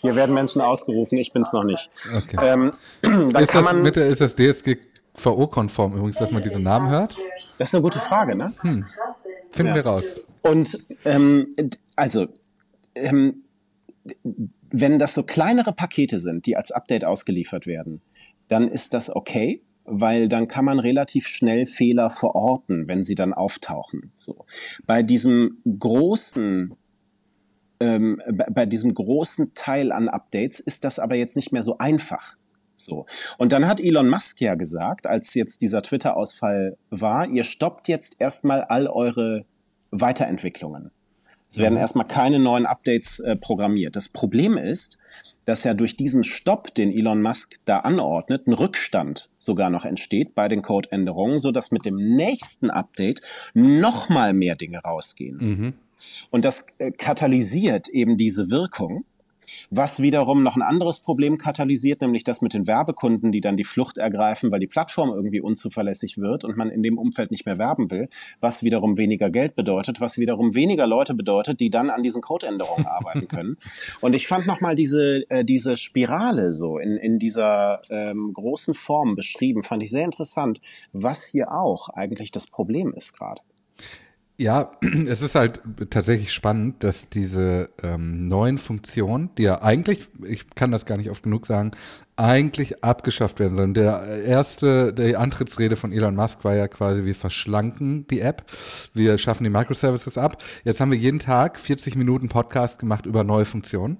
Hier 0.00 0.16
werden 0.16 0.34
Menschen 0.34 0.60
ausgerufen, 0.60 1.18
ich 1.18 1.32
bin's 1.32 1.52
noch 1.52 1.62
nicht. 1.62 1.88
Okay. 2.16 2.36
Ähm, 2.42 2.72
dann 3.02 3.44
ist, 3.44 3.52
kann 3.52 3.62
das 3.62 3.72
man, 3.72 3.82
mit 3.82 3.94
der, 3.94 4.08
ist 4.08 4.20
das 4.20 4.34
DSG 4.34 4.76
DSGVO-konform 5.18 5.94
übrigens, 5.94 6.16
dass 6.16 6.30
man 6.30 6.42
diese 6.42 6.60
Namen 6.60 6.90
hört? 6.90 7.16
Das 7.36 7.68
ist 7.68 7.74
eine 7.74 7.82
gute 7.82 7.98
Frage, 7.98 8.34
ne? 8.36 8.52
Hm. 8.60 8.86
Finden 9.50 9.70
ja. 9.70 9.74
wir 9.74 9.86
raus. 9.86 10.20
Und 10.48 10.86
ähm, 11.04 11.50
also, 11.96 12.28
ähm, 12.94 13.44
wenn 14.70 14.98
das 14.98 15.14
so 15.14 15.22
kleinere 15.22 15.72
Pakete 15.72 16.20
sind, 16.20 16.46
die 16.46 16.56
als 16.56 16.72
Update 16.72 17.04
ausgeliefert 17.04 17.66
werden, 17.66 18.00
dann 18.48 18.68
ist 18.68 18.94
das 18.94 19.14
okay, 19.14 19.62
weil 19.84 20.28
dann 20.28 20.48
kann 20.48 20.64
man 20.64 20.78
relativ 20.78 21.26
schnell 21.26 21.66
Fehler 21.66 22.08
verorten, 22.10 22.88
wenn 22.88 23.04
sie 23.04 23.14
dann 23.14 23.34
auftauchen. 23.34 24.10
So. 24.14 24.46
Bei 24.86 25.02
diesem 25.02 25.58
großen 25.78 26.74
ähm, 27.80 28.20
bei 28.50 28.66
diesem 28.66 28.92
großen 28.92 29.52
Teil 29.54 29.92
an 29.92 30.08
Updates 30.08 30.60
ist 30.60 30.84
das 30.84 30.98
aber 30.98 31.14
jetzt 31.14 31.36
nicht 31.36 31.52
mehr 31.52 31.62
so 31.62 31.78
einfach. 31.78 32.36
So. 32.76 33.06
Und 33.36 33.52
dann 33.52 33.66
hat 33.66 33.80
Elon 33.80 34.08
Musk 34.08 34.40
ja 34.40 34.54
gesagt, 34.54 35.06
als 35.06 35.34
jetzt 35.34 35.62
dieser 35.62 35.82
Twitter-Ausfall 35.82 36.76
war, 36.90 37.28
ihr 37.28 37.44
stoppt 37.44 37.88
jetzt 37.88 38.20
erstmal 38.20 38.62
all 38.62 38.86
eure 38.86 39.44
Weiterentwicklungen. 39.90 40.90
Es 41.50 41.58
werden 41.58 41.74
mhm. 41.74 41.80
erstmal 41.80 42.06
keine 42.06 42.38
neuen 42.38 42.66
Updates 42.66 43.20
äh, 43.20 43.36
programmiert. 43.36 43.96
Das 43.96 44.08
Problem 44.08 44.58
ist, 44.58 44.98
dass 45.46 45.64
ja 45.64 45.72
durch 45.72 45.96
diesen 45.96 46.24
Stopp, 46.24 46.74
den 46.74 46.92
Elon 46.92 47.22
Musk 47.22 47.56
da 47.64 47.78
anordnet, 47.78 48.46
ein 48.46 48.52
Rückstand 48.52 49.30
sogar 49.38 49.70
noch 49.70 49.86
entsteht 49.86 50.34
bei 50.34 50.48
den 50.48 50.60
Codeänderungen, 50.60 51.38
so 51.38 51.52
dass 51.52 51.70
mit 51.70 51.86
dem 51.86 51.96
nächsten 51.96 52.68
Update 52.68 53.22
noch 53.54 54.10
mal 54.10 54.34
mehr 54.34 54.56
Dinge 54.56 54.80
rausgehen. 54.80 55.38
Mhm. 55.38 55.72
Und 56.30 56.44
das 56.44 56.66
äh, 56.78 56.90
katalysiert 56.90 57.88
eben 57.88 58.18
diese 58.18 58.50
Wirkung 58.50 59.04
was 59.70 60.00
wiederum 60.00 60.42
noch 60.42 60.56
ein 60.56 60.62
anderes 60.62 61.00
Problem 61.00 61.38
katalysiert, 61.38 62.00
nämlich 62.00 62.24
das 62.24 62.40
mit 62.40 62.54
den 62.54 62.66
Werbekunden, 62.66 63.32
die 63.32 63.40
dann 63.40 63.56
die 63.56 63.64
Flucht 63.64 63.98
ergreifen, 63.98 64.50
weil 64.50 64.60
die 64.60 64.66
Plattform 64.66 65.10
irgendwie 65.10 65.40
unzuverlässig 65.40 66.18
wird 66.18 66.44
und 66.44 66.56
man 66.56 66.70
in 66.70 66.82
dem 66.82 66.98
Umfeld 66.98 67.30
nicht 67.30 67.46
mehr 67.46 67.58
werben 67.58 67.90
will, 67.90 68.08
was 68.40 68.62
wiederum 68.62 68.96
weniger 68.96 69.30
Geld 69.30 69.56
bedeutet, 69.56 70.00
was 70.00 70.18
wiederum 70.18 70.54
weniger 70.54 70.86
Leute 70.86 71.14
bedeutet, 71.14 71.60
die 71.60 71.70
dann 71.70 71.90
an 71.90 72.02
diesen 72.02 72.22
Codeänderungen 72.22 72.86
arbeiten 72.98 73.28
können. 73.28 73.56
Und 74.00 74.14
ich 74.14 74.26
fand 74.26 74.46
nochmal 74.46 74.74
diese, 74.74 75.28
äh, 75.30 75.44
diese 75.44 75.76
Spirale 75.76 76.52
so 76.52 76.78
in, 76.78 76.96
in 76.96 77.18
dieser 77.18 77.80
ähm, 77.90 78.32
großen 78.32 78.74
Form 78.74 79.14
beschrieben, 79.14 79.62
fand 79.62 79.82
ich 79.82 79.90
sehr 79.90 80.04
interessant, 80.04 80.60
was 80.92 81.26
hier 81.26 81.52
auch 81.52 81.88
eigentlich 81.90 82.30
das 82.30 82.46
Problem 82.46 82.92
ist 82.94 83.16
gerade. 83.16 83.40
Ja, 84.40 84.70
es 85.08 85.22
ist 85.22 85.34
halt 85.34 85.60
tatsächlich 85.90 86.32
spannend, 86.32 86.84
dass 86.84 87.08
diese 87.10 87.70
ähm, 87.82 88.28
neuen 88.28 88.58
Funktionen, 88.58 89.30
die 89.36 89.42
ja 89.42 89.62
eigentlich, 89.62 90.08
ich 90.24 90.48
kann 90.50 90.70
das 90.70 90.86
gar 90.86 90.96
nicht 90.96 91.10
oft 91.10 91.24
genug 91.24 91.44
sagen, 91.44 91.72
eigentlich 92.14 92.84
abgeschafft 92.84 93.40
werden 93.40 93.56
sollen. 93.56 93.74
Der 93.74 94.22
erste, 94.24 94.92
die 94.92 95.16
Antrittsrede 95.16 95.74
von 95.74 95.92
Elon 95.92 96.14
Musk 96.14 96.44
war 96.44 96.54
ja 96.54 96.68
quasi, 96.68 97.04
wir 97.04 97.16
verschlanken 97.16 98.06
die 98.08 98.20
App, 98.20 98.44
wir 98.94 99.18
schaffen 99.18 99.42
die 99.42 99.50
Microservices 99.50 100.16
ab. 100.16 100.42
Jetzt 100.62 100.80
haben 100.80 100.92
wir 100.92 100.98
jeden 100.98 101.18
Tag 101.18 101.58
40 101.58 101.96
Minuten 101.96 102.28
Podcast 102.28 102.78
gemacht 102.78 103.06
über 103.06 103.24
neue 103.24 103.44
Funktionen. 103.44 103.98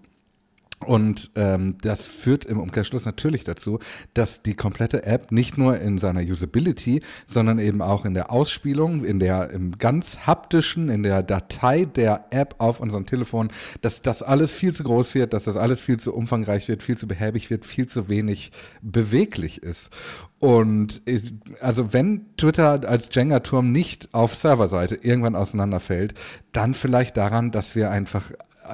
Und 0.84 1.32
ähm, 1.34 1.76
das 1.82 2.06
führt 2.06 2.44
im 2.44 2.60
Umkehrschluss 2.60 3.04
natürlich 3.04 3.42
dazu, 3.42 3.80
dass 4.14 4.42
die 4.42 4.54
komplette 4.54 5.04
App 5.04 5.32
nicht 5.32 5.58
nur 5.58 5.78
in 5.80 5.98
seiner 5.98 6.20
Usability, 6.20 7.02
sondern 7.26 7.58
eben 7.58 7.82
auch 7.82 8.04
in 8.04 8.14
der 8.14 8.30
Ausspielung, 8.30 9.04
in 9.04 9.18
der 9.18 9.50
im 9.50 9.78
ganz 9.78 10.26
haptischen, 10.26 10.88
in 10.88 11.02
der 11.02 11.24
Datei 11.24 11.84
der 11.84 12.26
App 12.30 12.54
auf 12.58 12.78
unserem 12.78 13.06
Telefon, 13.06 13.50
dass 13.80 14.02
das 14.02 14.22
alles 14.22 14.54
viel 14.54 14.72
zu 14.72 14.84
groß 14.84 15.16
wird, 15.16 15.32
dass 15.32 15.44
das 15.44 15.56
alles 15.56 15.80
viel 15.80 15.98
zu 15.98 16.14
umfangreich 16.14 16.68
wird, 16.68 16.84
viel 16.84 16.96
zu 16.96 17.08
behäbig 17.08 17.50
wird, 17.50 17.66
viel 17.66 17.86
zu 17.86 18.08
wenig 18.08 18.52
beweglich 18.80 19.62
ist. 19.62 19.90
Und 20.38 21.02
also 21.60 21.92
wenn 21.92 22.26
Twitter 22.36 22.88
als 22.88 23.12
Jenga-Turm 23.12 23.72
nicht 23.72 24.14
auf 24.14 24.36
Serverseite 24.36 24.94
irgendwann 24.94 25.34
auseinanderfällt, 25.34 26.14
dann 26.52 26.74
vielleicht 26.74 27.16
daran, 27.16 27.50
dass 27.50 27.74
wir 27.74 27.90
einfach 27.90 28.30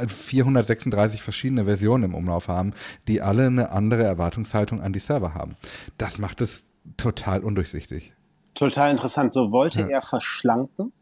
436 0.07 1.22
verschiedene 1.22 1.64
Versionen 1.64 2.05
im 2.05 2.14
Umlauf 2.14 2.49
haben, 2.49 2.72
die 3.09 3.22
alle 3.22 3.47
eine 3.47 3.70
andere 3.70 4.05
Erwartungshaltung 4.05 4.80
an 4.80 4.92
die 4.92 5.01
Server 5.01 5.34
haben. 5.34 5.57
Das 5.99 6.18
macht 6.18 6.40
es 6.40 6.66
total 6.97 7.42
undurchsichtig. 7.42 8.12
Total 8.55 8.90
interessant. 8.90 9.32
So 9.32 9.51
wollte 9.51 9.80
ja. 9.80 9.88
er 9.88 10.03
verschlanken 10.03 10.92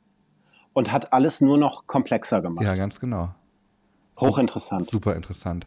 und 0.73 0.93
hat 0.93 1.13
alles 1.13 1.41
nur 1.41 1.59
noch 1.59 1.87
komplexer 1.87 2.41
gemacht. 2.41 2.65
Ja, 2.65 2.75
ganz 2.75 3.01
genau. 3.01 3.35
Hochinteressant. 4.21 4.89
Super 4.89 5.17
interessant. 5.17 5.67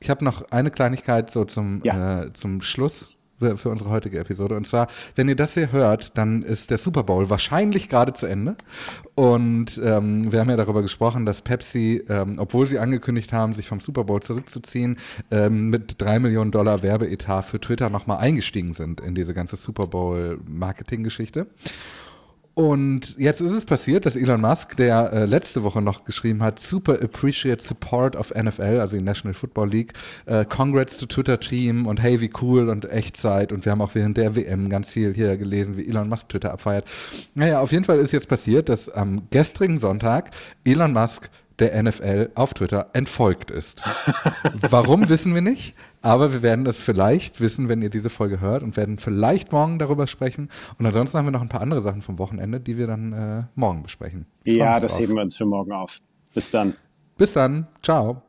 Ich 0.00 0.10
habe 0.10 0.24
noch 0.24 0.50
eine 0.50 0.70
Kleinigkeit 0.70 1.30
so 1.30 1.44
zum, 1.44 1.82
ja. 1.84 2.22
äh, 2.22 2.32
zum 2.32 2.62
Schluss 2.62 3.11
für 3.56 3.68
unsere 3.68 3.90
heutige 3.90 4.18
Episode. 4.18 4.56
Und 4.56 4.66
zwar, 4.66 4.88
wenn 5.14 5.28
ihr 5.28 5.36
das 5.36 5.54
hier 5.54 5.72
hört, 5.72 6.16
dann 6.16 6.42
ist 6.42 6.70
der 6.70 6.78
Super 6.78 7.02
Bowl 7.02 7.30
wahrscheinlich 7.30 7.88
gerade 7.88 8.12
zu 8.12 8.26
Ende. 8.26 8.56
Und 9.14 9.80
ähm, 9.84 10.32
wir 10.32 10.40
haben 10.40 10.50
ja 10.50 10.56
darüber 10.56 10.82
gesprochen, 10.82 11.26
dass 11.26 11.42
Pepsi, 11.42 12.02
ähm, 12.08 12.36
obwohl 12.38 12.66
sie 12.66 12.78
angekündigt 12.78 13.32
haben, 13.32 13.52
sich 13.52 13.68
vom 13.68 13.80
Super 13.80 14.04
Bowl 14.04 14.22
zurückzuziehen, 14.22 14.98
ähm, 15.30 15.68
mit 15.68 16.00
drei 16.00 16.18
Millionen 16.18 16.50
Dollar 16.50 16.82
Werbeetat 16.82 17.44
für 17.44 17.60
Twitter 17.60 17.90
nochmal 17.90 18.18
eingestiegen 18.18 18.74
sind 18.74 19.00
in 19.00 19.14
diese 19.14 19.34
ganze 19.34 19.56
Super 19.56 19.86
Bowl-Marketing-Geschichte. 19.86 21.46
Und 22.54 23.16
jetzt 23.18 23.40
ist 23.40 23.52
es 23.52 23.64
passiert, 23.64 24.04
dass 24.04 24.14
Elon 24.14 24.42
Musk, 24.42 24.76
der 24.76 25.10
äh, 25.10 25.24
letzte 25.24 25.62
Woche 25.62 25.80
noch 25.80 26.04
geschrieben 26.04 26.42
hat, 26.42 26.60
super 26.60 26.98
appreciate 27.02 27.62
support 27.62 28.14
of 28.14 28.34
NFL, 28.34 28.78
also 28.78 28.98
die 28.98 29.02
National 29.02 29.32
Football 29.32 29.70
League, 29.70 29.94
äh, 30.26 30.44
congrats 30.44 30.98
to 30.98 31.06
Twitter 31.06 31.40
Team 31.40 31.86
und 31.86 32.02
hey, 32.02 32.20
wie 32.20 32.30
cool 32.42 32.68
und 32.68 32.90
Echtzeit. 32.90 33.52
Und 33.52 33.64
wir 33.64 33.72
haben 33.72 33.80
auch 33.80 33.94
während 33.94 34.18
der 34.18 34.36
WM 34.36 34.68
ganz 34.68 34.90
viel 34.90 35.14
hier 35.14 35.38
gelesen, 35.38 35.78
wie 35.78 35.88
Elon 35.88 36.10
Musk 36.10 36.28
Twitter 36.28 36.52
abfeiert. 36.52 36.84
Naja, 37.34 37.60
auf 37.60 37.72
jeden 37.72 37.84
Fall 37.84 37.98
ist 38.00 38.12
jetzt 38.12 38.28
passiert, 38.28 38.68
dass 38.68 38.90
am 38.90 39.22
gestrigen 39.30 39.78
Sonntag 39.78 40.30
Elon 40.62 40.92
Musk 40.92 41.30
der 41.58 41.82
NFL 41.82 42.30
auf 42.34 42.52
Twitter 42.52 42.90
entfolgt 42.92 43.50
ist. 43.50 43.82
Warum 44.60 45.08
wissen 45.08 45.34
wir 45.34 45.42
nicht, 45.42 45.74
aber 46.02 46.32
wir 46.32 46.42
werden 46.42 46.64
das 46.64 46.78
vielleicht 46.78 47.40
wissen, 47.40 47.68
wenn 47.68 47.80
ihr 47.80 47.90
diese 47.90 48.10
Folge 48.10 48.40
hört 48.40 48.62
und 48.62 48.76
werden 48.76 48.98
vielleicht 48.98 49.52
morgen 49.52 49.78
darüber 49.78 50.06
sprechen. 50.06 50.50
Und 50.78 50.86
ansonsten 50.86 51.18
haben 51.18 51.26
wir 51.26 51.32
noch 51.32 51.42
ein 51.42 51.48
paar 51.48 51.62
andere 51.62 51.80
Sachen 51.80 52.02
vom 52.02 52.18
Wochenende, 52.18 52.60
die 52.60 52.76
wir 52.76 52.86
dann 52.86 53.12
äh, 53.12 53.42
morgen 53.54 53.82
besprechen. 53.82 54.26
ja, 54.44 54.80
das 54.80 54.92
drauf. 54.92 55.00
heben 55.00 55.14
wir 55.14 55.22
uns 55.22 55.36
für 55.36 55.46
morgen 55.46 55.72
auf. 55.72 56.00
Bis 56.34 56.50
dann. 56.50 56.74
Bis 57.16 57.32
dann. 57.32 57.66
Ciao. 57.82 58.22